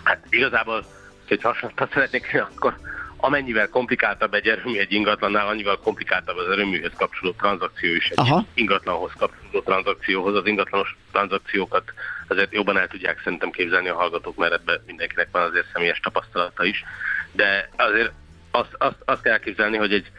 Hát 0.04 0.26
igazából, 0.30 0.84
hogy 1.28 1.42
hasonlatot 1.42 1.92
szeretnék, 1.92 2.42
akkor 2.56 2.78
amennyivel 3.20 3.68
komplikáltabb 3.68 4.34
egy 4.34 4.46
erőmű 4.46 4.78
egy 4.78 4.92
ingatlannál, 4.92 5.46
annyival 5.46 5.78
komplikáltabb 5.78 6.36
az 6.36 6.50
erőműhöz 6.50 6.92
kapcsolódó 6.96 7.36
tranzakció 7.38 7.94
is 7.94 8.08
egy 8.08 8.18
Aha. 8.18 8.44
ingatlanhoz 8.54 9.12
kapcsolódó 9.18 9.60
tranzakcióhoz. 9.60 10.34
Az 10.34 10.46
ingatlanos 10.46 10.96
tranzakciókat 11.12 11.92
azért 12.28 12.52
jobban 12.52 12.78
el 12.78 12.88
tudják 12.88 13.20
szerintem 13.24 13.50
képzelni 13.50 13.88
a 13.88 13.94
hallgatók, 13.94 14.36
mert 14.36 14.52
ebben 14.52 14.82
mindenkinek 14.86 15.28
van 15.32 15.42
azért 15.42 15.66
személyes 15.72 16.00
tapasztalata 16.00 16.64
is. 16.64 16.84
De 17.32 17.68
azért 17.76 18.12
azt, 18.50 18.74
azt, 18.78 18.96
azt 19.04 19.22
kell 19.22 19.32
elképzelni, 19.32 19.76
hogy 19.76 19.92
egy, 19.92 20.10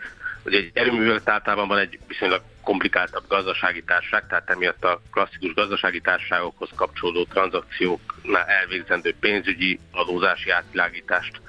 hogy 0.44 0.54
egy 0.54 0.72
erőművel 0.74 1.22
általában 1.26 1.68
van 1.68 1.78
egy 1.78 2.00
viszonylag 2.08 2.42
komplikáltabb 2.62 3.24
gazdasági 3.28 3.84
társaság, 3.84 4.28
tehát 4.28 4.50
emiatt 4.50 4.84
a 4.84 5.02
klasszikus 5.12 5.54
gazdasági 5.54 6.02
társaságokhoz 6.02 6.70
kapcsolódó 6.76 7.24
tranzakcióknál 7.24 8.46
elvégzendő 8.46 9.16
pénzügyi 9.20 9.80
adózási 9.92 10.50
átvilágítást 10.50 11.42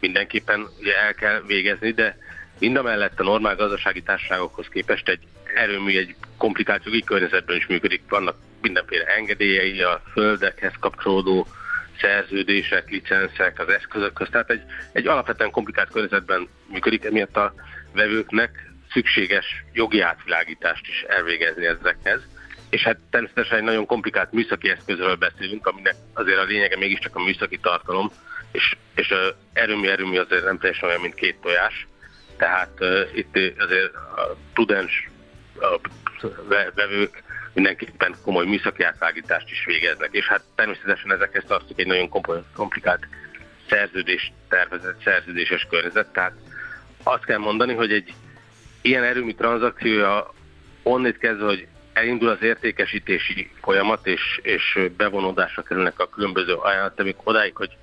mindenképpen 0.00 0.68
ugye 0.80 0.96
el 0.96 1.14
kell 1.14 1.42
végezni, 1.46 1.90
de 1.90 2.18
mind 2.58 2.76
a 2.76 2.82
mellett 2.82 3.20
a 3.20 3.24
normál 3.24 3.56
gazdasági 3.56 4.02
társaságokhoz 4.02 4.66
képest 4.68 5.08
egy 5.08 5.20
erőmű 5.54 5.98
egy 5.98 6.14
komplikált 6.36 6.84
jogi 6.84 7.02
környezetben 7.04 7.56
is 7.56 7.66
működik. 7.66 8.02
Vannak 8.08 8.36
mindenféle 8.60 9.04
engedélyei, 9.04 9.82
a 9.82 10.02
földekhez 10.12 10.72
kapcsolódó 10.80 11.46
szerződések, 12.00 12.90
licenszek, 12.90 13.58
az 13.58 13.68
eszközök 13.68 14.28
Tehát 14.30 14.50
egy, 14.50 14.62
egy 14.92 15.06
alapvetően 15.06 15.50
komplikált 15.50 15.90
környezetben 15.90 16.48
működik, 16.66 17.04
emiatt 17.04 17.36
a 17.36 17.54
vevőknek 17.94 18.70
szükséges 18.90 19.64
jogi 19.72 20.00
átvilágítást 20.00 20.86
is 20.88 21.04
elvégezni 21.08 21.66
ezekhez. 21.66 22.20
És 22.70 22.82
hát 22.82 22.98
természetesen 23.10 23.58
egy 23.58 23.64
nagyon 23.64 23.86
komplikált 23.86 24.32
műszaki 24.32 24.70
eszközről 24.70 25.14
beszélünk, 25.14 25.66
aminek 25.66 25.94
azért 26.12 26.38
a 26.38 26.44
lényege 26.44 26.76
mégiscsak 26.76 27.16
a 27.16 27.22
műszaki 27.22 27.58
tartalom, 27.58 28.10
és, 28.52 28.76
és 28.94 29.14
erőmű 29.52 29.88
erőmű 29.88 30.18
azért 30.18 30.44
nem 30.44 30.58
teljesen 30.58 30.88
olyan, 30.88 31.00
mint 31.00 31.14
két 31.14 31.40
tojás. 31.40 31.86
Tehát 32.36 32.70
uh, 32.80 33.00
itt 33.14 33.36
azért 33.58 33.94
a 33.94 34.36
prudens 34.52 35.08
a 35.60 35.80
vevők 36.74 37.22
mindenképpen 37.52 38.14
komoly 38.24 38.46
műszaki 38.46 38.82
átvágítást 38.82 39.50
is 39.50 39.64
végeznek, 39.64 40.08
és 40.12 40.26
hát 40.26 40.42
természetesen 40.54 41.12
ezekhez 41.12 41.44
tartozik 41.46 41.78
egy 41.78 41.86
nagyon 41.86 42.10
komplikált 42.54 43.06
szerződés 43.68 44.32
tervezett, 44.48 45.02
szerződéses 45.02 45.66
környezet, 45.70 46.12
tehát 46.12 46.32
azt 47.02 47.24
kell 47.24 47.38
mondani, 47.38 47.74
hogy 47.74 47.92
egy 47.92 48.14
ilyen 48.82 49.04
erőmű 49.04 49.32
tranzakciója 49.32 50.34
onnét 50.82 51.18
kezdve, 51.18 51.46
hogy 51.46 51.66
elindul 51.92 52.28
az 52.28 52.42
értékesítési 52.42 53.50
folyamat, 53.60 54.06
és, 54.06 54.40
és 54.42 54.78
bevonódásra 54.96 55.62
kerülnek 55.62 56.00
a 56.00 56.08
különböző 56.08 56.52
ajánlatok, 56.52 57.20
odáig, 57.24 57.56
hogy 57.56 57.76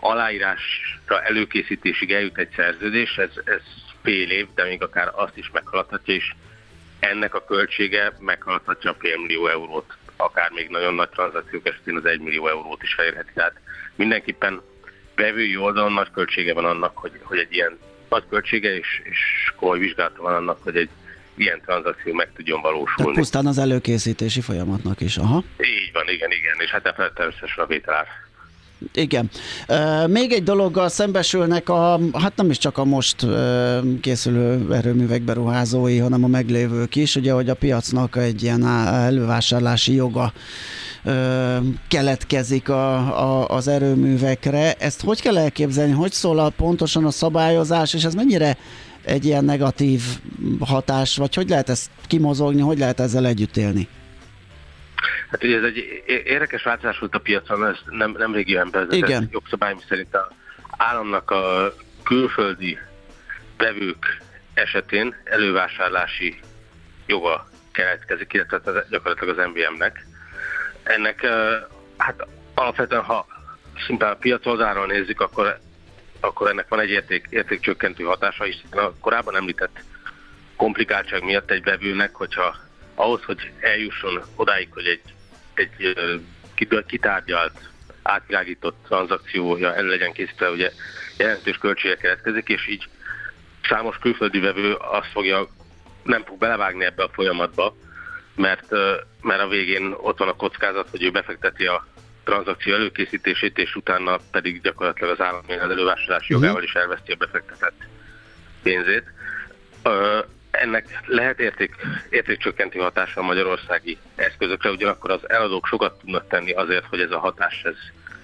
aláírásra 0.00 1.22
előkészítésig 1.22 2.12
eljut 2.12 2.38
egy 2.38 2.52
szerződés, 2.56 3.16
ez, 3.16 3.30
ez 3.44 3.60
fél 4.02 4.30
év, 4.30 4.46
de 4.54 4.64
még 4.64 4.82
akár 4.82 5.10
azt 5.14 5.36
is 5.36 5.50
meghaladhatja, 5.52 6.14
és 6.14 6.34
ennek 7.02 7.34
a 7.34 7.44
költsége 7.44 8.12
meghaladhatja 8.18 8.90
a 8.90 8.96
fél 8.98 9.18
millió 9.18 9.46
eurót, 9.46 9.96
akár 10.16 10.50
még 10.50 10.68
nagyon 10.68 10.94
nagy 10.94 11.08
tranzakciók 11.08 11.66
esetén 11.66 11.96
az 11.96 12.04
egy 12.04 12.20
millió 12.20 12.48
eurót 12.48 12.82
is 12.82 12.94
elérheti. 12.96 13.30
Tehát 13.34 13.52
mindenképpen 13.94 14.60
vevői 15.14 15.56
oldalon 15.56 15.92
nagy 15.92 16.10
költsége 16.10 16.54
van 16.54 16.64
annak, 16.64 16.96
hogy, 16.96 17.12
hogy 17.22 17.38
egy 17.38 17.54
ilyen 17.54 17.78
nagy 18.08 18.24
költsége 18.28 18.76
és, 18.76 19.00
és 19.04 19.18
komoly 19.56 19.78
vizsgálata 19.78 20.22
van 20.22 20.34
annak, 20.34 20.62
hogy 20.62 20.76
egy 20.76 20.88
ilyen 21.34 21.60
tranzakció 21.60 22.14
meg 22.14 22.32
tudjon 22.36 22.60
valósulni. 22.60 22.96
Tehát 22.96 23.14
pusztán 23.14 23.46
az 23.46 23.58
előkészítési 23.58 24.40
folyamatnak 24.40 25.00
is, 25.00 25.16
aha. 25.16 25.42
Így 25.58 25.90
van, 25.92 26.08
igen, 26.08 26.30
igen, 26.30 26.54
és 26.58 26.70
hát 26.70 26.82
természetesen 27.14 27.64
a 27.64 27.66
vételár. 27.66 28.06
Igen. 28.94 29.30
Még 30.06 30.32
egy 30.32 30.42
dologgal 30.42 30.88
szembesülnek 30.88 31.68
a, 31.68 32.00
hát 32.12 32.36
nem 32.36 32.50
is 32.50 32.58
csak 32.58 32.78
a 32.78 32.84
most 32.84 33.26
készülő 34.00 34.74
erőművek 34.74 35.22
beruházói, 35.22 35.98
hanem 35.98 36.24
a 36.24 36.26
meglévők 36.26 36.96
is, 36.96 37.16
ugye, 37.16 37.32
hogy 37.32 37.48
a 37.48 37.54
piacnak 37.54 38.16
egy 38.16 38.42
ilyen 38.42 38.66
elővásárlási 38.86 39.94
joga 39.94 40.32
keletkezik 41.88 42.68
a, 42.68 42.96
a, 42.96 43.48
az 43.48 43.68
erőművekre. 43.68 44.72
Ezt 44.72 45.02
hogy 45.02 45.20
kell 45.20 45.38
elképzelni? 45.38 45.92
Hogy 45.92 46.12
a, 46.22 46.48
pontosan 46.48 47.04
a 47.04 47.10
szabályozás, 47.10 47.94
és 47.94 48.04
ez 48.04 48.14
mennyire 48.14 48.56
egy 49.04 49.24
ilyen 49.24 49.44
negatív 49.44 50.02
hatás, 50.60 51.16
vagy 51.16 51.34
hogy 51.34 51.48
lehet 51.48 51.68
ezt 51.68 51.90
kimozogni, 52.06 52.60
hogy 52.60 52.78
lehet 52.78 53.00
ezzel 53.00 53.26
együtt 53.26 53.56
élni? 53.56 53.88
Hát 55.32 55.44
ugye 55.44 55.56
ez 55.56 55.64
egy 55.64 56.02
érdekes 56.06 56.62
változás 56.62 56.98
volt 56.98 57.14
a 57.14 57.18
piacon, 57.18 57.66
ez 57.66 57.76
nem, 57.90 58.14
nem 58.18 58.34
régiben 58.34 58.70
bevezetett 58.70 59.32
jogszabály, 59.32 59.74
szerint 59.88 60.14
a 60.14 60.28
államnak 60.76 61.30
a 61.30 61.74
külföldi 62.02 62.78
bevők 63.56 64.22
esetén 64.54 65.14
elővásárlási 65.24 66.40
joga 67.06 67.48
keletkezik, 67.70 68.32
illetve 68.32 68.84
gyakorlatilag 68.90 69.38
az 69.38 69.46
MVM-nek. 69.46 70.06
Ennek 70.82 71.26
hát 71.96 72.26
alapvetően, 72.54 73.02
ha 73.02 73.26
szimplán 73.86 74.12
a 74.12 74.16
piac 74.16 74.46
oldalról 74.46 74.86
nézzük, 74.86 75.20
akkor, 75.20 75.58
akkor 76.20 76.48
ennek 76.48 76.68
van 76.68 76.80
egy 76.80 76.90
érték, 76.90 77.26
értékcsökkentő 77.30 78.04
hatása, 78.04 78.46
is. 78.46 78.62
a 78.70 78.92
korábban 79.00 79.36
említett 79.36 79.80
komplikáltság 80.56 81.24
miatt 81.24 81.50
egy 81.50 81.62
bevőnek, 81.62 82.14
hogyha 82.14 82.56
ahhoz, 82.94 83.22
hogy 83.22 83.52
eljusson 83.60 84.22
odáig, 84.36 84.68
hogy 84.70 84.86
egy 84.86 85.02
egy 85.54 85.96
kitárgyalt, 86.86 87.70
átvilágított 88.02 88.76
tranzakciója 88.86 89.74
elő 89.74 89.88
legyen 89.88 90.12
készítve, 90.12 90.50
ugye 90.50 90.70
jelentős 91.18 91.56
költségek 91.56 91.98
keletkezik, 91.98 92.48
és 92.48 92.68
így 92.68 92.88
számos 93.68 93.96
külföldi 93.98 94.40
vevő 94.40 94.74
azt 94.74 95.10
fogja, 95.12 95.48
nem 96.02 96.24
fog 96.24 96.38
belevágni 96.38 96.84
ebbe 96.84 97.02
a 97.02 97.10
folyamatba, 97.12 97.76
mert, 98.34 98.70
mert 99.20 99.40
a 99.40 99.48
végén 99.48 99.94
ott 99.96 100.18
van 100.18 100.28
a 100.28 100.36
kockázat, 100.36 100.88
hogy 100.90 101.02
ő 101.02 101.10
befekteti 101.10 101.66
a 101.66 101.86
tranzakció 102.24 102.74
előkészítését, 102.74 103.58
és 103.58 103.74
utána 103.74 104.18
pedig 104.30 104.60
gyakorlatilag 104.60 105.10
az 105.10 105.20
állami 105.20 105.52
elővásárlási 105.52 106.34
mhm. 106.34 106.42
jogával 106.42 106.62
is 106.62 106.74
elveszti 106.74 107.12
a 107.12 107.16
befektetett 107.16 107.80
pénzét 108.62 109.04
ennek 110.52 111.00
lehet 111.06 111.40
érték, 111.40 111.74
értékcsökkentő 112.10 112.78
hatása 112.78 113.20
a 113.20 113.24
magyarországi 113.24 113.98
eszközökre, 114.14 114.70
ugyanakkor 114.70 115.10
az 115.10 115.28
eladók 115.28 115.66
sokat 115.66 115.98
tudnak 115.98 116.28
tenni 116.28 116.52
azért, 116.52 116.84
hogy 116.84 117.00
ez 117.00 117.10
a 117.10 117.18
hatás 117.18 117.62
ez, 117.64 117.74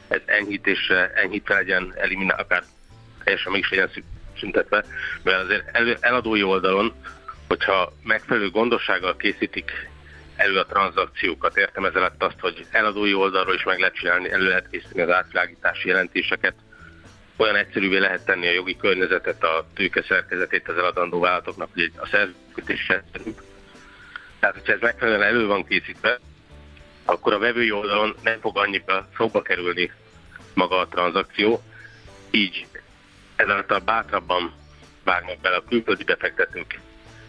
ez 0.09 0.21
enyhítésre, 0.25 1.13
enyhítve 1.15 1.55
legyen 1.55 1.95
eliminál, 1.97 2.39
akár 2.39 2.63
teljesen 3.25 3.53
mégis 3.53 3.71
legyen 3.71 3.91
szüntetve, 4.39 4.85
mert 5.23 5.43
azért 5.43 5.77
elő, 5.77 5.97
eladói 6.01 6.43
oldalon, 6.43 6.93
hogyha 7.49 7.93
megfelelő 8.03 8.51
gondossággal 8.51 9.17
készítik 9.17 9.89
elő 10.37 10.59
a 10.59 10.67
tranzakciókat, 10.67 11.57
értem 11.57 11.85
ezzel 11.85 12.13
azt, 12.19 12.41
hogy 12.41 12.67
eladói 12.71 13.15
oldalról 13.15 13.55
is 13.55 13.65
meg 13.65 13.79
lehet 13.79 13.95
csinálni, 13.95 14.31
elő 14.31 14.49
lehet 14.49 14.69
készíteni 14.71 15.01
az 15.01 15.17
átvilágítási 15.17 15.89
jelentéseket, 15.89 16.55
olyan 17.39 17.57
egyszerűvé 17.57 17.99
lehet 17.99 18.25
tenni 18.25 18.47
a 18.47 18.53
jogi 18.53 18.77
környezetet, 18.77 19.45
a 19.45 19.67
tőke 19.75 20.03
szerkezetét 20.03 20.69
az 20.69 20.77
eladandó 20.77 21.21
vállalatoknak, 21.21 21.69
hogy 21.75 21.93
a 21.97 22.07
szerződés 22.07 22.89
egyszerűbb. 22.89 23.43
Tehát, 24.41 24.55
hogyha 24.55 24.73
ez 24.73 24.81
megfelelően 24.81 25.29
elő 25.29 25.47
van 25.47 25.65
készítve, 25.65 26.19
akkor 27.05 27.33
a 27.33 27.39
vevői 27.39 27.73
oldalon 27.73 28.15
nem 28.23 28.41
fog 28.41 28.59
annyira 28.59 29.09
szóba 29.17 29.43
kerülni 29.43 29.93
maga 30.55 30.79
a 30.79 30.89
tranzakció, 30.89 31.63
így 32.31 32.67
ezáltal 33.37 33.79
bátrabban 33.79 34.53
vágnak 35.05 35.41
bele 35.41 35.57
a 35.57 35.65
külföldi 35.69 36.05
befektetők 36.05 36.81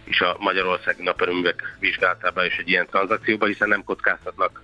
és 0.03 0.21
a 0.21 0.35
magyarországi 0.39 1.03
naperőművek 1.03 1.77
vizsgálatába 1.79 2.45
és 2.45 2.57
egy 2.57 2.69
ilyen 2.69 2.87
tranzakcióba, 2.87 3.45
hiszen 3.45 3.67
nem 3.67 3.83
kockáztatnak 3.83 4.61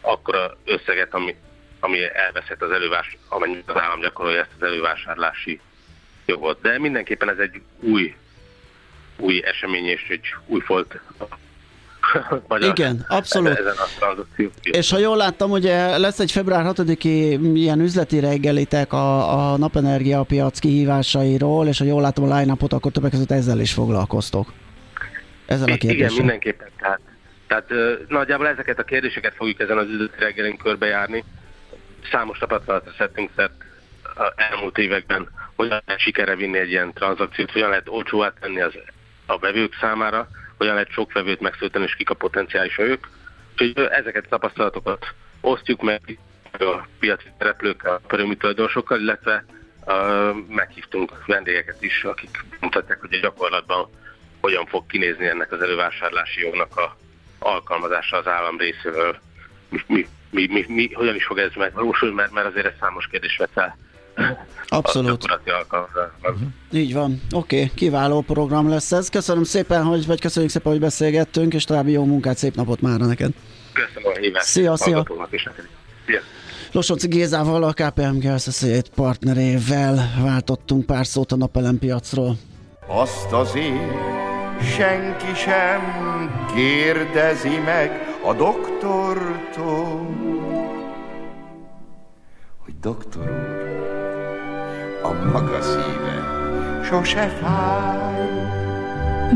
akkora 0.00 0.56
összeget, 0.64 1.14
ami 1.14 1.36
ami 1.80 1.98
elveszett 2.12 2.62
az 2.62 2.70
elővás, 2.70 3.16
amennyit 3.28 3.70
az 3.70 3.80
állam 3.80 4.00
gyakorolja 4.00 4.40
ezt 4.40 4.50
az 4.56 4.66
elővásárlási 4.66 5.60
jogot. 6.26 6.60
De 6.60 6.78
mindenképpen 6.78 7.30
ez 7.30 7.38
egy 7.38 7.60
új, 7.80 8.14
új 9.16 9.42
esemény 9.44 9.86
és 9.86 10.06
egy 10.08 10.34
új 10.46 10.60
folt 10.60 11.00
Magyar 12.48 12.68
Igen, 12.68 13.04
abszolút. 13.08 13.58
Ezen 13.58 13.74
a 14.00 14.40
És 14.62 14.90
ha 14.90 14.98
jól 14.98 15.16
láttam, 15.16 15.50
ugye 15.50 15.98
lesz 15.98 16.18
egy 16.18 16.32
február 16.32 16.64
6-i 16.68 17.38
ilyen 17.54 17.80
üzleti 17.80 18.20
reggelitek 18.20 18.92
a, 18.92 19.52
a 19.52 19.56
napenergia 19.56 20.22
piac 20.22 20.58
kihívásairól, 20.58 21.66
és 21.66 21.78
ha 21.78 21.84
jól 21.84 22.00
látom 22.00 22.30
a 22.30 22.38
line 22.38 22.54
akkor 22.68 22.92
többek 22.92 23.10
között 23.10 23.30
ezzel 23.30 23.60
is 23.60 23.72
foglalkoztok. 23.72 24.52
Ezzel 25.46 25.68
a 25.72 25.76
kérdéssel. 25.76 25.94
Igen, 25.96 26.14
mindenképpen. 26.14 26.68
Tehát, 26.78 27.00
tehát 27.46 27.70
nagyjából 28.08 28.48
ezeket 28.48 28.78
a 28.78 28.82
kérdéseket 28.82 29.34
fogjuk 29.34 29.60
ezen 29.60 29.78
az 29.78 29.88
üzleti 29.88 30.18
reggelin 30.18 30.56
körbejárni 30.56 31.24
számos 32.10 32.38
tapasztalatot 32.38 32.94
szedtünk 32.96 33.30
szert 33.36 33.52
elmúlt 34.36 34.78
években, 34.78 35.28
hogyan 35.56 35.82
lehet 35.86 36.00
sikerre 36.00 36.36
vinni 36.36 36.58
egy 36.58 36.70
ilyen 36.70 36.92
tranzakciót, 36.92 37.50
hogyan 37.50 37.68
lehet 37.68 37.88
olcsóvá 37.88 38.32
tenni 38.40 38.60
az, 38.60 38.74
a 39.26 39.38
vevők 39.38 39.74
számára, 39.80 40.28
hogyan 40.56 40.74
lehet 40.74 40.90
sok 40.90 41.12
vevőt 41.12 41.40
megszülteni, 41.40 41.84
és 41.84 41.94
kik 41.94 42.10
a 42.10 42.14
potenciális 42.14 42.76
vevők. 42.76 43.08
Úgyhogy 43.52 43.84
ezeket 43.84 44.24
a 44.24 44.28
tapasztalatokat 44.28 45.06
osztjuk 45.40 45.82
meg 45.82 46.18
a 46.58 46.86
piaci 46.98 47.26
szereplőkkel, 47.38 47.94
a 47.94 48.00
perőmű 48.06 48.34
tulajdonosokkal, 48.34 49.00
illetve 49.00 49.44
uh, 49.84 50.36
meghívtunk 50.48 51.26
vendégeket 51.26 51.82
is, 51.82 52.04
akik 52.04 52.44
mutatják, 52.60 53.00
hogy 53.00 53.14
a 53.14 53.20
gyakorlatban 53.20 53.88
hogyan 54.40 54.66
fog 54.66 54.86
kinézni 54.86 55.26
ennek 55.26 55.52
az 55.52 55.60
elővásárlási 55.60 56.40
jognak 56.40 56.76
a 56.76 56.96
alkalmazása 57.38 58.16
az 58.16 58.26
állam 58.26 58.58
részéről, 58.58 59.20
mi, 59.70 59.80
mi 59.86 60.06
mi, 60.30 60.46
mi, 60.46 60.64
mi, 60.68 60.92
hogyan 60.92 61.14
is 61.14 61.24
fog 61.24 61.38
ez 61.38 61.50
megvalósulni, 61.56 62.14
mert, 62.14 62.32
mert 62.32 62.46
azért 62.46 62.66
ez 62.66 62.72
számos 62.80 63.06
kérdés 63.06 63.36
vet 63.36 63.50
fel 63.52 63.76
Abszolút. 64.68 65.24
Alkalmazásban. 65.46 66.54
Így 66.72 66.94
van. 66.94 67.20
Oké, 67.32 67.56
okay, 67.56 67.70
kiváló 67.74 68.20
program 68.20 68.68
lesz 68.68 68.92
ez. 68.92 69.08
Köszönöm 69.08 69.44
szépen, 69.44 69.82
hogy, 69.82 70.06
vagy 70.06 70.20
köszönjük 70.20 70.50
szépen, 70.50 70.72
hogy 70.72 70.80
beszélgettünk, 70.80 71.54
és 71.54 71.64
további 71.64 71.90
jó 71.90 72.04
munkát, 72.04 72.36
szép 72.36 72.54
napot 72.54 72.80
már 72.80 72.98
neked. 72.98 73.30
Köszönöm 73.72 74.12
a 74.14 74.18
hívást. 74.18 74.46
Szia, 74.46 74.76
szia. 74.76 75.06
Szia. 76.06 76.20
Losonci 76.72 77.08
Gézával, 77.08 77.62
a 77.62 77.72
KPMG 77.72 78.24
Associate 78.24 78.90
partnerével 78.94 80.10
váltottunk 80.22 80.86
pár 80.86 81.06
szót 81.06 81.32
a 81.32 81.36
napelem 81.36 81.78
piacról. 81.78 82.36
Azt 82.86 83.32
azért 83.32 83.74
senki 84.76 85.34
sem 85.34 85.80
kérdezi 86.54 87.58
meg 87.64 88.09
a 88.24 88.34
doktortól, 88.34 90.16
hogy 92.58 92.78
doktor 92.80 93.22
úr, 93.22 93.90
a 95.02 95.12
maga 95.32 95.62
szíve 95.62 96.38
sose 96.84 97.28
fáj. 97.28 98.28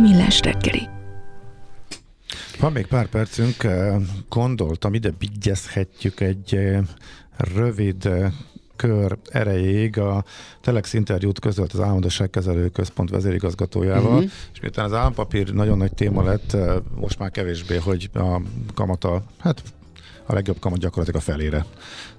Millás 0.01 0.41
reggeli. 0.41 0.89
Van 2.61 2.72
még 2.72 2.87
pár 2.87 3.07
percünk, 3.07 3.62
eh, 3.62 3.97
gondoltam, 4.28 4.95
ide 4.95 5.11
vigyezhetjük 5.18 6.20
egy 6.20 6.55
eh, 6.55 6.82
rövid 7.37 8.07
eh, 8.07 8.32
kör 8.76 9.16
erejéig 9.30 9.98
a 9.98 10.24
Telex 10.60 10.92
interjút 10.92 11.40
közölt 11.40 11.72
az 11.72 11.80
Álmodosságkezelő 11.80 12.68
Központ 12.68 13.10
vezérigazgatójával, 13.10 14.12
uh-huh. 14.12 14.30
és 14.52 14.60
miután 14.60 14.84
az 14.84 14.92
állampapír 14.92 15.52
nagyon 15.52 15.78
nagy 15.78 15.92
téma 15.92 16.22
lett, 16.22 16.56
most 16.94 17.18
már 17.18 17.30
kevésbé, 17.30 17.76
hogy 17.76 18.10
a 18.14 18.40
kamata, 18.74 19.22
hát 19.38 19.62
a 20.26 20.32
legjobb 20.32 20.58
kamat 20.58 20.78
gyakorlatilag 20.78 21.20
a 21.20 21.24
felére. 21.24 21.64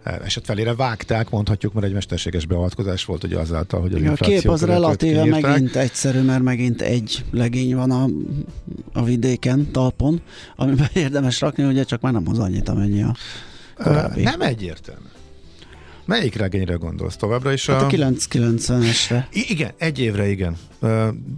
Eset 0.04 0.46
felére 0.46 0.76
vágták, 0.76 1.30
mondhatjuk, 1.30 1.74
mert 1.74 1.86
egy 1.86 1.94
mesterséges 1.94 2.46
beavatkozás 2.46 3.06
volt 3.06 3.24
ugye 3.24 3.40
azáltal, 3.40 3.82
hogy 3.82 3.94
a 3.94 3.98
infláció 3.98 4.28
kép 4.28 4.50
az 4.50 4.64
relatíve 4.66 5.22
kiírták. 5.22 5.42
megint 5.42 5.76
egyszerű, 5.76 6.22
mert 6.22 6.44
megint 6.44 6.82
egy 6.82 7.26
legény 7.32 7.76
van 7.76 7.92
a, 7.92 8.08
a 8.94 9.04
vidéken, 9.04 9.72
talpon, 9.72 10.22
amiben 10.56 10.90
érdemes 11.04 11.42
rakni, 11.42 11.64
ugye 11.64 11.84
csak 11.84 12.02
már 12.02 12.14
nem 12.14 12.24
az 12.28 12.40
annyit, 12.40 12.70
amennyi 12.70 13.04
a 13.04 13.16
korábbi. 13.76 14.22
Ö, 14.22 14.24
Nem 14.24 14.42
egyértelmű. 14.42 15.08
Melyik 16.06 16.36
regényre 16.36 16.74
gondolsz 16.74 17.16
továbbra 17.16 17.52
is? 17.54 17.66
Hát 17.66 17.82
a 17.82 17.88
990-esre. 17.88 19.24
I- 19.34 19.46
igen, 19.50 19.72
egy 19.78 20.00
évre 20.00 20.28
igen. 20.30 20.56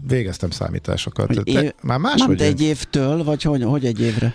Végeztem 0.07 0.49
számításokat. 0.49 1.27
Hogy 1.35 1.43
Te- 1.43 1.51
év- 1.63 1.75
Már 1.81 1.99
Nem, 1.99 2.01
máshogy. 2.01 2.35
de 2.35 2.43
egy 2.43 2.61
évtől, 2.61 3.23
vagy 3.23 3.41
hogy, 3.41 3.63
hogy 3.63 3.85
egy 3.85 4.01
évre? 4.01 4.33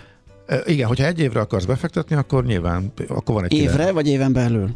Igen, 0.65 0.87
hogyha 0.87 1.05
egy 1.05 1.19
évre 1.19 1.39
akarsz 1.39 1.65
befektetni, 1.65 2.15
akkor 2.15 2.45
nyilván 2.45 2.93
akkor 3.07 3.35
van 3.35 3.43
egy 3.43 3.53
Évre, 3.53 3.91
vagy 3.91 4.07
éven 4.07 4.33
belül? 4.33 4.69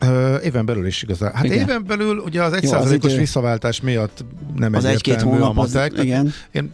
Ö, 0.00 0.36
éven 0.40 0.66
belül 0.66 0.86
is 0.86 1.02
igazán. 1.02 1.32
Hát 1.34 1.44
Igen. 1.44 1.58
éven 1.58 1.84
belül 1.86 2.18
ugye 2.18 2.42
az 2.42 2.52
az 2.52 2.58
1%-os 2.62 3.10
idő. 3.12 3.18
visszaváltás 3.20 3.80
miatt 3.80 4.24
nem 4.56 4.74
Az 4.74 4.84
egy-két 4.84 5.22
a 5.22 5.24
hónap, 5.24 5.58
az- 5.58 5.72
matek. 5.72 5.90
Tehát 5.92 6.04
igen. 6.04 6.32
Én 6.52 6.72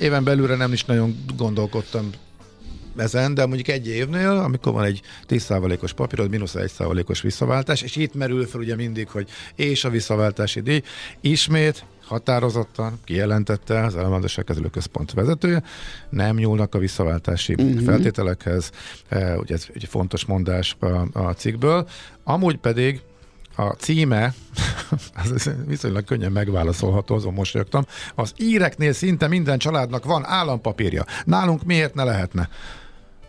éven 0.00 0.24
belülre 0.24 0.56
nem 0.56 0.72
is 0.72 0.84
nagyon 0.84 1.24
gondolkodtam 1.36 2.10
ezen, 2.96 3.34
de 3.34 3.46
mondjuk 3.46 3.68
egy 3.68 3.88
évnél, 3.88 4.30
amikor 4.30 4.72
van 4.72 4.84
egy 4.84 5.00
10%-os 5.28 5.92
papírod, 5.92 6.30
mínusz 6.30 6.54
1%-os 6.56 7.20
visszaváltás, 7.20 7.82
és 7.82 7.96
itt 7.96 8.14
merül 8.14 8.46
fel 8.46 8.60
ugye 8.60 8.76
mindig, 8.76 9.08
hogy 9.08 9.28
és 9.54 9.84
a 9.84 9.90
visszaváltási 9.90 10.60
díj, 10.60 10.82
ismét 11.20 11.84
határozottan 12.06 13.00
kijelentette 13.04 13.84
az 13.84 13.96
Államadóságkezelő 13.96 14.68
Központ 14.68 15.12
vezetője, 15.12 15.62
nem 16.10 16.36
nyúlnak 16.36 16.74
a 16.74 16.78
visszaváltási 16.78 17.54
uh-huh. 17.54 17.84
feltételekhez, 17.84 18.70
e, 19.08 19.36
ugye 19.36 19.54
ez 19.54 19.66
egy 19.74 19.84
fontos 19.84 20.24
mondás 20.24 20.76
a, 20.80 20.86
a 21.12 21.32
cikkből. 21.32 21.88
Amúgy 22.24 22.56
pedig 22.56 23.02
a 23.56 23.62
címe, 23.62 24.34
az 25.32 25.50
viszonylag 25.66 26.04
könnyen 26.04 26.32
megválaszolható, 26.32 27.14
azon 27.14 27.32
mosolyogtam, 27.32 27.84
az 28.14 28.32
íreknél 28.36 28.92
szinte 28.92 29.28
minden 29.28 29.58
családnak 29.58 30.04
van 30.04 30.24
állampapírja. 30.26 31.04
Nálunk 31.24 31.64
miért 31.64 31.94
ne 31.94 32.04
lehetne? 32.04 32.48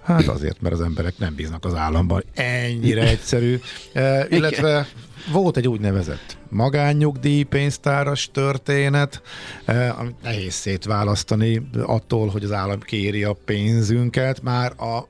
Hát 0.06 0.28
azért, 0.28 0.62
mert 0.62 0.74
az 0.74 0.82
emberek 0.82 1.18
nem 1.18 1.36
bíznak 1.36 1.66
az 1.66 1.74
államban. 1.74 2.24
Ennyire 2.34 3.02
egyszerű. 3.08 3.60
E, 3.94 4.28
illetve 4.30 4.88
volt 5.32 5.58
egy 5.58 5.68
úgynevezett 5.68 6.38
magánnyugdíj 6.50 7.44
pénztáras 7.44 8.30
történet, 8.34 9.22
eh, 9.66 10.00
amit 10.00 10.22
nehéz 10.22 10.54
szétválasztani 10.54 11.70
attól, 11.82 12.28
hogy 12.28 12.44
az 12.44 12.52
állam 12.52 12.80
kéri 12.80 13.24
a 13.24 13.38
pénzünket, 13.46 14.42
már 14.42 14.74
a 14.78 15.08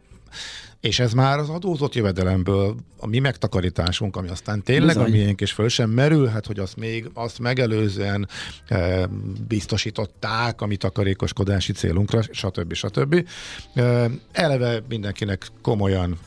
és 0.85 0.99
ez 0.99 1.13
már 1.13 1.39
az 1.39 1.49
adózott 1.49 1.95
jövedelemből 1.95 2.75
a 2.99 3.07
mi 3.07 3.19
megtakarításunk, 3.19 4.15
ami 4.15 4.29
aztán 4.29 4.63
tényleg 4.63 4.95
Bizony. 4.95 5.05
a 5.05 5.15
miénk, 5.15 5.41
és 5.41 5.51
föl 5.51 5.69
sem 5.69 5.89
merülhet, 5.89 6.45
hogy 6.45 6.59
azt 6.59 6.75
még 6.75 7.09
azt 7.13 7.39
megelőzően 7.39 8.27
e, 8.67 9.09
biztosították 9.47 10.61
a 10.61 10.65
mi 10.65 10.75
takarékoskodási 10.75 11.71
célunkra, 11.73 12.21
stb. 12.31 12.73
stb. 12.73 13.27
E, 13.73 14.09
eleve 14.31 14.81
mindenkinek 14.89 15.47
komolyan 15.61 16.19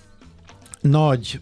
nagy 0.80 1.40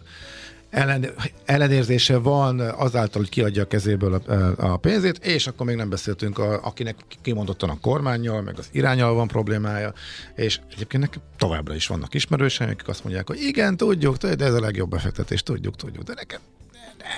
ellen, 0.77 1.05
ellenérzése 1.45 2.17
van 2.17 2.59
azáltal, 2.59 3.21
hogy 3.21 3.29
kiadja 3.29 3.63
a 3.63 3.67
kezéből 3.67 4.13
a, 4.13 4.53
a 4.57 4.77
pénzét, 4.77 5.25
és 5.25 5.47
akkor 5.47 5.65
még 5.65 5.75
nem 5.75 5.89
beszéltünk, 5.89 6.37
a, 6.37 6.59
akinek 6.63 6.95
kimondottan 7.21 7.69
a 7.69 7.79
kormányjal, 7.79 8.41
meg 8.41 8.57
az 8.57 8.69
irányal 8.71 9.13
van 9.13 9.27
problémája, 9.27 9.93
és 10.35 10.59
egyébként 10.71 11.03
nekem 11.03 11.21
továbbra 11.37 11.75
is 11.75 11.87
vannak 11.87 12.13
ismerőseim, 12.13 12.69
akik 12.69 12.87
azt 12.87 13.03
mondják, 13.03 13.27
hogy 13.27 13.41
igen, 13.41 13.77
tudjuk, 13.77 14.17
de 14.17 14.45
ez 14.45 14.53
a 14.53 14.59
legjobb 14.59 14.89
befektetés, 14.89 15.43
tudjuk, 15.43 15.75
tudjuk, 15.75 16.03
de 16.03 16.13
nekem 16.13 16.39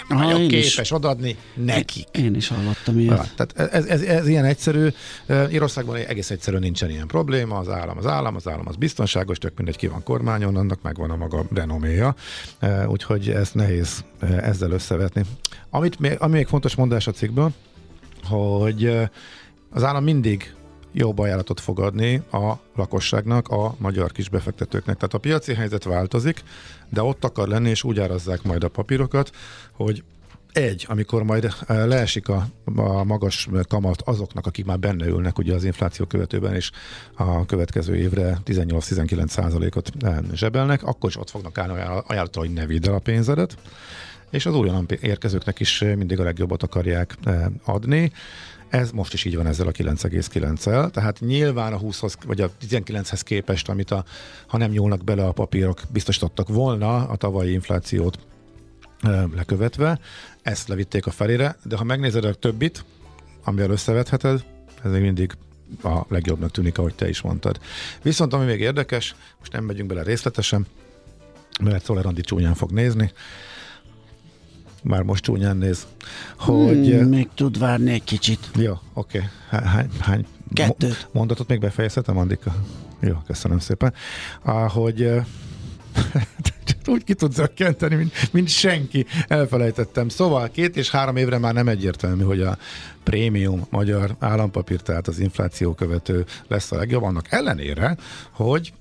nem 0.07 0.17
Aha, 0.17 0.31
vagyok 0.31 0.51
én 0.51 0.59
is. 0.59 0.69
képes 0.69 0.91
odaadni 0.91 1.37
nekik. 1.53 2.07
Én 2.11 2.35
is 2.35 2.47
hallottam 2.47 2.99
ilyet. 2.99 3.17
Ja, 3.17 3.45
tehát 3.45 3.73
ez, 3.73 3.85
ez, 3.85 4.01
ez 4.01 4.27
ilyen 4.27 4.45
egyszerű. 4.45 4.87
Írországban 5.51 5.95
egész 5.95 6.29
egyszerűen 6.29 6.61
nincsen 6.61 6.89
ilyen 6.89 7.07
probléma. 7.07 7.57
Az 7.57 7.69
állam 7.69 7.97
az 7.97 8.05
állam, 8.05 8.35
az 8.35 8.47
állam 8.47 8.67
az 8.67 8.75
biztonságos, 8.75 9.37
tök 9.37 9.57
mindegy 9.57 9.75
ki 9.75 9.87
van 9.87 10.03
kormányon, 10.03 10.55
annak 10.55 10.81
megvan 10.81 11.11
a 11.11 11.15
maga 11.15 11.45
renoméja. 11.53 12.15
Úgyhogy 12.87 13.29
ezt 13.29 13.55
nehéz 13.55 14.03
ezzel 14.41 14.71
összevetni. 14.71 15.23
Amit 15.69 15.99
még, 15.99 16.15
ami 16.19 16.33
még 16.33 16.47
fontos 16.47 16.75
mondás 16.75 17.07
a 17.07 17.11
cikkből, 17.11 17.51
hogy 18.23 18.85
az 19.69 19.83
állam 19.83 20.03
mindig 20.03 20.53
jobb 20.91 21.19
ajánlatot 21.19 21.59
fog 21.59 21.79
adni 21.79 22.21
a 22.31 22.53
lakosságnak, 22.75 23.47
a 23.47 23.75
magyar 23.77 24.11
kisbefektetőknek. 24.11 24.95
Tehát 24.95 25.13
a 25.13 25.17
piaci 25.17 25.53
helyzet 25.53 25.83
változik, 25.83 26.43
de 26.89 27.03
ott 27.03 27.23
akar 27.23 27.47
lenni, 27.47 27.69
és 27.69 27.83
úgy 27.83 27.99
árazzák 27.99 28.43
majd 28.43 28.63
a 28.63 28.69
papírokat, 28.69 29.31
hogy 29.71 30.03
egy, 30.53 30.85
amikor 30.89 31.23
majd 31.23 31.43
eh, 31.43 31.85
leesik 31.85 32.29
a, 32.29 32.47
a 32.75 33.03
magas 33.03 33.47
kamat 33.67 34.01
azoknak, 34.01 34.45
akik 34.45 34.65
már 34.65 34.79
benne 34.79 35.05
ülnek 35.05 35.37
ugye 35.37 35.53
az 35.53 35.63
infláció 35.63 36.05
követőben, 36.05 36.55
és 36.55 36.71
a 37.13 37.45
következő 37.45 37.95
évre 37.95 38.37
18-19 38.45 39.27
százalékot 39.27 39.91
eh, 40.01 40.17
zsebelnek, 40.33 40.83
akkor 40.83 41.09
is 41.09 41.17
ott 41.17 41.29
fognak 41.29 41.57
állni 41.57 41.73
ajánl- 41.73 42.03
ajánlatra, 42.07 42.41
hogy 42.41 42.53
ne 42.53 42.65
vidd 42.65 42.87
el 42.87 42.93
a 42.93 42.99
pénzedet, 42.99 43.57
és 44.29 44.45
az 44.45 44.55
újonnan 44.55 44.85
érkezőknek 45.01 45.59
is 45.59 45.79
mindig 45.79 46.19
a 46.19 46.23
legjobbat 46.23 46.63
akarják 46.63 47.17
eh, 47.23 47.45
adni. 47.65 48.11
Ez 48.69 48.91
most 48.91 49.13
is 49.13 49.25
így 49.25 49.35
van 49.35 49.47
ezzel 49.47 49.67
a 49.67 49.71
9,9-el, 49.71 50.91
tehát 50.91 51.19
nyilván 51.19 51.73
a 51.73 51.79
20-hoz, 51.79 52.17
vagy 52.25 52.41
a 52.41 52.51
19-hez 52.69 53.21
képest, 53.23 53.69
amit 53.69 53.91
a, 53.91 54.05
ha 54.47 54.57
nem 54.57 54.71
nyúlnak 54.71 55.03
bele 55.03 55.25
a 55.25 55.31
papírok, 55.31 55.81
biztosítottak 55.91 56.47
volna 56.47 57.07
a 57.07 57.15
tavalyi 57.15 57.51
inflációt 57.51 58.19
lekövetve, 59.35 59.99
ezt 60.41 60.67
levitték 60.67 61.05
a 61.05 61.11
felére, 61.11 61.57
de 61.63 61.77
ha 61.77 61.83
megnézed 61.83 62.25
a 62.25 62.33
többit, 62.33 62.85
amivel 63.43 63.69
összevetheted, 63.69 64.43
ez 64.83 64.91
még 64.91 65.01
mindig 65.01 65.37
a 65.83 65.99
legjobbnak 66.07 66.51
tűnik, 66.51 66.77
ahogy 66.77 66.95
te 66.95 67.09
is 67.09 67.21
mondtad. 67.21 67.59
Viszont 68.01 68.33
ami 68.33 68.45
még 68.45 68.59
érdekes, 68.59 69.15
most 69.39 69.51
nem 69.51 69.63
megyünk 69.63 69.89
bele 69.89 70.03
részletesen, 70.03 70.65
mert 71.61 71.83
Szoller 71.83 72.05
Andi 72.05 72.21
csúnyán 72.21 72.53
fog 72.55 72.71
nézni, 72.71 73.11
már 74.83 75.01
most 75.01 75.23
csúnyán 75.23 75.57
néz, 75.57 75.87
hogy... 76.37 76.87
Hmm, 76.87 77.09
még 77.09 77.27
tud 77.35 77.59
várni 77.59 77.91
egy 77.91 78.03
kicsit. 78.03 78.49
Jó, 78.55 78.73
oké. 78.93 79.17
Okay. 79.17 79.59
Hány, 79.69 79.89
hány 79.99 80.25
Kettőt. 80.53 80.89
mo- 80.89 81.07
mondatot 81.11 81.47
még 81.47 81.59
befejezhetem, 81.59 82.17
Andika? 82.17 82.55
Jó, 82.99 83.13
köszönöm 83.27 83.59
szépen. 83.59 83.93
Ahogy 84.41 85.01
eh, 85.03 85.25
úgy 86.89 87.03
ki 87.03 87.13
tud 87.13 87.33
zökkenteni, 87.33 87.95
mint, 87.95 88.13
mint 88.31 88.47
senki. 88.47 89.05
Elfelejtettem. 89.27 90.09
Szóval 90.09 90.49
két 90.49 90.77
és 90.77 90.89
három 90.89 91.15
évre 91.15 91.37
már 91.37 91.53
nem 91.53 91.67
egyértelmű, 91.67 92.23
hogy 92.23 92.41
a 92.41 92.57
prémium 93.03 93.67
magyar 93.69 94.15
állampapír, 94.19 94.81
tehát 94.81 95.07
az 95.07 95.19
infláció 95.19 95.73
követő 95.73 96.25
lesz 96.47 96.71
a 96.71 96.75
legjobb, 96.75 97.03
annak 97.03 97.31
ellenére, 97.31 97.97
hogy 98.31 98.73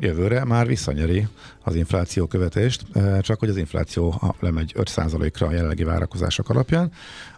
jövőre 0.00 0.44
már 0.44 0.66
visszanyeri 0.66 1.28
az 1.62 1.74
infláció 1.74 2.26
követést, 2.26 2.82
eh, 2.92 3.20
csak 3.20 3.38
hogy 3.38 3.48
az 3.48 3.56
infláció 3.56 4.20
lemegy 4.40 4.72
5%-ra 4.76 5.46
a 5.46 5.52
jelenlegi 5.52 5.84
várakozások 5.84 6.48
alapján, 6.48 6.92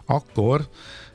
akkor, 0.05 0.67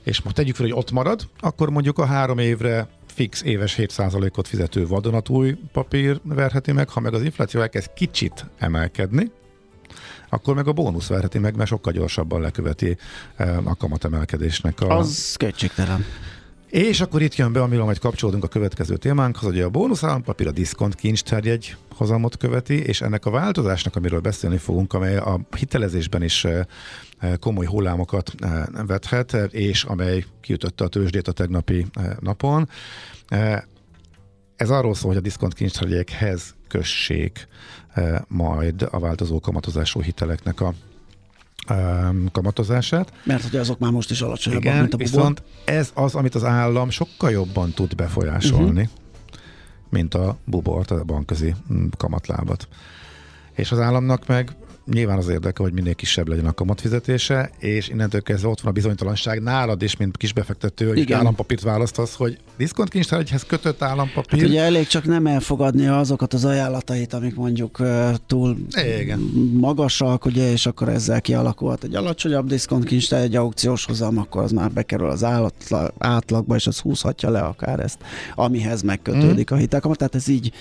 és 0.03 0.23
most 0.23 0.37
tegyük 0.37 0.55
fel, 0.55 0.67
hogy 0.67 0.75
ott 0.75 0.91
marad, 0.91 1.29
akkor 1.41 1.71
mondjuk 1.71 1.99
a 1.99 2.07
három 2.07 2.39
évre 2.39 2.89
fix 3.07 3.43
éves 3.43 3.77
7%-ot 3.79 4.49
fizető 4.49 4.87
vadonatúj 4.87 5.57
papír 5.73 6.21
verheti 6.23 6.73
meg, 6.73 6.89
ha 6.89 7.01
meg 7.01 7.15
az 7.15 7.23
infláció 7.23 7.61
elkezd 7.61 7.93
kicsit 7.95 8.47
emelkedni, 8.59 9.31
akkor 10.29 10.55
meg 10.55 10.67
a 10.67 10.73
bónusz 10.73 11.09
verheti 11.09 11.39
meg, 11.39 11.57
mert 11.57 11.69
sokkal 11.69 11.93
gyorsabban 11.93 12.41
leköveti 12.41 12.97
eh, 13.37 13.67
a 13.67 13.75
kamatemelkedésnek 13.75 14.81
a... 14.81 14.99
Az 14.99 15.35
kétségtelen. 15.37 16.05
És 16.73 17.01
akkor 17.01 17.23
itt 17.23 17.37
jön 17.37 17.53
be, 17.53 17.63
amiről 17.63 17.85
majd 17.85 17.99
kapcsolódunk 17.99 18.45
a 18.45 18.49
következő 18.49 18.97
témánkhoz, 18.97 19.51
hogy 19.51 19.61
a 19.61 19.71
bónusz 19.71 20.05
állampapír 20.05 20.47
a 20.47 20.51
diszkont 20.51 20.95
kincstárjegy 20.95 21.77
hozamot 21.95 22.37
követi, 22.37 22.83
és 22.83 23.01
ennek 23.01 23.27
a 23.27 23.31
változásnak, 23.31 23.97
amiről 23.97 24.21
beszélni 24.21 24.57
fogunk, 24.57 24.93
amely 24.93 25.17
a 25.17 25.41
hitelezésben 25.57 26.23
is 26.23 26.45
eh, 26.45 26.65
eh, 27.19 27.33
komoly 27.41 27.67
hullámokat 27.67 28.33
eh, 28.39 28.63
vethet, 28.87 29.33
és 29.51 29.85
amely 29.85 30.25
kiütötte 30.41 30.85
a 30.85 30.89
tőzsdét 30.89 31.29
a 31.29 31.33
tegnapi 31.33 31.87
napon. 32.21 32.69
Ez 34.57 34.71
arról 34.71 34.95
szól, 34.95 35.09
hogy 35.09 35.19
a 35.19 35.23
diszkont 35.23 35.55
kincstárjegyekhez 35.55 36.55
kössék 36.69 37.49
majd 38.29 38.89
a 38.91 38.99
változó 38.99 39.41
kamatozású 39.41 40.03
hiteleknek 40.03 40.61
a 40.61 40.75
um, 41.73 42.29
kamatozását. 42.33 43.13
Mert 43.25 43.43
hogy 43.43 43.57
azok 43.57 43.79
már 43.79 43.91
most 43.91 44.11
is 44.11 44.21
alacsonyabbak, 44.21 44.65
Igen, 44.65 44.81
mint 44.81 44.95
a 44.95 44.97
bubon. 44.97 45.13
viszont 45.13 45.43
ez 45.65 45.91
az, 45.95 46.15
amit 46.15 46.35
az 46.35 46.45
állam 46.45 46.91
sokkal 46.91 47.31
jobban 47.31 47.71
tud 47.71 47.95
befolyásolni, 47.95 48.81
uh-huh. 48.81 49.39
mint 49.89 50.15
a 50.15 50.37
bubort, 50.45 50.91
a 50.91 51.05
bankközi 51.05 51.55
mm, 51.73 51.87
kamatlábat. 51.97 52.69
És 53.53 53.73
az 53.73 53.79
államnak 53.79 54.27
meg 54.27 54.53
nyilván 54.87 55.19
az 55.19 55.29
érdeke, 55.29 55.63
hogy 55.63 55.73
minél 55.73 55.95
kisebb 55.95 56.29
legyen 56.29 56.47
a 56.47 56.53
kamatfizetése, 56.53 57.51
és 57.59 57.89
innentől 57.89 58.23
kezdve 58.23 58.49
ott 58.49 58.61
van 58.61 58.71
a 58.71 58.75
bizonytalanság 58.75 59.43
nálad 59.43 59.83
is, 59.83 59.97
mint 59.97 60.17
kisbefektető, 60.17 60.89
hogy 60.89 60.99
Igen. 60.99 61.19
állampapírt 61.19 61.63
választasz, 61.63 62.15
hogy 62.15 62.39
diszkontkincstáregyhez 62.57 63.45
kötött 63.45 63.83
állampapír. 63.83 64.41
Hát 64.41 64.49
ugye 64.49 64.63
elég 64.63 64.87
csak 64.87 65.05
nem 65.05 65.27
elfogadni 65.27 65.87
azokat 65.87 66.35
az 66.35 66.45
ajánlatait, 66.45 67.13
amik 67.13 67.35
mondjuk 67.35 67.79
uh, 67.81 68.11
túl 68.27 68.57
Igen. 69.01 69.19
magasak, 69.53 70.25
ugye, 70.25 70.51
és 70.53 70.67
akkor 70.67 70.89
ezzel 70.89 71.21
kialakulhat 71.21 71.85
egy 71.85 71.95
alacsonyabb 71.95 72.47
diszkontkincstár, 72.47 73.23
egy 73.23 73.37
aukciós 73.37 73.85
hozam, 73.85 74.19
akkor 74.19 74.43
az 74.43 74.51
már 74.53 74.71
bekerül 74.71 75.09
az 75.09 75.25
állatla, 75.25 75.93
átlagba, 75.99 76.55
és 76.55 76.67
az 76.67 76.79
húzhatja 76.79 77.31
le 77.31 77.41
akár 77.41 77.81
ezt, 77.81 77.99
amihez 78.35 78.83
megkötődik 78.83 79.53
Mm. 79.53 79.57
a 79.57 79.59
hitelkamat, 79.59 79.99
tehát 79.99 80.15
ez 80.15 80.29
így 80.29 80.53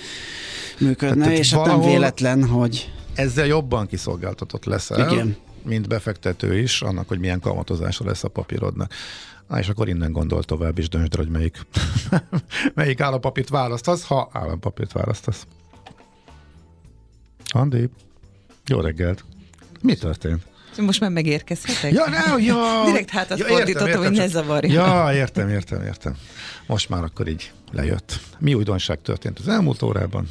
működne, 0.80 1.24
Tehát 1.24 1.40
és 1.40 1.52
hát 1.54 1.66
nem 1.66 1.70
valahol- 1.76 1.92
véletlen, 1.94 2.46
hogy 2.48 2.92
ezzel 3.16 3.45
jobban 3.45 3.88
kiszolgáltatott 3.88 4.66
leszel, 4.66 5.12
Igen. 5.12 5.36
mint 5.64 5.88
befektető 5.88 6.57
is, 6.59 6.82
annak, 6.82 7.07
hogy 7.07 7.20
milyen 7.20 7.39
kamatozása 7.39 8.05
lesz 8.05 8.24
a 8.24 8.28
papírodnak. 8.28 8.93
Na 9.47 9.59
és 9.59 9.70
akkor 9.70 9.89
innen 9.89 10.12
gondol 10.12 10.43
tovább, 10.43 10.78
és 10.78 10.89
döntsd 10.89 11.16
hogy 11.16 11.30
melyik, 11.30 11.66
melyik 12.76 13.01
állampapírt 13.01 13.49
választasz, 13.49 14.03
ha 14.03 14.30
állampapírt 14.34 14.91
választasz. 14.91 15.45
Andi, 17.49 17.89
jó 18.66 18.80
reggelt. 18.80 19.24
Mi 19.82 19.95
történt? 19.95 20.49
Most 20.78 20.99
már 20.99 21.09
megérkezhetek? 21.09 21.91
Ja, 21.91 22.09
ne, 22.09 22.38
ja, 22.43 22.84
Direkt 22.86 23.09
hátat 23.09 23.38
ja, 23.38 23.45
fordítottam, 23.45 24.03
hogy 24.03 24.12
ne 24.12 24.28
zavarja. 24.28 24.72
Ja, 24.72 25.14
értem, 25.14 25.49
értem, 25.49 25.82
értem. 25.82 26.18
Most 26.68 26.89
már 26.89 27.03
akkor 27.03 27.28
így 27.28 27.51
lejött. 27.72 28.20
Mi 28.39 28.53
újdonság 28.53 29.01
történt 29.01 29.39
az 29.39 29.47
elmúlt 29.47 29.82
órában? 29.82 30.28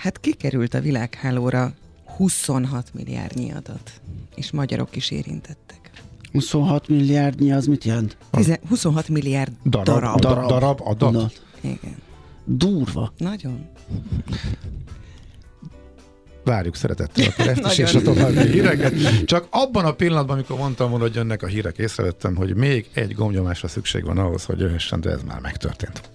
Hát 0.00 0.20
kikerült 0.20 0.74
a 0.74 0.80
világhálóra 0.80 1.72
26 2.16 2.94
milliárdnyi 2.94 3.50
adat, 3.52 3.92
és 4.34 4.50
magyarok 4.50 4.96
is 4.96 5.10
érintettek. 5.10 5.90
26 6.32 6.88
milliárdnyi 6.88 7.52
az 7.52 7.66
mit 7.66 7.84
jelent? 7.84 8.16
Tize- 8.30 8.60
26 8.68 9.08
milliárd 9.08 9.52
Darab, 9.64 9.84
darab. 9.86 10.20
darab, 10.20 10.48
darab 10.48 10.80
adat? 10.84 11.14
Adat. 11.14 11.42
Igen. 11.60 11.96
Durva. 12.44 13.12
Nagyon. 13.18 13.68
Várjuk 16.44 16.76
szeretettel 16.76 17.34
a 17.38 17.40
ezt 17.42 17.66
is, 17.72 17.78
és 17.84 17.94
a 17.94 18.02
további 18.02 18.50
híreket. 18.50 19.24
Csak 19.24 19.46
abban 19.50 19.84
a 19.84 19.92
pillanatban, 19.92 20.34
amikor 20.36 20.58
mondtam 20.58 20.90
volna, 20.90 21.04
hogy 21.04 21.14
jönnek 21.14 21.42
a 21.42 21.46
hírek, 21.46 21.78
észrevettem, 21.78 22.36
hogy 22.36 22.54
még 22.56 22.90
egy 22.94 23.14
gombnyomásra 23.14 23.68
szükség 23.68 24.04
van 24.04 24.18
ahhoz, 24.18 24.44
hogy 24.44 24.58
jöhessen, 24.60 25.00
de 25.00 25.10
ez 25.10 25.22
már 25.22 25.40
megtörtént. 25.40 26.10